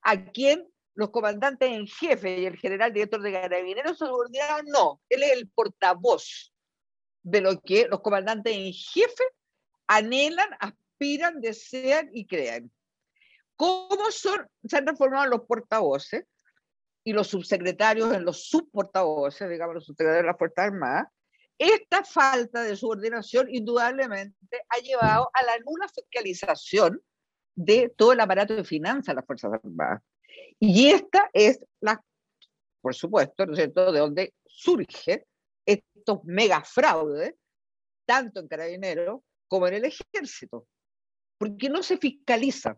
a 0.02 0.32
quien 0.32 0.68
los 0.96 1.10
comandantes 1.10 1.70
en 1.70 1.88
jefe 1.88 2.40
y 2.40 2.46
el 2.46 2.58
general 2.58 2.94
director 2.94 3.22
de 3.22 3.34
carabineros 3.34 3.98
subordinados, 3.98 4.64
no, 4.66 5.02
él 5.10 5.24
es 5.24 5.32
el 5.34 5.50
portavoz 5.50 6.54
de 7.24 7.42
lo 7.42 7.60
que 7.62 7.88
los 7.88 8.02
comandantes 8.02 8.56
en 8.56 8.72
jefe 8.72 9.24
anhelan, 9.88 10.50
aspiran, 10.60 11.42
desean 11.42 12.10
y 12.14 12.26
crean. 12.26 12.72
¿Cómo 13.56 14.12
son, 14.12 14.48
se 14.64 14.78
han 14.78 14.86
transformado 14.86 15.28
los 15.28 15.42
portavoces 15.42 16.26
y 17.06 17.14
los 17.14 17.28
subsecretarios 17.28 18.12
en 18.14 18.26
los 18.26 18.50
subportavoces, 18.50 19.48
digamos, 19.48 19.76
los 19.76 19.86
subsecretarios 19.86 20.24
de 20.24 20.28
las 20.28 20.38
Fuerzas 20.38 20.66
Armadas? 20.66 21.08
Esta 21.58 22.04
falta 22.04 22.64
de 22.64 22.76
subordinación 22.76 23.48
indudablemente 23.50 24.64
ha 24.68 24.82
llevado 24.82 25.30
a 25.32 25.44
la 25.44 25.58
nula 25.60 25.88
fiscalización 25.88 27.00
de 27.56 27.94
todo 27.96 28.12
el 28.12 28.20
aparato 28.20 28.56
de 28.56 28.64
finanzas 28.66 29.08
de 29.08 29.14
las 29.14 29.26
Fuerzas 29.26 29.54
Armadas. 29.54 30.02
Y 30.60 30.90
esta 30.90 31.30
es 31.32 31.60
la, 31.80 32.04
por 32.82 32.96
supuesto, 32.96 33.46
¿no 33.46 33.54
es 33.54 33.60
cierto?, 33.60 33.92
de 33.92 34.00
donde 34.00 34.34
surge 34.46 35.28
estos 35.66 36.24
mega 36.26 36.62
fraudes, 36.62 37.36
tanto 38.06 38.40
en 38.40 38.48
carabineros 38.48 39.22
como 39.48 39.68
en 39.68 39.76
el 39.76 39.86
ejército, 39.86 40.68
porque 41.38 41.70
no 41.70 41.84
se 41.84 41.98
fiscaliza. 41.98 42.78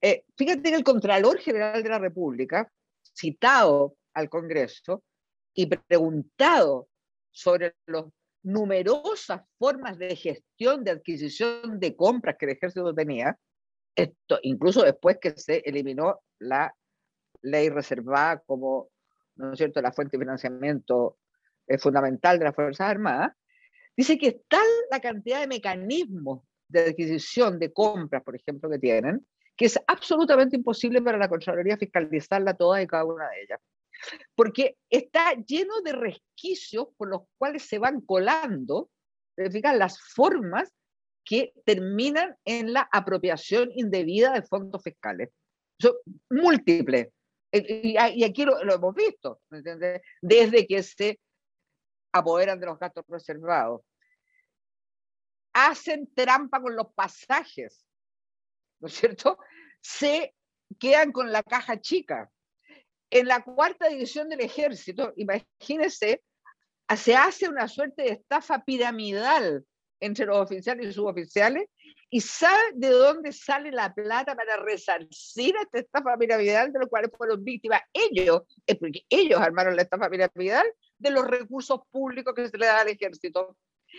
Eh, 0.00 0.24
fíjate 0.36 0.70
que 0.70 0.76
el 0.76 0.84
Contralor 0.84 1.38
General 1.38 1.82
de 1.82 1.88
la 1.88 1.98
República, 1.98 2.70
citado 3.18 3.96
al 4.14 4.28
Congreso 4.28 5.02
y 5.54 5.66
preguntado 5.66 6.88
sobre 7.30 7.74
las 7.86 8.04
numerosas 8.42 9.42
formas 9.58 9.98
de 9.98 10.14
gestión 10.14 10.84
de 10.84 10.92
adquisición 10.92 11.80
de 11.80 11.96
compras 11.96 12.36
que 12.38 12.46
el 12.46 12.52
ejército 12.52 12.94
tenía, 12.94 13.38
esto 13.94 14.38
incluso 14.42 14.82
después 14.82 15.18
que 15.20 15.32
se 15.32 15.58
eliminó 15.64 16.20
la 16.38 16.72
ley 17.42 17.68
reservada 17.68 18.40
como, 18.46 18.90
¿no 19.36 19.52
es 19.52 19.58
cierto?, 19.58 19.82
la 19.82 19.92
fuente 19.92 20.16
de 20.16 20.22
financiamiento 20.22 21.18
eh, 21.66 21.78
fundamental 21.78 22.38
de 22.38 22.44
las 22.44 22.54
Fuerzas 22.54 22.88
Armadas, 22.88 23.32
dice 23.96 24.16
que 24.16 24.42
tal 24.48 24.66
la 24.90 25.00
cantidad 25.00 25.40
de 25.40 25.48
mecanismos 25.48 26.42
de 26.68 26.80
adquisición 26.80 27.58
de 27.58 27.72
compras, 27.72 28.22
por 28.22 28.36
ejemplo, 28.36 28.70
que 28.70 28.78
tienen, 28.78 29.26
que 29.58 29.66
es 29.66 29.78
absolutamente 29.88 30.56
imposible 30.56 31.02
para 31.02 31.18
la 31.18 31.28
Contraloría 31.28 31.76
fiscalizarla 31.76 32.54
toda 32.54 32.80
y 32.80 32.86
cada 32.86 33.04
una 33.04 33.28
de 33.28 33.42
ellas. 33.42 33.60
Porque 34.36 34.76
está 34.88 35.34
lleno 35.34 35.80
de 35.82 35.92
resquicios 35.92 36.86
por 36.96 37.08
los 37.08 37.22
cuales 37.36 37.64
se 37.64 37.80
van 37.80 38.00
colando 38.00 38.88
las 39.36 40.00
formas 40.00 40.72
que 41.24 41.52
terminan 41.66 42.36
en 42.44 42.72
la 42.72 42.88
apropiación 42.92 43.70
indebida 43.74 44.32
de 44.32 44.42
fondos 44.42 44.80
fiscales. 44.80 45.30
Son 45.80 45.94
múltiples. 46.30 47.08
Y 47.50 47.96
aquí 47.96 48.44
lo, 48.44 48.60
hemos 48.60 48.94
visto, 48.94 49.40
desde 50.22 50.66
que 50.66 50.82
se 50.84 51.18
apoderan 52.12 52.60
de 52.60 52.66
los 52.66 52.78
gastos 52.78 53.04
reservados. 53.08 53.82
Hacen 55.52 56.08
trampa 56.14 56.62
con 56.62 56.76
los 56.76 56.92
pasajes, 56.94 57.87
¿no 58.80 58.88
es 58.88 58.94
cierto? 58.94 59.38
Se 59.80 60.34
quedan 60.78 61.12
con 61.12 61.32
la 61.32 61.42
caja 61.42 61.80
chica. 61.80 62.30
En 63.10 63.26
la 63.26 63.42
cuarta 63.42 63.88
división 63.88 64.28
del 64.28 64.40
ejército, 64.40 65.12
imagínense, 65.16 66.22
se 66.96 67.16
hace 67.16 67.48
una 67.48 67.68
suerte 67.68 68.02
de 68.02 68.10
estafa 68.10 68.64
piramidal 68.64 69.64
entre 70.00 70.26
los 70.26 70.38
oficiales 70.38 70.88
y 70.88 70.92
suboficiales 70.92 71.68
y 72.10 72.20
sabe 72.20 72.72
de 72.74 72.88
dónde 72.88 73.32
sale 73.32 73.70
la 73.70 73.92
plata 73.92 74.34
para 74.34 74.56
resarcir 74.56 75.54
esta 75.56 75.78
estafa 75.78 76.16
piramidal 76.16 76.72
de 76.72 76.78
los 76.78 76.88
cuales 76.88 77.10
fueron 77.16 77.44
víctimas 77.44 77.82
ellos, 77.92 78.42
porque 78.80 79.04
ellos 79.08 79.40
armaron 79.40 79.76
la 79.76 79.82
estafa 79.82 80.08
piramidal 80.08 80.66
de 80.98 81.10
los 81.10 81.26
recursos 81.26 81.80
públicos 81.90 82.34
que 82.34 82.48
se 82.48 82.56
le 82.56 82.66
da 82.66 82.80
al 82.80 82.88
ejército. 82.88 83.56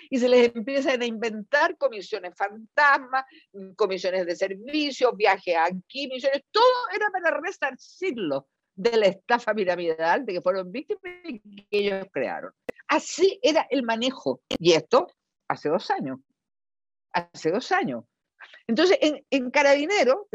Y 0.10 0.20
se 0.20 0.30
les 0.30 0.56
empiezan 0.56 1.02
a 1.02 1.06
inventar 1.06 1.78
comisiones 1.78 2.34
fantasmas, 2.36 3.26
comisiones 3.76 4.26
de 4.26 4.36
servicio, 4.36 5.14
viajes 5.14 5.56
aquí, 5.58 6.08
misiones, 6.08 6.44
todo 6.52 6.64
era 6.96 7.10
para 7.12 7.40
resarcirlo 7.40 8.48
de 8.76 8.96
la 8.96 9.08
estafa 9.08 9.54
piramidal 9.54 10.26
de 10.26 10.34
que 10.34 10.42
fueron 10.42 10.72
víctimas 10.72 11.04
y 11.26 11.40
que 11.40 11.68
ellos 11.70 12.08
crearon. 12.12 12.54
Así 12.88 13.40
era 13.44 13.68
el 13.70 13.84
manejo. 13.84 14.42
Y 14.58 14.74
esto 14.74 15.08
hace 15.48 15.70
dos 15.70 15.92
años. 15.92 16.20
Hace 17.12 17.52
dos 17.52 17.72
años. 17.72 18.06
Entonces, 18.68 18.98
en, 19.02 19.26
en 19.30 19.52
Carabinero 19.52 20.28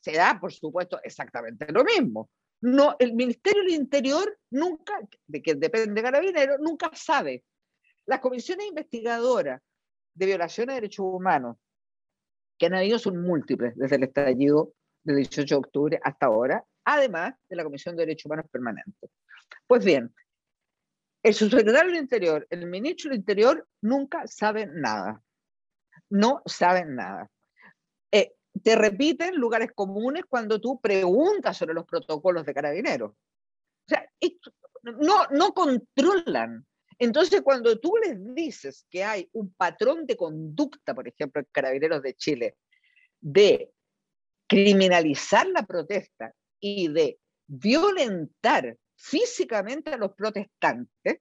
se 0.00 0.12
da, 0.12 0.38
por 0.40 0.52
supuesto, 0.52 1.00
exactamente 1.02 1.72
lo 1.72 1.84
mismo. 1.84 2.28
No, 2.60 2.96
el 2.98 3.14
Ministerio 3.14 3.62
del 3.62 3.72
Interior 3.72 4.38
nunca, 4.50 5.00
de 5.26 5.40
que 5.40 5.54
depende 5.54 5.94
de 5.94 6.02
Carabinero, 6.02 6.58
nunca 6.58 6.90
sabe. 6.92 7.44
Las 8.08 8.20
comisiones 8.20 8.66
investigadoras 8.66 9.60
de 10.14 10.26
violaciones 10.26 10.74
de 10.74 10.80
derechos 10.80 11.04
humanos 11.04 11.58
que 12.56 12.64
han 12.64 12.74
habido 12.74 12.98
son 12.98 13.20
múltiples 13.20 13.76
desde 13.76 13.96
el 13.96 14.04
estallido 14.04 14.72
del 15.04 15.16
18 15.16 15.54
de 15.54 15.58
octubre 15.58 16.00
hasta 16.02 16.24
ahora, 16.24 16.64
además 16.86 17.34
de 17.50 17.56
la 17.56 17.64
Comisión 17.64 17.94
de 17.94 18.06
Derechos 18.06 18.24
Humanos 18.24 18.46
Permanente. 18.50 19.10
Pues 19.66 19.84
bien, 19.84 20.14
el 21.22 21.34
subsecretario 21.34 21.92
del 21.92 22.00
Interior, 22.00 22.46
el 22.48 22.66
ministro 22.66 23.10
del 23.10 23.18
Interior, 23.18 23.68
nunca 23.82 24.26
saben 24.26 24.80
nada. 24.80 25.22
No 26.08 26.40
saben 26.46 26.94
nada. 26.94 27.30
Eh, 28.10 28.32
te 28.62 28.74
repiten 28.74 29.36
lugares 29.36 29.72
comunes 29.74 30.24
cuando 30.26 30.58
tú 30.58 30.80
preguntas 30.80 31.58
sobre 31.58 31.74
los 31.74 31.84
protocolos 31.84 32.46
de 32.46 32.54
carabineros. 32.54 33.10
O 33.10 33.86
sea, 33.86 34.10
no, 34.82 35.26
no 35.30 35.52
controlan. 35.52 36.64
Entonces, 36.98 37.42
cuando 37.42 37.78
tú 37.78 37.94
les 38.02 38.34
dices 38.34 38.86
que 38.90 39.04
hay 39.04 39.28
un 39.32 39.52
patrón 39.54 40.06
de 40.06 40.16
conducta, 40.16 40.94
por 40.94 41.06
ejemplo, 41.06 41.40
en 41.40 41.48
Carabineros 41.52 42.02
de 42.02 42.14
Chile, 42.14 42.56
de 43.20 43.72
criminalizar 44.48 45.46
la 45.46 45.64
protesta 45.64 46.32
y 46.58 46.88
de 46.88 47.20
violentar 47.46 48.76
físicamente 48.96 49.90
a 49.90 49.96
los 49.96 50.12
protestantes, 50.14 51.20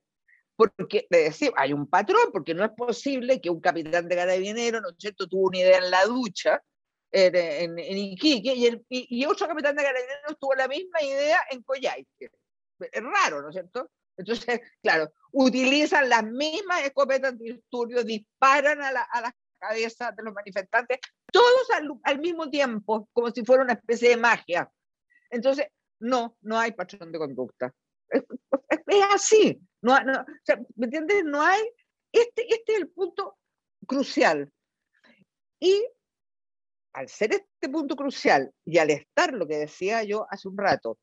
porque 0.55 1.07
hay 1.55 1.73
un 1.73 1.87
patrón, 1.87 2.31
porque 2.31 2.55
no 2.55 2.65
es 2.65 2.71
posible 2.71 3.39
que 3.39 3.51
un 3.51 3.61
capitán 3.61 4.07
de 4.07 4.15
carabineros, 4.15 4.81
¿no 4.81 4.89
es 4.89 4.95
cierto?, 4.97 5.27
tuvo 5.27 5.49
una 5.49 5.59
idea 5.59 5.77
en 5.77 5.91
la 5.91 6.05
ducha 6.05 6.63
en, 7.11 7.77
Iquique 7.77 8.83
y, 8.89 9.25
otro 9.25 9.47
capitán 9.47 9.75
de 9.75 9.83
carabineros 9.83 10.39
tuvo 10.39 10.55
la 10.55 10.67
misma 10.67 11.01
idea 11.01 11.39
en 11.51 11.61
Coyhaique. 11.61 12.31
Es 12.79 13.03
raro, 13.03 13.41
¿no 13.41 13.49
es 13.49 13.53
cierto? 13.53 13.91
Entonces, 14.17 14.61
claro, 14.83 15.11
utilizan 15.31 16.09
las 16.09 16.23
mismas 16.23 16.83
escopetas 16.83 17.31
antidisturbios, 17.31 18.05
disparan 18.05 18.81
a, 18.81 18.91
la, 18.91 19.03
a 19.03 19.21
las 19.21 19.33
cabezas 19.59 20.15
de 20.15 20.23
los 20.23 20.33
manifestantes, 20.33 20.99
todos 21.31 21.71
al, 21.71 21.89
al 22.03 22.19
mismo 22.19 22.49
tiempo, 22.49 23.09
como 23.13 23.31
si 23.31 23.43
fuera 23.43 23.63
una 23.63 23.73
especie 23.73 24.09
de 24.09 24.17
magia. 24.17 24.69
Entonces, 25.29 25.67
no, 25.99 26.37
no 26.41 26.59
hay 26.59 26.71
patrón 26.71 27.11
de 27.11 27.17
conducta. 27.17 27.73
Es, 28.09 28.23
así. 29.11 29.59
No, 29.81 29.99
no, 30.01 30.25
¿Me 30.75 30.85
entiendes? 30.85 31.23
No 31.23 31.41
hay. 31.41 31.61
Este, 32.11 32.47
este 32.53 32.73
es 32.73 32.79
el 32.79 32.89
punto 32.89 33.37
crucial. 33.85 34.51
Y 35.59 35.85
al 36.93 37.09
ser 37.09 37.33
este 37.33 37.69
punto 37.69 37.95
crucial 37.95 38.51
y 38.65 38.77
al 38.77 38.89
estar 38.89 39.33
lo 39.33 39.47
que 39.47 39.57
decía 39.57 40.03
yo 40.03 40.25
hace 40.29 40.47
un 40.47 40.57
rato, 40.57 40.97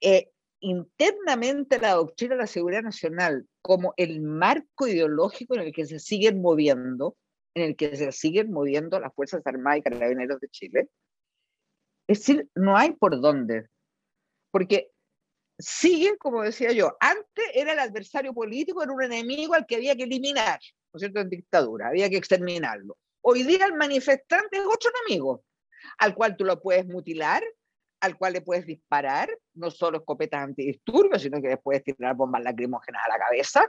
eh, 0.00 0.30
internamente 0.60 1.78
la 1.78 1.94
doctrina 1.94 2.34
de 2.34 2.40
la 2.42 2.46
seguridad 2.46 2.82
nacional 2.82 3.46
como 3.62 3.94
el 3.96 4.20
marco 4.20 4.86
ideológico 4.86 5.54
en 5.54 5.62
el 5.62 5.72
que 5.72 5.86
se 5.86 5.98
siguen 5.98 6.40
moviendo, 6.40 7.16
en 7.54 7.64
el 7.64 7.76
que 7.76 7.96
se 7.96 8.10
siguen 8.12 8.50
moviendo 8.50 8.98
las 9.00 9.14
Fuerzas 9.14 9.42
Armadas 9.44 9.78
y 9.78 9.82
Carabineros 9.82 10.40
de 10.40 10.48
Chile, 10.48 10.88
es 12.08 12.20
decir, 12.20 12.48
no 12.54 12.76
hay 12.76 12.92
por 12.92 13.20
dónde. 13.20 13.66
Porque 14.50 14.90
sigue, 15.58 16.16
como 16.16 16.42
decía 16.42 16.72
yo, 16.72 16.96
antes 17.00 17.44
era 17.54 17.72
el 17.72 17.78
adversario 17.78 18.32
político, 18.32 18.82
era 18.82 18.92
un 18.92 19.02
enemigo 19.02 19.54
al 19.54 19.66
que 19.66 19.76
había 19.76 19.94
que 19.94 20.04
eliminar, 20.04 20.58
¿no 20.92 20.96
es 20.96 21.00
cierto?, 21.00 21.20
en 21.20 21.28
dictadura, 21.28 21.88
había 21.88 22.08
que 22.08 22.16
exterminarlo. 22.16 22.96
Hoy 23.20 23.42
día 23.42 23.66
el 23.66 23.74
manifestante 23.74 24.56
es 24.56 24.64
otro 24.64 24.90
enemigo, 25.04 25.44
al 25.98 26.14
cual 26.14 26.36
tú 26.36 26.44
lo 26.44 26.60
puedes 26.62 26.86
mutilar, 26.86 27.42
al 28.00 28.16
cual 28.16 28.34
le 28.34 28.40
puedes 28.40 28.66
disparar, 28.66 29.28
no 29.54 29.70
solo 29.70 29.98
escopetas 29.98 30.42
antidisturbios, 30.42 31.22
sino 31.22 31.40
que 31.40 31.48
le 31.48 31.56
puedes 31.56 31.82
tirar 31.82 32.14
bombas 32.14 32.42
lacrimógenas 32.42 33.02
a 33.04 33.08
la 33.08 33.18
cabeza, 33.18 33.66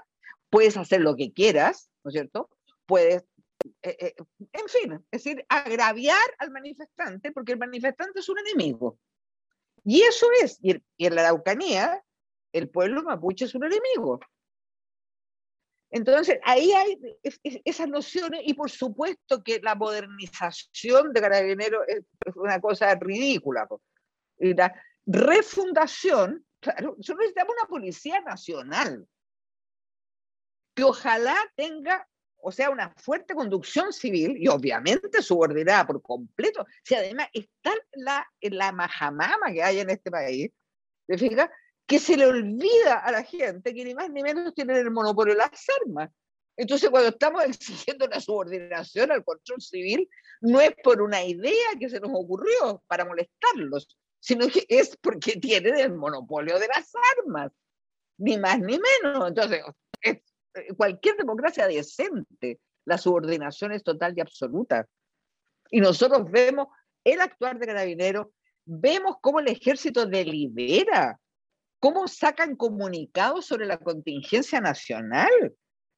puedes 0.50 0.78
hacer 0.78 1.02
lo 1.02 1.16
que 1.16 1.34
quieras, 1.34 1.90
¿no 2.04 2.10
es 2.10 2.14
cierto? 2.14 2.50
Puedes 2.86 3.24
eh, 3.82 3.98
eh, 4.00 4.16
en 4.54 4.68
fin, 4.70 4.94
es 5.12 5.24
decir, 5.24 5.46
agraviar 5.50 6.18
al 6.38 6.52
manifestante 6.52 7.32
porque 7.32 7.54
el 7.54 7.60
manifestante 7.60 8.20
es 8.20 8.30
un 8.30 8.40
enemigo. 8.40 8.98
Y 9.84 10.02
eso 10.02 10.28
es, 10.42 10.60
y, 10.62 10.82
en 10.98 11.16
la 11.16 11.22
Araucanía, 11.22 12.04
el 12.54 12.70
pueblo 12.70 13.04
mapuche 13.04 13.46
es 13.46 13.56
un 13.56 13.66
enemigo. 13.66 14.20
Entonces, 15.92 16.40
ahí 16.44 16.72
hay 16.72 17.00
esas 17.66 17.90
nociones 17.90 18.42
y 18.44 18.54
por 18.54 18.70
supuesto 18.70 19.44
que 19.44 19.60
la 19.60 19.74
modernización 19.74 21.12
de 21.14 21.22
Carabineros 21.22 21.84
es, 21.88 22.04
una 22.36 22.62
cosa 22.62 22.94
ridícula. 22.96 23.68
La 24.40 24.74
refundación, 25.06 26.46
claro, 26.60 26.96
nosotros 26.98 27.20
necesitamos 27.20 27.56
una 27.60 27.68
policía 27.68 28.22
nacional 28.22 29.08
que 30.74 30.84
ojalá 30.84 31.36
tenga, 31.56 32.08
o 32.38 32.52
sea, 32.52 32.70
una 32.70 32.94
fuerte 32.96 33.34
conducción 33.34 33.92
civil 33.92 34.38
y 34.38 34.48
obviamente 34.48 35.22
subordinada 35.22 35.86
por 35.86 36.02
completo. 36.02 36.66
Si 36.84 36.96
además 36.96 37.28
está 37.34 37.74
la, 37.94 38.26
la 38.42 38.72
majamama 38.72 39.52
que 39.52 39.62
hay 39.62 39.80
en 39.80 39.90
este 39.90 40.10
país, 40.10 40.50
¿te 41.06 41.18
fijas? 41.18 41.50
Que 41.86 42.00
se 42.00 42.16
le 42.16 42.28
olvida 42.28 43.00
a 43.00 43.12
la 43.12 43.24
gente 43.24 43.74
que 43.74 43.84
ni 43.84 43.94
más 43.94 44.10
ni 44.10 44.22
menos 44.22 44.54
tienen 44.54 44.78
el 44.78 44.92
monopolio 44.92 45.34
de 45.34 45.40
las 45.40 45.66
armas. 45.82 46.10
Entonces, 46.56 46.90
cuando 46.90 47.10
estamos 47.10 47.44
exigiendo 47.46 48.06
una 48.06 48.20
subordinación 48.20 49.12
al 49.12 49.24
control 49.24 49.62
civil, 49.62 50.10
no 50.42 50.60
es 50.60 50.74
por 50.84 51.02
una 51.02 51.24
idea 51.24 51.70
que 51.80 51.90
se 51.90 52.00
nos 52.00 52.12
ocurrió 52.14 52.84
para 52.88 53.06
molestarlos, 53.06 53.98
sino 54.20 54.48
que 54.48 54.66
es 54.68 54.98
porque 54.98 55.34
tienen 55.34 55.78
el 55.78 55.94
monopolio 55.94 56.60
de 56.60 56.68
las 56.68 56.92
armas, 57.18 57.52
ni 58.18 58.38
más 58.38 58.60
ni 58.60 58.78
menos. 58.78 59.28
Entonces, 59.28 59.62
es, 60.02 60.18
eh, 60.56 60.74
cualquier 60.76 61.16
democracia 61.16 61.68
decente, 61.68 62.60
la 62.86 62.98
subordinación 62.98 63.72
es 63.72 63.84
total 63.84 64.14
y 64.16 64.22
absoluta. 64.22 64.88
Y 65.72 65.80
nosotros 65.80 66.30
vemos 66.30 66.68
el 67.04 67.22
actuar 67.22 67.60
de 67.60 67.68
carabineros, 67.68 68.28
vemos 68.66 69.18
cómo 69.22 69.40
el 69.40 69.48
ejército 69.48 70.06
delibera, 70.06 71.20
cómo 71.80 72.08
sacan 72.08 72.56
comunicados 72.56 73.46
sobre 73.46 73.66
la 73.66 73.78
contingencia 73.78 74.60
nacional. 74.60 75.32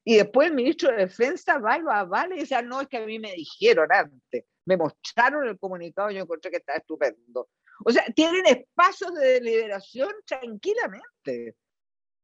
Y 0.03 0.17
después 0.17 0.49
el 0.49 0.55
ministro 0.55 0.91
de 0.91 0.97
Defensa 0.97 1.59
va 1.59 1.77
y 1.77 1.81
lo 1.81 1.91
avala 1.91 2.35
y 2.35 2.39
dice, 2.39 2.55
ah, 2.55 2.61
no, 2.61 2.81
es 2.81 2.87
que 2.87 2.97
a 2.97 3.05
mí 3.05 3.19
me 3.19 3.33
dijeron 3.33 3.87
antes, 3.91 4.45
me 4.65 4.77
mostraron 4.77 5.47
el 5.47 5.59
comunicado 5.59 6.09
y 6.09 6.15
yo 6.15 6.21
encontré 6.21 6.51
que 6.51 6.57
está 6.57 6.73
estupendo. 6.73 7.49
O 7.83 7.91
sea, 7.91 8.03
tienen 8.15 8.45
espacios 8.45 9.13
de 9.15 9.39
deliberación 9.39 10.11
tranquilamente. 10.25 11.55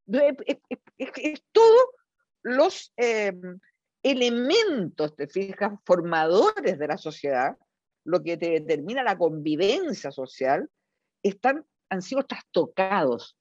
Es, 0.08 1.44
todos 1.52 1.86
los 2.44 2.94
em, 2.96 3.60
elementos, 4.04 5.16
te 5.16 5.28
fijas, 5.28 5.74
formadores 5.86 6.80
de 6.80 6.88
la 6.88 6.98
sociedad, 6.98 7.58
lo 8.06 8.24
que 8.24 8.38
te 8.38 8.52
determina 8.52 9.04
la 9.04 9.18
convivencia 9.18 10.12
social, 10.12 10.70
están, 11.24 11.66
han 11.90 12.02
sido 12.02 12.24
trastocados 12.24 13.38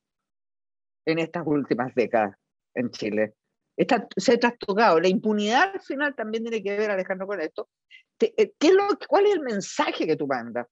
en 1.04 1.18
estas 1.20 1.44
últimas 1.46 1.94
décadas 1.94 2.36
en 2.74 2.90
Chile 2.90 3.34
está, 3.76 4.08
se 4.16 4.32
ha 4.32 4.38
trastocado. 4.38 5.00
La 5.00 5.08
impunidad 5.08 5.74
al 5.74 5.80
final 5.80 6.14
también 6.14 6.44
tiene 6.44 6.62
que 6.62 6.76
ver, 6.76 6.90
Alejandro, 6.90 7.26
con 7.26 7.40
esto. 7.40 7.68
Eh, 8.20 8.52
¿Qué 8.58 8.68
es 8.68 8.74
lo, 8.74 8.88
¿Cuál 9.06 9.26
es 9.26 9.34
el 9.34 9.40
mensaje 9.40 10.06
que 10.06 10.16
tú 10.16 10.26
mandas? 10.26 10.66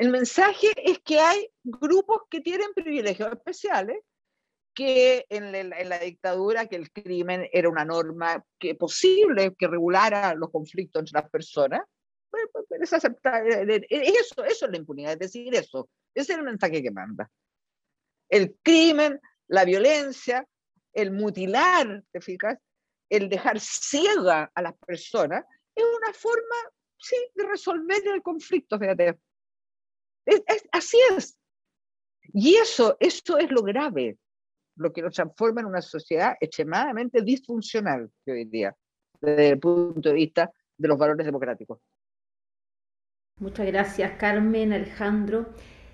El 0.00 0.08
mensaje 0.08 0.68
es 0.82 0.98
que 1.00 1.20
hay 1.20 1.46
grupos 1.62 2.22
que 2.30 2.40
tienen 2.40 2.72
privilegios 2.72 3.32
especiales, 3.32 3.98
que 4.74 5.26
en 5.28 5.52
la, 5.68 5.98
dictadura, 5.98 6.68
que 6.68 6.76
el 6.76 6.90
crimen 6.90 7.46
era 7.52 7.68
una 7.68 7.84
norma 7.84 8.42
que 8.58 8.74
posible 8.74 9.54
que 9.58 9.68
regulara 9.68 10.34
los 10.34 10.50
conflictos 10.50 11.00
entre 11.00 11.20
las 11.20 11.30
personas, 11.30 11.82
pues, 12.30 12.44
pues, 12.50 12.64
pues 12.66 12.90
es 12.90 13.04
eh, 13.04 13.86
eso, 13.90 14.42
eso 14.42 14.64
es 14.64 14.70
la 14.70 14.78
impunidad, 14.78 15.12
es 15.12 15.18
decir, 15.18 15.54
eso, 15.54 15.90
ese 16.14 16.32
es 16.32 16.38
el 16.38 16.44
mensaje 16.44 16.82
que 16.82 16.90
manda. 16.90 17.30
El 18.30 18.56
crimen, 18.62 19.20
la 19.48 19.66
violencia, 19.66 20.46
el 20.94 21.10
mutilar, 21.10 22.02
¿te 22.10 22.22
fijas? 22.22 22.56
El 23.10 23.28
dejar 23.28 23.60
ciega 23.60 24.50
a 24.54 24.62
las 24.62 24.78
personas, 24.78 25.44
es 25.74 25.84
una 25.84 26.14
forma, 26.14 26.56
sí, 26.96 27.16
de 27.34 27.44
resolver 27.44 28.00
el 28.08 28.22
conflicto, 28.22 28.78
fíjate. 28.78 29.18
Es, 30.30 30.68
así 30.72 30.96
es. 31.16 31.36
Y 32.32 32.54
eso, 32.54 32.96
eso 33.00 33.38
es 33.38 33.50
lo 33.50 33.62
grave, 33.62 34.16
lo 34.76 34.92
que 34.92 35.02
nos 35.02 35.14
transforma 35.14 35.60
en 35.60 35.66
una 35.66 35.82
sociedad 35.82 36.34
extremadamente 36.40 37.22
disfuncional, 37.22 38.08
yo 38.24 38.34
diría, 38.34 38.74
desde 39.20 39.48
el 39.48 39.58
punto 39.58 40.08
de 40.08 40.14
vista 40.14 40.52
de 40.76 40.88
los 40.88 40.96
valores 40.96 41.26
democráticos. 41.26 41.80
Muchas 43.40 43.66
gracias, 43.66 44.12
Carmen, 44.18 44.72
Alejandro. 44.72 45.48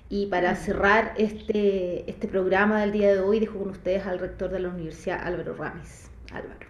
Y 0.09 0.27
para 0.27 0.55
cerrar 0.55 1.15
este, 1.17 2.09
este 2.09 2.29
programa 2.29 2.81
del 2.81 2.93
día 2.93 3.13
de 3.13 3.21
hoy, 3.21 3.41
dejo 3.41 3.59
con 3.59 3.71
ustedes 3.71 4.07
al 4.07 4.19
rector 4.19 4.51
de 4.51 4.61
la 4.61 4.69
Universidad, 4.69 5.21
Álvaro 5.27 5.55
Ramis. 5.55 6.11
Álvaro. 6.33 6.67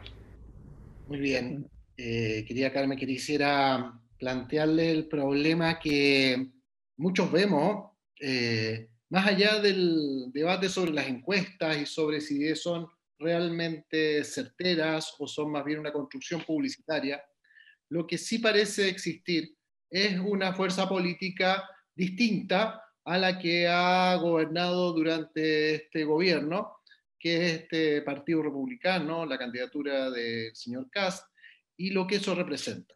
Muy 1.08 1.20
bien. 1.20 1.68
Eh, 1.98 2.44
quería 2.46 2.72
Carmen, 2.72 2.98
quisiera 2.98 3.98
plantearle 4.18 4.90
el 4.90 5.08
problema 5.08 5.78
que 5.78 6.50
muchos 6.96 7.30
vemos, 7.30 7.92
eh, 8.20 8.88
más 9.10 9.26
allá 9.26 9.60
del 9.60 10.32
debate 10.32 10.68
sobre 10.68 10.92
las 10.92 11.06
encuestas 11.06 11.78
y 11.78 11.86
sobre 11.86 12.20
si 12.20 12.54
son 12.56 12.88
realmente 13.18 14.24
certeras 14.24 15.14
o 15.18 15.26
son 15.26 15.52
más 15.52 15.64
bien 15.64 15.78
una 15.78 15.92
construcción 15.92 16.42
publicitaria, 16.42 17.22
lo 17.88 18.06
que 18.06 18.18
sí 18.18 18.38
parece 18.38 18.88
existir 18.88 19.54
es 19.88 20.18
una 20.18 20.52
fuerza 20.52 20.88
política 20.88 21.68
distinta 21.94 22.82
a 23.04 23.18
la 23.18 23.38
que 23.38 23.68
ha 23.68 24.16
gobernado 24.16 24.92
durante 24.92 25.76
este 25.76 26.04
gobierno, 26.04 26.78
que 27.18 27.36
es 27.36 27.52
este 27.62 28.02
Partido 28.02 28.42
Republicano, 28.42 29.24
la 29.24 29.38
candidatura 29.38 30.10
del 30.10 30.54
señor 30.56 30.90
Kass, 30.90 31.24
y 31.76 31.90
lo 31.90 32.06
que 32.06 32.16
eso 32.16 32.34
representa. 32.34 32.95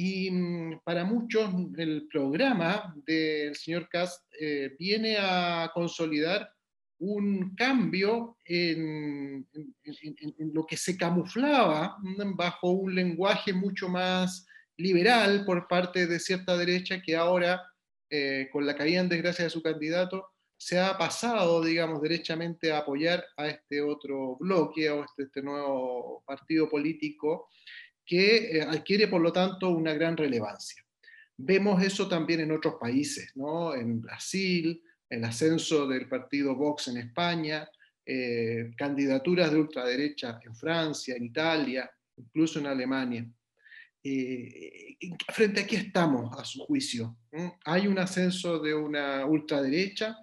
Y 0.00 0.30
mm, 0.30 0.82
para 0.84 1.04
muchos 1.04 1.52
el 1.76 2.06
programa 2.06 2.94
del 3.04 3.56
señor 3.56 3.88
Kass 3.88 4.24
eh, 4.40 4.76
viene 4.78 5.16
a 5.18 5.72
consolidar 5.74 6.48
un 7.00 7.56
cambio 7.56 8.36
en, 8.44 9.44
lo 10.54 10.64
que 10.64 10.76
se 10.76 10.96
camuflaba 10.96 11.96
bajo 12.36 12.70
un 12.70 12.94
lenguaje 12.94 13.52
mucho 13.52 13.88
más 13.88 14.46
liberal 14.76 15.44
por 15.44 15.66
parte 15.66 16.06
de 16.06 16.20
cierta 16.20 16.56
derecha 16.56 17.02
que 17.02 17.16
ahora 17.16 17.60
eh, 18.08 18.48
con 18.52 18.66
la 18.66 18.76
caída 18.76 19.00
en 19.00 19.08
desgracia 19.08 19.46
de 19.46 19.50
su 19.50 19.62
candidato, 19.62 20.28
se 20.56 20.78
ha 20.78 20.96
pasado, 20.96 21.60
digamos, 21.60 22.00
derechamente 22.00 22.70
a 22.70 22.78
apoyar 22.78 23.24
a 23.36 23.48
este 23.48 23.82
otro 23.82 24.36
bloque 24.38 24.88
o 24.90 25.04
este, 25.04 25.24
este 25.24 25.42
nuevo 25.42 26.22
partido 26.24 26.68
político 26.68 27.48
que 28.08 28.56
eh, 28.56 28.62
adquiere, 28.62 29.06
por 29.06 29.20
lo 29.20 29.30
tanto, 29.30 29.68
una 29.68 29.92
gran 29.92 30.16
relevancia. 30.16 30.82
Vemos 31.36 31.80
eso 31.82 32.08
también 32.08 32.40
en 32.40 32.50
otros 32.50 32.76
países, 32.80 33.30
¿no? 33.36 33.74
En 33.74 34.00
Brasil, 34.00 34.82
el 35.10 35.22
ascenso 35.24 35.86
del 35.86 36.08
partido 36.08 36.56
Vox 36.56 36.88
en 36.88 36.96
España, 36.96 37.68
eh, 38.04 38.70
candidaturas 38.76 39.52
de 39.52 39.60
ultraderecha 39.60 40.40
en 40.42 40.56
Francia, 40.56 41.14
en 41.16 41.24
Italia, 41.24 41.88
incluso 42.16 42.58
en 42.58 42.66
Alemania. 42.66 43.30
Eh, 44.02 44.96
frente 45.28 45.60
a 45.60 45.66
qué 45.66 45.76
estamos, 45.76 46.36
a 46.40 46.44
su 46.46 46.64
juicio. 46.64 47.18
Hay 47.66 47.86
un 47.86 47.98
ascenso 47.98 48.58
de 48.58 48.72
una 48.72 49.26
ultraderecha, 49.26 50.16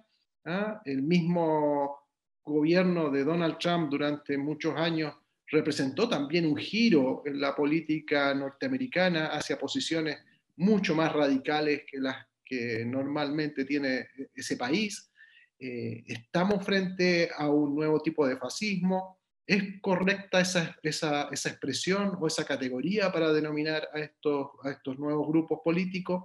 ¿ah? 0.44 0.82
el 0.84 1.02
mismo 1.02 2.00
gobierno 2.42 3.10
de 3.10 3.22
Donald 3.22 3.58
Trump 3.58 3.90
durante 3.90 4.36
muchos 4.36 4.74
años 4.76 5.14
representó 5.48 6.08
también 6.08 6.46
un 6.46 6.56
giro 6.56 7.22
en 7.24 7.40
la 7.40 7.54
política 7.54 8.34
norteamericana 8.34 9.26
hacia 9.28 9.58
posiciones 9.58 10.18
mucho 10.56 10.94
más 10.94 11.12
radicales 11.12 11.82
que 11.90 11.98
las 11.98 12.26
que 12.44 12.84
normalmente 12.86 13.64
tiene 13.64 14.08
ese 14.34 14.56
país. 14.56 15.10
Eh, 15.58 16.04
estamos 16.06 16.64
frente 16.64 17.30
a 17.36 17.48
un 17.48 17.74
nuevo 17.74 18.00
tipo 18.00 18.26
de 18.26 18.36
fascismo, 18.36 19.16
¿Es 19.46 19.80
correcta 19.80 20.40
esa, 20.40 20.76
esa, 20.82 21.28
esa, 21.30 21.48
expresión 21.50 22.18
o 22.20 22.26
esa 22.26 22.44
categoría 22.44 23.12
para 23.12 23.32
denominar 23.32 23.88
a 23.94 24.00
estos, 24.00 24.48
a 24.64 24.70
estos 24.72 24.98
nuevos 24.98 25.28
grupos 25.28 25.60
políticos? 25.62 26.24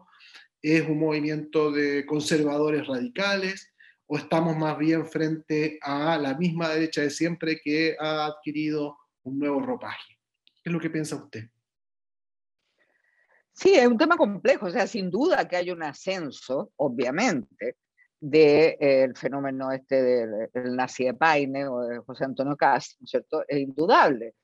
¿Es 0.60 0.82
un 0.88 1.00
movimiento 1.00 1.72
de 1.72 2.04
conservadores 2.08 2.88
radicales? 2.88 3.74
¿O 4.08 4.18
estamos 4.18 4.58
más 4.58 4.76
bien 4.80 5.06
frente 5.06 5.78
a 5.84 6.18
la 6.18 6.34
misma 6.34 6.70
derecha 6.70 7.02
de 7.02 7.12
siempre 7.12 7.62
que 7.64 7.96
ha 8.00 8.26
adquirido 8.26 8.98
un 9.24 9.40
nuevo 9.40 9.60
ropaje? 9.60 10.18
¿Qué 10.64 10.70
es 10.70 10.74
lo 10.74 10.80
que 10.80 10.90
piensa 10.90 11.16
usted? 11.16 11.44
Sí, 13.54 13.74
es 13.74 13.88
un 13.88 13.98
tema 13.98 14.18
complejo, 14.18 14.68
o 14.68 14.72
sea, 14.72 14.88
sin 14.88 15.10
duda 15.10 15.48
que 15.48 15.58
hay 15.58 15.72
un 15.72 15.84
ascenso, 15.84 16.72
obviamente, 16.78 17.78
del 18.20 18.78
de, 18.78 19.12
fenómeno 19.16 19.72
este 19.72 20.02
del, 20.02 20.76
nazi 20.76 21.06
de 21.06 21.14
Paine 21.16 21.68
o 21.68 21.82
de 21.82 22.00
José 22.00 22.26
Antonio 22.26 22.56
Cast, 22.56 23.00
¿no 23.00 23.06
es 23.06 23.10
cierto? 23.10 23.44
Es 23.48 23.60
indudable. 23.60 24.36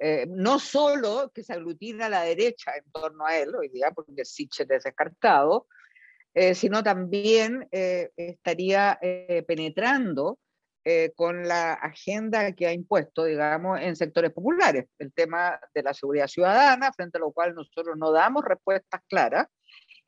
Eh, 0.00 0.26
no 0.28 0.58
solo 0.58 1.30
que 1.34 1.42
se 1.42 1.52
aglutina 1.52 2.08
la 2.08 2.22
derecha 2.22 2.72
en 2.76 2.90
torno 2.90 3.26
a 3.26 3.36
él 3.36 3.54
hoy 3.54 3.68
día, 3.68 3.90
porque 3.94 4.24
Sichel 4.24 4.70
es 4.70 4.84
descartado, 4.84 5.66
eh, 6.34 6.54
sino 6.54 6.82
también 6.82 7.68
eh, 7.72 8.10
estaría 8.16 8.98
penetrando 9.46 10.38
con 11.16 11.46
la 11.46 11.74
agenda 11.74 12.52
que 12.52 12.66
ha 12.66 12.72
impuesto, 12.72 13.24
digamos, 13.24 13.78
en 13.80 13.94
sectores 13.94 14.32
populares, 14.32 14.86
el 14.98 15.12
tema 15.12 15.60
de 15.74 15.82
la 15.82 15.92
seguridad 15.92 16.28
ciudadana, 16.28 16.92
frente 16.92 17.18
a 17.18 17.20
lo 17.20 17.30
cual 17.30 17.54
nosotros 17.54 17.96
no 17.98 18.10
damos 18.10 18.44
respuestas 18.44 19.02
claras, 19.06 19.48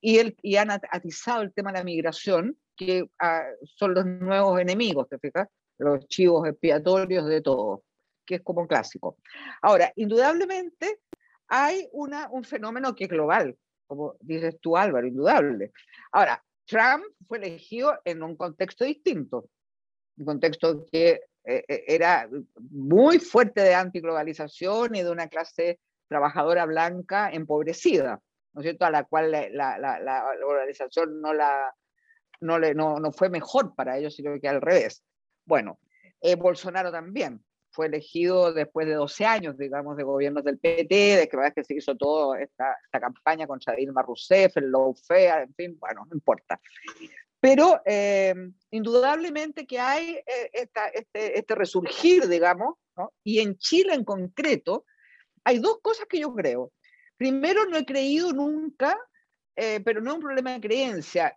y, 0.01 0.18
el, 0.18 0.37
y 0.43 0.57
han 0.57 0.71
atizado 0.71 1.43
el 1.43 1.53
tema 1.53 1.73
de 1.73 1.79
la 1.79 1.85
migración, 1.85 2.57
que 2.77 3.05
ah, 3.18 3.45
son 3.77 3.95
los 3.95 4.07
nuevos 4.07 4.59
enemigos, 4.59 5.09
¿te 5.09 5.18
fijas? 5.18 5.49
Los 5.77 6.09
chivos 6.09 6.49
expiatorios 6.49 7.27
de 7.27 7.43
todo. 7.43 7.83
que 8.25 8.37
es 8.37 8.43
como 8.43 8.66
clásico. 8.66 9.18
Ahora, 9.61 9.93
indudablemente 9.97 11.01
hay 11.49 11.89
una, 11.93 12.29
un 12.31 12.45
fenómeno 12.45 12.95
que 12.95 13.05
es 13.05 13.11
global, 13.11 13.57
como 13.87 14.14
dices 14.21 14.57
tú 14.61 14.77
Álvaro, 14.77 15.07
indudable. 15.07 15.73
Ahora, 16.12 16.43
Trump 16.64 17.05
fue 17.27 17.39
elegido 17.39 17.99
en 18.05 18.23
un 18.23 18.37
contexto 18.37 18.85
distinto, 18.85 19.49
un 20.21 20.27
contexto 20.27 20.87
que 20.91 21.23
eh, 21.45 21.64
eh, 21.66 21.85
era 21.89 22.29
muy 22.71 23.18
fuerte 23.18 23.62
de 23.62 23.75
antiglobalización 23.75 24.95
y 24.95 25.03
de 25.03 25.11
una 25.11 25.29
clase 25.29 25.81
trabajadora 26.09 26.66
blanca 26.66 27.31
empobrecida, 27.31 28.21
¿no 28.53 28.61
es 28.61 28.64
cierto?, 28.64 28.85
a 28.85 28.91
la 28.91 29.05
cual 29.05 29.31
la, 29.31 29.49
la, 29.79 29.79
la, 29.79 30.35
globalización 30.37 31.21
no, 31.21 31.33
la, 31.33 31.75
no, 32.41 32.59
le, 32.59 32.75
no, 32.75 32.99
no, 32.99 33.12
fue 33.12 33.31
mejor 33.31 33.75
para 33.75 33.97
ellos, 33.97 34.14
sino 34.14 34.39
que 34.39 34.49
al 34.49 34.61
revés. 34.61 35.03
Bueno, 35.47 35.81
eh, 36.21 36.37
Bolsonaro 36.37 36.93
también 36.93 37.43
fue 37.71 37.87
elegido 37.87 38.53
después 38.53 38.87
de 38.87 38.95
12 38.95 39.25
años, 39.25 39.57
digamos, 39.57 39.97
de 39.97 40.03
gobiernos 40.03 40.45
del 40.45 40.59
PT, 40.59 40.95
de 41.16 41.29
que, 41.29 41.53
que 41.55 41.64
se 41.64 41.75
hizo 41.75 41.97
toda 41.97 42.41
esta, 42.41 42.77
esta, 42.85 43.01
campaña 43.01 43.47
contra 43.47 43.75
Dilma 43.75 44.03
Rousseff, 44.03 44.57
el 44.57 44.71
lawfare, 44.71 45.45
en 45.45 45.55
fin, 45.55 45.79
bueno, 45.79 46.05
no 46.11 46.14
importa. 46.14 46.61
Pero 47.41 47.80
eh, 47.86 48.34
indudablemente 48.70 49.66
que 49.66 49.80
hay 49.80 50.16
eh, 50.16 50.51
esta, 50.53 50.88
este, 50.88 51.38
este, 51.38 51.55
resurgir, 51.55 52.28
digamos, 52.28 52.74
¿no? 52.97 53.12
y 53.24 53.41
en 53.41 53.57
Chile 53.57 53.95
en 53.95 54.05
concreto, 54.05 54.84
hay 55.45 55.59
dos 55.59 55.78
cosas 55.80 56.07
que 56.07 56.20
yo 56.20 56.34
creo. 56.34 56.70
Primero, 57.16 57.64
no 57.64 57.78
he 57.78 57.86
creído 57.86 58.32
nunca, 58.32 58.97
eh, 59.57 59.80
pero 59.82 60.03
no 60.03 60.11
es 60.11 60.16
un 60.16 60.22
problema 60.22 60.53
de 60.53 60.61
creencia, 60.61 61.36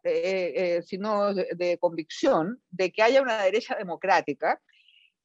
sino 0.86 1.34
de, 1.34 1.48
de, 1.56 1.78
convicción, 1.78 2.62
de 2.70 2.92
que 2.92 3.02
haya 3.02 3.22
una 3.22 3.42
derecha 3.42 3.76
democrática, 3.76 4.62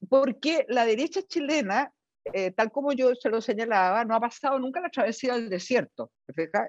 porque 0.09 0.65
la 0.69 0.87
derecha 0.87 1.23
chilena, 1.23 1.93
tal 2.57 2.71
como 2.71 2.93
yo 2.93 3.15
se 3.15 3.31
lo 3.31 3.41
señalaba, 3.41 4.05
no 4.05 4.15
ha 4.15 4.21
pasado 4.21 4.59
nunca 4.59 4.81
la 4.81 4.91
travesía 4.91 5.35
del 5.35 5.49
desierto. 5.49 6.13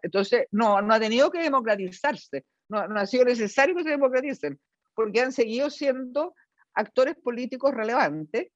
Entonces, 0.02 0.46
no, 0.52 0.82
no 0.82 0.94
ha 0.94 1.00
tenido 1.00 1.32
que 1.32 1.42
democratizarse 1.42 2.46
no, 2.70 2.80
ha 2.80 3.06
sido 3.06 3.26
necesario 3.26 3.76
que 3.76 3.84
se 3.84 3.90
democraticen, 3.90 4.60
porque 4.96 5.22
han 5.22 5.32
seguido 5.32 5.70
siendo 5.70 6.36
actores 6.74 7.16
políticos 7.16 7.74
relevantes 7.74 8.48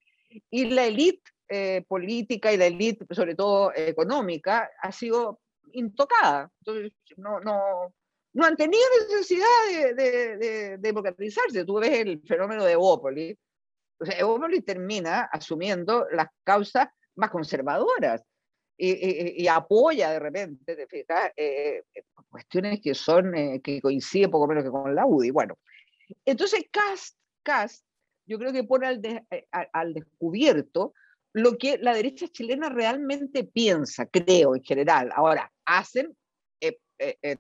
y 0.50 0.66
la 0.66 0.86
élite 0.86 1.32
eh, 1.50 1.84
política 1.88 2.54
y 2.54 2.58
la 2.58 2.68
élite, 2.68 3.06
sobre 3.14 3.36
todo 3.36 3.72
económica, 3.76 4.70
ha 4.82 4.92
sido 4.92 5.42
intocada. 5.74 6.50
Entonces, 6.60 6.94
no, 7.18 7.40
no, 7.40 7.94
no 8.34 8.46
han 8.46 8.56
tenido 8.56 8.84
necesidad 9.10 9.48
de, 9.70 10.38
de, 10.38 10.78
democratizarse. 10.78 11.66
Tú 11.66 11.76
ves 11.80 11.92
el 11.92 12.22
fenómeno 12.22 12.64
de 12.64 12.74
Evópolis. 12.74 13.38
O 14.00 14.06
sea, 14.06 14.18
Evópolis 14.18 14.66
termina 14.66 15.30
asumiendo 15.32 16.08
las 16.12 16.28
causas 16.44 16.88
más 17.16 17.30
conservadoras 17.30 18.24
y, 18.78 19.48
apoya 19.48 20.12
de 20.12 20.20
repente, 20.20 20.76
te 20.76 20.88
fijas, 20.88 21.32
eh, 21.38 21.84
cuestiones 22.30 22.82
que 22.82 22.94
son, 22.96 23.36
eh, 23.36 23.62
que 23.64 23.82
coinciden 23.82 24.32
poco 24.32 24.48
menos 24.48 24.64
que 24.64 24.72
con 24.72 24.96
la 24.96 25.06
UDI. 25.06 25.32
Bueno, 25.32 25.58
entonces 26.26 26.66
Cast, 26.72 27.18
Cast 27.44 27.86
yo 28.26 28.40
creo 28.40 28.52
que 28.52 28.64
pone 28.64 28.88
al, 28.88 29.02
eh, 29.06 29.48
al 29.52 29.94
descubierto 29.94 30.94
lo 31.34 31.58
que 31.58 31.78
la 31.78 31.94
derecha 31.94 32.28
chilena 32.28 32.70
realmente 32.70 33.44
piensa, 33.44 34.06
creo 34.06 34.56
en 34.56 34.64
general. 34.64 35.12
Ahora, 35.16 35.52
hacen 35.66 36.16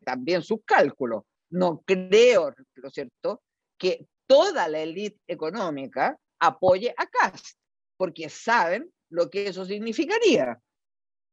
también 0.03 0.41
sus 0.41 0.59
cálculos. 0.65 1.23
No 1.49 1.83
creo, 1.85 2.53
¿no 2.75 2.87
es 2.87 2.93
cierto?, 2.93 3.41
que 3.77 4.07
toda 4.27 4.67
la 4.67 4.79
élite 4.79 5.19
económica 5.27 6.17
apoye 6.39 6.93
a 6.97 7.05
Cast, 7.05 7.57
porque 7.95 8.27
saben 8.29 8.91
lo 9.09 9.29
que 9.29 9.47
eso 9.47 9.63
significaría 9.65 10.59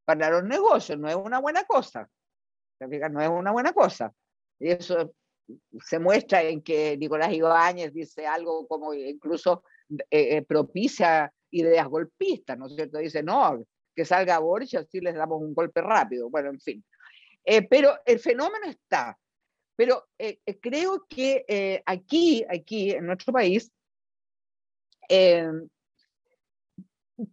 para 0.05 0.31
los 0.31 0.45
negocios, 0.45 0.99
no 0.99 1.09
es 1.09 1.17
una 1.17 1.39
buena 1.39 1.65
cosa. 1.65 2.09
No 2.81 3.21
es 3.21 3.29
una 3.29 3.53
buena 3.53 3.73
cosa. 3.73 4.13
Y 4.59 4.71
eso 4.71 5.15
se 5.85 5.99
muestra 5.99 6.43
en 6.43 6.63
que 6.63 6.97
Nicolás 6.97 7.33
Ibáñez 7.33 7.93
dice 7.93 8.27
algo 8.27 8.67
como 8.67 8.95
incluso 8.95 9.65
eh, 10.11 10.37
eh, 10.37 10.43
propicia 10.43 11.33
ideas 11.51 11.89
golpistas, 11.89 12.57
¿no 12.57 12.67
es 12.67 12.75
cierto? 12.75 12.99
Dice, 12.99 13.23
no, 13.23 13.65
que 13.95 14.05
salga 14.05 14.39
Boris 14.39 14.75
así 14.75 15.01
les 15.01 15.15
damos 15.15 15.41
un 15.43 15.55
golpe 15.55 15.81
rápido. 15.83 16.31
Bueno, 16.31 16.51
en 16.51 16.61
fin. 16.61 16.85
Eh, 17.45 17.63
pero 17.63 17.99
el 18.05 18.21
fenómeno 18.21 18.67
está. 18.67 19.19
Pero 19.75 20.09
creo 20.61 21.07
que 21.09 21.83
aquí, 21.87 22.45
aquí 22.51 22.91
en 22.91 23.07
nuestro 23.07 23.33
país, 23.33 23.73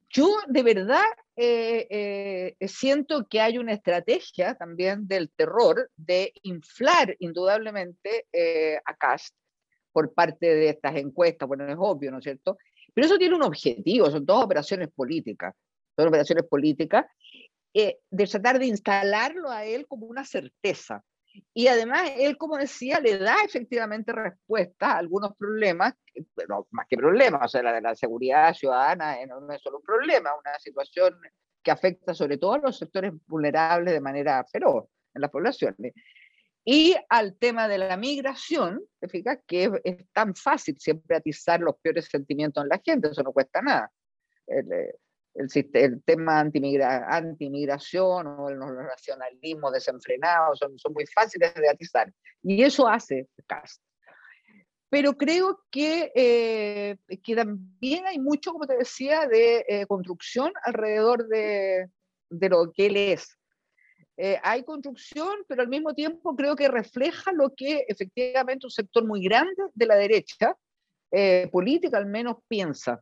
yo 0.09 0.30
de 0.47 0.63
verdad 0.63 1.03
eh, 1.39 2.55
eh, 2.59 2.67
siento 2.67 3.27
que 3.29 3.39
hay 3.39 3.59
una 3.59 3.73
estrategia 3.73 4.55
también 4.55 5.07
del 5.07 5.29
terror 5.29 5.91
de 5.95 6.33
inflar 6.41 7.15
indudablemente 7.19 8.25
eh, 8.33 8.79
a 8.83 8.95
Cast 8.95 9.35
por 9.91 10.15
parte 10.15 10.47
de 10.47 10.69
estas 10.69 10.95
encuestas, 10.95 11.47
bueno, 11.47 11.67
es 11.67 11.75
obvio, 11.77 12.09
¿no 12.11 12.17
es 12.17 12.23
cierto? 12.23 12.57
Pero 12.91 13.05
eso 13.05 13.19
tiene 13.19 13.35
un 13.35 13.43
objetivo, 13.43 14.09
son 14.09 14.25
todas 14.25 14.45
operaciones 14.45 14.89
políticas, 14.89 15.53
son 15.95 16.07
operaciones 16.07 16.43
políticas, 16.45 17.05
de 17.71 18.27
tratar 18.27 18.57
de 18.57 18.65
instalarlo 18.65 19.51
a 19.51 19.63
él 19.63 19.85
como 19.88 20.07
una 20.07 20.25
certeza. 20.25 21.03
Y 21.53 21.67
además, 21.67 22.11
él, 22.17 22.38
como 22.38 22.57
decía, 22.57 22.99
le 22.99 23.17
da 23.17 23.38
efectivamente 23.45 24.11
respuesta 24.11 24.91
a 24.91 24.97
algunos 24.97 25.35
problemas, 25.35 25.93
pero 26.35 26.67
más 26.71 26.88
que 26.88 26.97
problemas, 26.97 27.41
o 27.43 27.47
sea, 27.47 27.63
la 27.63 27.79
la 27.81 27.95
seguridad 27.95 28.53
ciudadana 28.53 29.17
no 29.25 29.51
es 29.51 29.61
solo 29.61 29.77
un 29.77 29.83
problema, 29.83 30.31
una 30.39 30.57
situación 30.59 31.19
que 31.63 31.71
afecta 31.71 32.13
sobre 32.13 32.38
todo 32.38 32.53
a 32.53 32.59
los 32.59 32.77
sectores 32.77 33.11
vulnerables 33.27 33.93
de 33.93 34.01
manera 34.01 34.43
feroz 34.45 34.85
en 35.13 35.21
las 35.21 35.31
poblaciones. 35.31 35.93
Y 36.63 36.95
al 37.09 37.38
tema 37.38 37.67
de 37.67 37.77
la 37.77 37.95
migración, 37.95 38.83
fíjate 39.09 39.43
que 39.47 39.63
es, 39.63 39.71
es, 39.83 40.11
tan 40.11 40.35
fácil 40.35 40.77
siempre 40.79 41.15
atizar 41.15 41.61
los 41.61 41.75
peores 41.81 42.05
sentimientos 42.05 42.63
en 42.63 42.69
la 42.69 42.81
gente, 42.83 43.09
eso 43.09 43.23
no 43.23 43.31
cuesta 43.31 43.61
nada. 43.61 43.91
El, 44.47 44.67
eh, 45.38 45.69
el, 45.73 46.03
tema 46.03 46.39
antimigración 46.39 48.27
o 48.27 48.49
los 48.49 48.71
nacionalismos 48.71 49.73
desenfrenados 49.73 50.59
son, 50.59 50.77
son 50.77 50.93
muy 50.93 51.05
fáciles 51.07 51.53
de 51.53 51.69
atizar. 51.69 52.11
Y 52.43 52.63
eso 52.63 52.88
hace 52.88 53.27
CAST. 53.45 53.81
Pero 54.89 55.17
creo 55.17 55.59
que, 55.69 56.11
eh, 56.15 56.97
que 57.21 57.35
también 57.35 58.05
hay 58.05 58.19
mucho, 58.19 58.53
como 58.53 58.65
te 58.65 58.77
decía, 58.77 59.27
de 59.27 59.65
eh, 59.67 59.85
construcción 59.85 60.53
alrededor 60.63 61.27
de, 61.27 61.89
de, 62.29 62.49
lo 62.49 62.71
que 62.71 62.85
él 62.85 62.95
es. 62.95 63.38
Eh, 64.15 64.39
hay 64.41 64.63
construcción, 64.63 65.35
pero 65.47 65.61
al 65.61 65.67
mismo 65.67 65.93
tiempo 65.93 66.35
creo 66.35 66.55
que 66.55 66.69
refleja 66.69 67.33
lo 67.33 67.53
que 67.55 67.85
efectivamente 67.88 68.65
un 68.65 68.71
sector 68.71 69.05
muy 69.05 69.21
grande 69.23 69.61
de 69.73 69.85
la 69.85 69.95
derecha 69.95 70.55
política 71.51 71.97
al 71.97 72.05
menos 72.05 72.35
piensa. 72.49 73.01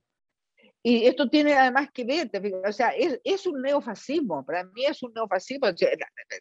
Y 0.88 1.08
esto 1.08 1.28
tiene 1.28 1.56
además 1.56 1.90
que 1.92 2.06
ver, 2.06 2.30
o 2.64 2.72
sea, 2.72 2.90
es, 2.90 3.20
es, 3.24 3.48
un 3.48 3.60
neofascismo, 3.60 4.46
para 4.46 4.66
mí 4.66 4.86
es 4.86 5.02
un 5.02 5.14
neofascismo, 5.14 5.66
decir, 5.72 5.90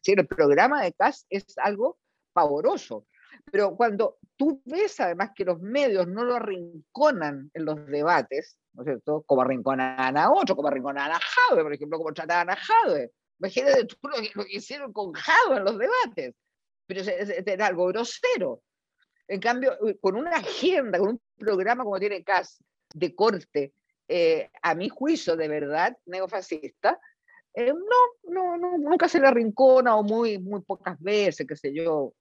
el 0.05 0.27
programa 0.27 0.83
de 0.83 0.93
CAS 0.93 1.25
es 1.31 1.47
algo 1.57 1.97
pavoroso, 2.35 3.07
pero 3.51 3.75
cuando 3.75 4.19
tú 4.37 4.61
ves 4.67 5.01
además 5.01 5.31
que 5.35 5.47
los 5.47 5.63
medios 5.63 6.07
no 6.09 6.25
lo 6.25 6.35
arrinconan 6.35 7.51
en 7.55 7.65
los 7.65 7.87
debates, 7.87 8.59
¿no 8.75 8.83
es 8.83 8.89
cierto? 8.89 9.23
Como 9.23 9.41
arrinconan 9.41 10.15
a 10.15 10.31
otro, 10.31 10.55
como 10.57 10.69
arrinconan 10.69 11.11
a 11.11 11.19
Jadwe, 11.19 11.63
por 11.63 11.73
ejemplo, 11.73 11.97
como 11.97 12.13
trataban 12.13 12.51
a 12.51 12.57
Jadwe. 12.57 13.13
Imagínate 13.39 13.87
tú 13.87 13.97
lo 14.03 14.17
lo 14.35 14.45
que 14.45 14.57
hicieron 14.59 14.93
con 14.93 15.15
Jadwe 15.15 15.57
en 15.57 15.65
los 15.65 15.79
debates, 15.79 16.35
pero 16.87 17.01
era 17.01 17.67
algo 17.67 17.87
grosero. 17.87 18.61
En 19.27 19.41
cambio, 19.41 19.79
con 20.03 20.17
una 20.17 20.33
agenda, 20.33 20.99
con 20.99 21.09
un 21.09 21.23
programa 21.39 21.83
como 21.83 21.99
tiene 21.99 22.23
CAS 22.23 22.63
de 22.93 23.15
corte, 23.15 23.73
eh, 24.09 24.51
a 24.63 24.75
mi 24.75 24.89
juicio 24.89 25.37
de 25.37 25.49
verdad 25.49 25.97
neofascista, 26.07 27.01
eh, 27.55 27.73
no, 27.73 28.33
no, 28.33 28.57
no, 28.59 28.79
nunca 28.79 29.09
se 29.09 29.21
le 29.21 29.27
arrincona 29.27 29.97
o 29.97 30.03
muy, 30.03 30.39
muy 30.39 30.61
pocas 30.63 31.01
veces, 31.01 31.47
qué 31.47 31.57
sé 31.57 31.73
yo, 31.73 32.13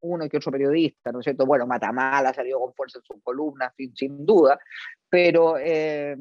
uno 0.00 0.28
que 0.28 0.36
otro 0.36 0.52
periodista, 0.52 1.12
¿no 1.12 1.20
es 1.20 1.24
cierto? 1.24 1.46
Bueno, 1.46 1.66
Matamala 1.66 2.34
salió 2.34 2.58
con 2.58 2.74
fuerza 2.74 2.98
en 2.98 3.04
su 3.04 3.22
columna, 3.22 3.72
sin, 3.76 3.94
sin 3.94 4.26
duda, 4.26 4.58
pero 5.08 5.56
eh, 5.58 6.16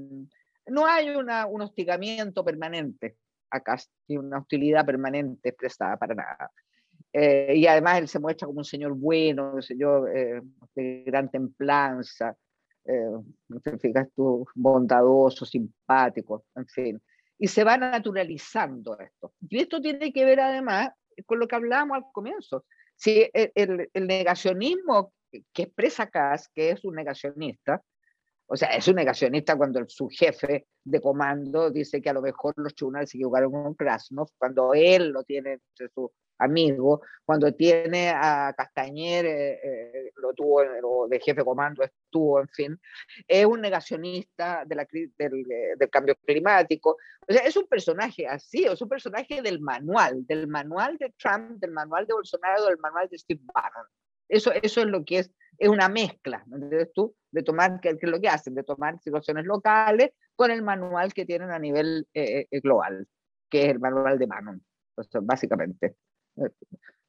no 0.68 0.86
hay 0.86 1.10
una, 1.10 1.48
un 1.48 1.62
hostigamiento 1.62 2.46
permanente 2.46 3.18
acá, 3.50 3.78
ni 4.08 4.18
una 4.18 4.40
hostilidad 4.40 4.86
permanente 4.86 5.50
expresada 5.50 5.98
para 5.98 6.16
nada. 6.16 6.52
y 7.14 7.68
además 7.68 8.00
él 8.00 8.08
se 8.08 8.20
muestra 8.20 8.48
como 8.48 8.60
un 8.60 8.66
señor 8.66 8.94
bueno, 8.94 9.60
yo, 9.78 10.04
de 10.04 11.04
gran 11.06 11.30
templanza, 11.30 12.36
eh, 12.86 13.78
fijas 13.80 14.10
tú, 14.16 14.46
bondadoso, 14.56 15.46
simpático, 15.46 16.46
en 16.56 16.68
fin. 16.68 17.02
Y 17.38 17.48
se 17.48 17.64
va 17.64 17.78
naturalizando 17.78 18.98
esto. 19.00 19.34
Y 19.50 19.60
esto 19.60 19.82
tiene 19.82 20.12
que 20.14 20.26
ver 20.26 20.40
además 20.40 20.90
con 21.26 21.40
lo 21.40 21.48
que 21.48 21.56
hablábamos 21.56 21.98
al 21.98 22.06
comienzo. 22.12 22.66
Si 22.96 23.30
el, 23.34 23.90
el, 23.94 24.08
negacionismo 24.08 25.14
que 25.52 25.64
expresa 25.64 26.10
Kass, 26.10 26.50
que 26.54 26.72
es 26.72 26.86
un 26.86 26.96
negacionista, 26.96 27.82
O 28.46 28.56
sea, 28.56 28.70
es 28.76 28.88
un 28.88 28.96
negacionista 28.96 29.56
cuando 29.56 29.84
su 29.88 30.10
jefe 30.10 30.68
de 30.84 31.02
comando 31.02 31.72
dice 31.72 32.02
que 32.02 32.10
a 32.10 32.14
lo 32.14 32.22
mejor 32.22 32.54
los 32.58 32.76
tribunales 32.76 33.10
se 33.10 33.18
equivocaron 33.18 33.52
con 33.52 33.74
Krasnov, 33.74 34.28
cuando 34.38 34.74
él 34.74 35.10
lo 35.10 35.24
tiene 35.24 35.54
entre 35.54 35.90
sus 35.90 36.12
amigos, 36.44 37.02
cuando 37.26 37.54
tiene 37.54 38.10
a 38.10 38.54
Castañer, 38.56 39.26
eh, 39.26 39.60
eh, 39.64 40.12
lo 40.18 40.34
tuvo 40.34 41.08
de 41.08 41.20
jefe 41.20 41.42
de 41.42 41.46
comando, 41.46 41.84
estuvo, 41.84 42.40
en 42.40 42.50
fin. 42.50 42.80
Es 43.28 43.46
un 43.46 43.62
negacionista 43.62 44.64
de 44.66 44.76
la, 44.76 44.88
del, 44.92 45.44
del, 45.78 45.90
cambio 45.90 46.16
climático. 46.26 46.98
O 47.28 47.34
sea, 47.34 47.44
es 47.44 47.56
un 47.56 47.68
personaje 47.68 48.28
así, 48.28 48.66
es 48.66 48.82
un 48.82 48.90
personaje 48.90 49.42
del 49.42 49.62
manual, 49.62 50.26
del 50.26 50.48
manual 50.48 50.98
de 50.98 51.14
Trump, 51.18 51.60
del 51.60 51.72
manual 51.72 52.06
de 52.06 52.14
Bolsonaro, 52.14 52.66
del 52.66 52.78
manual 52.78 53.08
de 53.10 53.18
Steve 53.18 53.42
Bannon. 53.54 53.88
Eso, 54.28 54.52
eso 54.52 54.82
es 54.82 54.88
lo 54.88 55.06
que 55.06 55.20
es, 55.20 55.32
es 55.58 55.70
una 55.70 55.90
mezcla, 55.90 56.44
¿entiendes 56.52 56.92
tú? 56.94 57.16
De 57.32 57.44
tomar, 57.44 57.80
¿qué, 57.80 57.90
es 57.90 58.10
lo 58.10 58.20
que 58.20 58.30
hacen? 58.30 58.56
De 58.56 58.64
tomar 58.64 59.00
situaciones 59.00 59.46
locales 59.46 60.12
con 60.36 60.52
el 60.52 60.62
manual 60.62 61.14
que 61.14 61.26
tienen 61.26 61.52
a 61.52 61.60
nivel 61.60 62.08
eh, 62.14 62.48
eh, 62.50 62.60
global, 62.60 63.08
que 63.50 63.64
es 63.64 63.70
el 63.70 63.80
manual 63.80 64.18
de 64.18 64.28
Manon, 64.28 64.66
básicamente. 65.22 65.96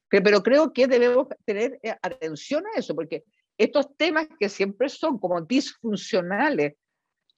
Pero 0.08 0.42
creo 0.42 0.72
que 0.72 0.86
debemos 0.86 1.28
tener 1.44 1.78
eh, 1.82 1.96
atención 2.02 2.64
a 2.66 2.78
eso, 2.78 2.94
porque 2.94 3.24
estos 3.58 3.96
temas 3.96 4.28
que 4.38 4.48
siempre 4.48 4.88
son 4.88 5.18
como 5.18 5.40
disfuncionales 5.40 6.74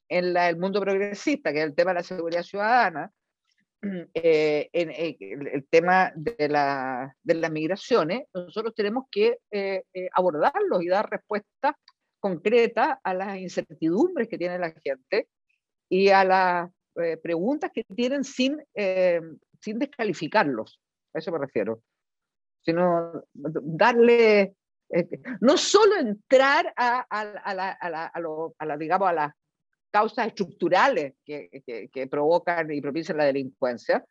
en 0.08 0.32
la, 0.32 0.48
el 0.48 0.56
mundo 0.56 0.80
progresista, 0.80 1.52
que 1.52 1.60
es 1.60 1.64
el 1.64 1.74
tema 1.74 1.90
de 1.90 1.96
la 1.96 2.02
seguridad 2.02 2.42
ciudadana, 2.42 3.10
eh, 4.14 4.68
en, 4.72 4.90
eh, 4.90 5.16
el, 5.20 5.66
tema 5.68 6.12
de, 6.14 6.48
la, 6.48 7.14
de, 7.22 7.34
las 7.34 7.50
migraciones, 7.50 8.24
nosotros 8.32 8.74
tenemos 8.74 9.04
que 9.10 9.38
eh, 9.50 9.82
abordarlos 10.12 10.82
y 10.82 10.88
dar 10.88 11.08
respuestas 11.10 11.74
concretas 12.18 12.98
a 13.02 13.14
las 13.14 13.38
incertidumbres 13.38 14.28
que 14.28 14.38
tiene 14.38 14.58
la 14.58 14.72
gente 14.82 15.28
y 15.88 16.08
a 16.08 16.24
las 16.24 16.70
preguntas 17.22 17.70
que 17.74 17.84
tienen 17.94 18.24
sin, 18.24 18.56
sin 19.60 19.78
descalificarlos. 19.78 20.80
A 21.16 21.18
eso 21.18 21.32
me 21.32 21.38
refiero. 21.38 21.82
Sino 22.62 23.24
darle, 23.32 24.54
no 25.40 25.56
solo 25.56 25.96
entrar 25.96 26.72
a, 26.76 27.06
la, 28.60 28.76
digamos, 28.78 29.08
a 29.08 29.12
la 29.14 29.36
causas 29.90 30.26
estructurales 30.26 31.14
que, 31.24 31.88
que, 31.90 32.06
provocan 32.06 32.70
y 32.70 32.82
propician 32.82 33.16
la 33.16 33.24
delincuencia, 33.24 34.04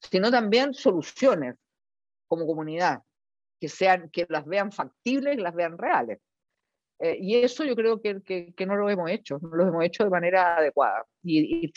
sino 0.00 0.32
también 0.32 0.74
soluciones 0.74 1.54
como 2.26 2.44
comunidad, 2.44 3.02
que, 3.60 3.68
sean, 3.68 4.10
que 4.10 4.26
las 4.28 4.44
vean 4.44 4.72
factibles, 4.72 5.36
que 5.36 5.42
las 5.42 5.54
vean 5.54 5.78
reales. 5.78 6.18
Eh, 7.00 7.16
y 7.20 7.36
eso 7.36 7.64
yo 7.64 7.76
creo 7.76 8.00
que, 8.00 8.20
que, 8.22 8.66
no 8.66 8.74
lo 8.74 8.90
hemos 8.90 9.08
hecho, 9.10 9.38
no 9.40 9.48
lo 9.50 9.68
hemos 9.68 9.84
hecho 9.84 10.04
de 10.04 10.10
manera 10.10 10.56
adecuada. 10.56 11.06
Y, 11.22 11.66
y, 11.66 11.72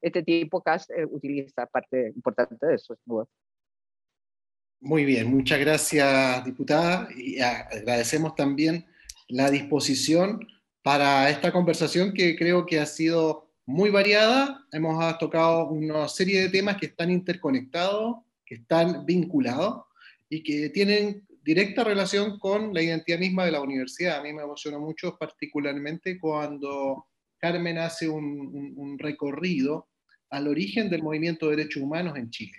este 0.00 0.22
tipo 0.22 0.62
CAS 0.62 0.88
eh, 0.90 1.04
utiliza 1.04 1.66
parte 1.66 2.12
importante 2.14 2.66
de 2.66 2.74
eso. 2.74 2.96
Muy 4.80 5.04
bien, 5.04 5.28
muchas 5.28 5.60
gracias, 5.60 6.44
diputada. 6.44 7.08
Y 7.14 7.40
agradecemos 7.40 8.34
también 8.34 8.86
la 9.28 9.50
disposición 9.50 10.46
para 10.82 11.28
esta 11.28 11.52
conversación 11.52 12.14
que 12.14 12.36
creo 12.36 12.64
que 12.64 12.80
ha 12.80 12.86
sido 12.86 13.50
muy 13.66 13.90
variada. 13.90 14.64
Hemos 14.72 15.18
tocado 15.18 15.68
una 15.68 16.08
serie 16.08 16.40
de 16.40 16.48
temas 16.48 16.78
que 16.78 16.86
están 16.86 17.10
interconectados, 17.10 18.16
que 18.46 18.54
están 18.54 19.04
vinculados 19.04 19.84
y 20.30 20.42
que 20.42 20.70
tienen 20.70 21.27
directa 21.44 21.84
relación 21.84 22.38
con 22.38 22.74
la 22.74 22.82
identidad 22.82 23.18
misma 23.18 23.44
de 23.44 23.52
la 23.52 23.60
universidad. 23.60 24.18
A 24.18 24.22
mí 24.22 24.32
me 24.32 24.42
emociona 24.42 24.78
mucho 24.78 25.16
particularmente 25.18 26.18
cuando 26.18 27.06
Carmen 27.38 27.78
hace 27.78 28.08
un, 28.08 28.96
recorrido 28.98 29.88
al 30.30 30.48
origen 30.48 30.90
del 30.90 31.02
movimiento 31.02 31.48
de 31.48 31.56
derechos 31.56 31.82
humanos 31.82 32.16
en 32.16 32.30
Chile. 32.30 32.58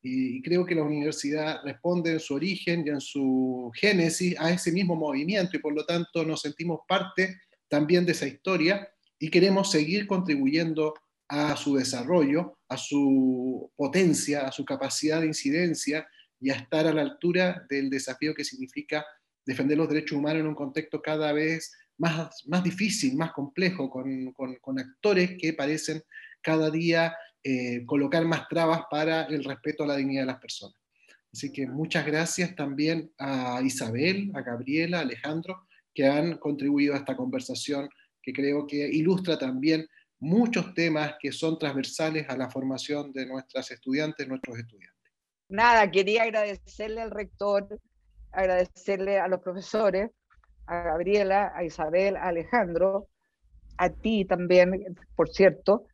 Y 0.00 0.40
creo 0.42 0.64
que 0.64 0.74
la 0.74 0.84
universidad 0.84 1.60
responde 1.64 2.12
en 2.12 2.20
su 2.20 2.34
origen 2.34 2.84
y 2.86 2.90
en 2.90 3.00
su 3.00 3.72
génesis 3.74 4.38
a 4.38 4.50
ese 4.52 4.70
mismo 4.70 4.94
movimiento 4.94 5.56
y 5.56 5.60
por 5.60 5.74
lo 5.74 5.84
tanto 5.84 6.24
nos 6.24 6.42
sentimos 6.42 6.80
parte 6.86 7.40
también 7.68 8.06
de 8.06 8.12
esa 8.12 8.26
historia 8.26 8.88
y 9.18 9.30
queremos 9.30 9.70
seguir 9.72 10.06
contribuyendo 10.06 10.94
a 11.28 11.56
su 11.56 11.76
desarrollo, 11.76 12.58
a 12.68 12.76
su 12.76 13.70
potencia, 13.76 14.46
a 14.46 14.52
su 14.52 14.64
capacidad 14.64 15.20
de 15.20 15.26
incidencia 15.26 16.06
y 16.40 16.50
a 16.50 16.54
estar 16.54 16.86
a 16.86 16.92
la 16.92 17.02
altura 17.02 17.64
del 17.68 17.90
desafío 17.90 18.34
que 18.34 18.44
significa 18.44 19.04
defender 19.44 19.78
los 19.78 19.88
derechos 19.88 20.18
humanos 20.18 20.40
en 20.40 20.48
un 20.48 20.54
contexto 20.54 21.00
cada 21.00 21.32
vez 21.32 21.72
más, 21.96 22.46
más 22.46 22.62
difícil, 22.62 23.16
más 23.16 23.32
complejo, 23.32 23.90
con, 23.90 24.32
con, 24.32 24.78
actores 24.78 25.36
que 25.38 25.52
parecen 25.52 26.02
cada 26.42 26.70
día 26.70 27.16
eh, 27.42 27.84
colocar 27.86 28.24
más 28.24 28.46
trabas 28.48 28.82
para 28.90 29.24
el 29.24 29.42
respeto 29.42 29.84
a 29.84 29.88
la 29.88 29.96
dignidad 29.96 30.22
de 30.22 30.26
las 30.26 30.40
personas. 30.40 30.76
Así 31.32 31.52
que 31.52 31.66
muchas 31.66 32.06
gracias 32.06 32.54
también 32.54 33.12
a 33.18 33.60
Isabel, 33.64 34.30
a 34.34 34.42
Gabriela, 34.42 34.98
a 34.98 35.02
Alejandro 35.02 35.66
que 35.94 36.06
han 36.06 36.38
contribuido 36.38 36.94
a 36.94 36.98
esta 36.98 37.16
conversación 37.16 37.88
que 38.22 38.32
creo 38.32 38.66
que 38.66 38.88
ilustra 38.88 39.38
también 39.38 39.88
muchos 40.20 40.74
temas 40.74 41.14
que 41.20 41.32
son 41.32 41.58
transversales 41.58 42.28
a 42.28 42.36
la 42.36 42.50
formación 42.50 43.12
de 43.12 43.26
nuestras 43.26 43.70
estudiantes, 43.70 44.28
nuestros 44.28 44.58
estudiantes. 44.58 44.97
Nada, 45.48 45.90
quería 45.90 46.24
agradecerle 46.24 47.00
al 47.00 47.10
rector, 47.10 47.80
agradecerle 48.32 49.18
a 49.18 49.28
los 49.28 49.40
profesores, 49.40 50.10
a 50.66 50.82
Gabriela, 50.82 51.52
a 51.54 51.64
Isabel, 51.64 52.16
a 52.16 52.28
Alejandro, 52.28 53.08
a 53.78 53.88
ti 53.88 54.26
también, 54.26 54.96
por 55.16 55.30
cierto, 55.30 55.86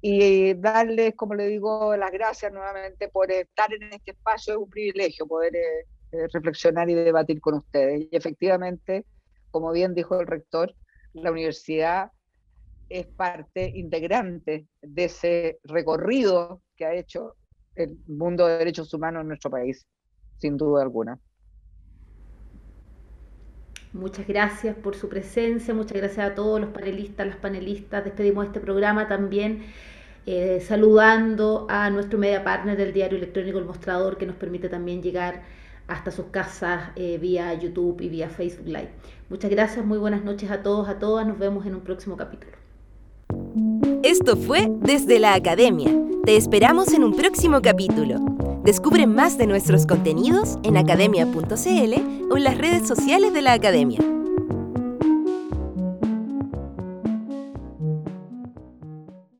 y 0.00 0.54
darles, 0.54 1.14
como 1.16 1.34
le 1.34 1.48
digo, 1.48 1.96
las 1.96 2.12
gracias 2.12 2.52
nuevamente 2.52 3.08
por 3.08 3.30
estar 3.32 3.72
en 3.74 3.92
este 3.92 4.12
espacio. 4.12 4.54
Es 4.54 4.58
un 4.60 4.70
privilegio 4.70 5.26
poder 5.26 5.56
eh, 5.56 5.86
eh, 6.12 6.26
reflexionar 6.32 6.88
y 6.88 6.94
debatir 6.94 7.40
con 7.40 7.54
ustedes. 7.54 8.02
Y 8.02 8.16
efectivamente, 8.16 9.04
como 9.50 9.72
bien 9.72 9.94
dijo 9.94 10.20
el 10.20 10.26
rector, 10.26 10.74
la 11.12 11.32
universidad 11.32 12.12
es 12.88 13.06
parte 13.06 13.72
integrante 13.74 14.66
de 14.80 15.04
ese 15.04 15.58
recorrido 15.64 16.62
que 16.76 16.84
ha 16.86 16.94
hecho 16.94 17.36
el 17.74 17.98
mundo 18.06 18.46
de 18.46 18.58
derechos 18.58 18.92
humanos 18.92 19.22
en 19.22 19.28
nuestro 19.28 19.50
país, 19.50 19.86
sin 20.38 20.56
duda 20.56 20.82
alguna. 20.82 21.18
Muchas 23.92 24.26
gracias 24.26 24.76
por 24.76 24.94
su 24.94 25.08
presencia, 25.08 25.74
muchas 25.74 25.96
gracias 25.98 26.30
a 26.30 26.34
todos 26.34 26.60
los 26.60 26.70
panelistas, 26.70 27.26
las 27.26 27.36
panelistas. 27.36 28.04
Despedimos 28.04 28.46
este 28.46 28.60
programa 28.60 29.08
también 29.08 29.64
eh, 30.26 30.60
saludando 30.60 31.66
a 31.68 31.90
nuestro 31.90 32.18
media 32.18 32.44
partner 32.44 32.76
del 32.76 32.92
diario 32.92 33.18
electrónico 33.18 33.58
El 33.58 33.64
Mostrador, 33.64 34.16
que 34.16 34.26
nos 34.26 34.36
permite 34.36 34.68
también 34.68 35.02
llegar 35.02 35.42
hasta 35.88 36.12
sus 36.12 36.26
casas 36.26 36.90
eh, 36.94 37.18
vía 37.18 37.52
YouTube 37.54 38.00
y 38.00 38.08
vía 38.08 38.28
Facebook 38.28 38.66
Live. 38.66 38.90
Muchas 39.28 39.50
gracias, 39.50 39.84
muy 39.84 39.98
buenas 39.98 40.22
noches 40.22 40.50
a 40.52 40.62
todos, 40.62 40.88
a 40.88 41.00
todas, 41.00 41.26
nos 41.26 41.38
vemos 41.38 41.66
en 41.66 41.74
un 41.74 41.80
próximo 41.80 42.16
capítulo. 42.16 42.52
Esto 44.02 44.34
fue 44.34 44.66
Desde 44.80 45.18
la 45.18 45.34
Academia. 45.34 45.90
Te 46.24 46.34
esperamos 46.34 46.94
en 46.94 47.04
un 47.04 47.12
próximo 47.14 47.60
capítulo. 47.60 48.18
Descubre 48.64 49.06
más 49.06 49.36
de 49.36 49.46
nuestros 49.46 49.86
contenidos 49.86 50.58
en 50.62 50.78
academia.cl 50.78 52.30
o 52.30 52.36
en 52.36 52.44
las 52.44 52.56
redes 52.56 52.88
sociales 52.88 53.34
de 53.34 53.42
la 53.42 53.52
Academia. 53.52 54.00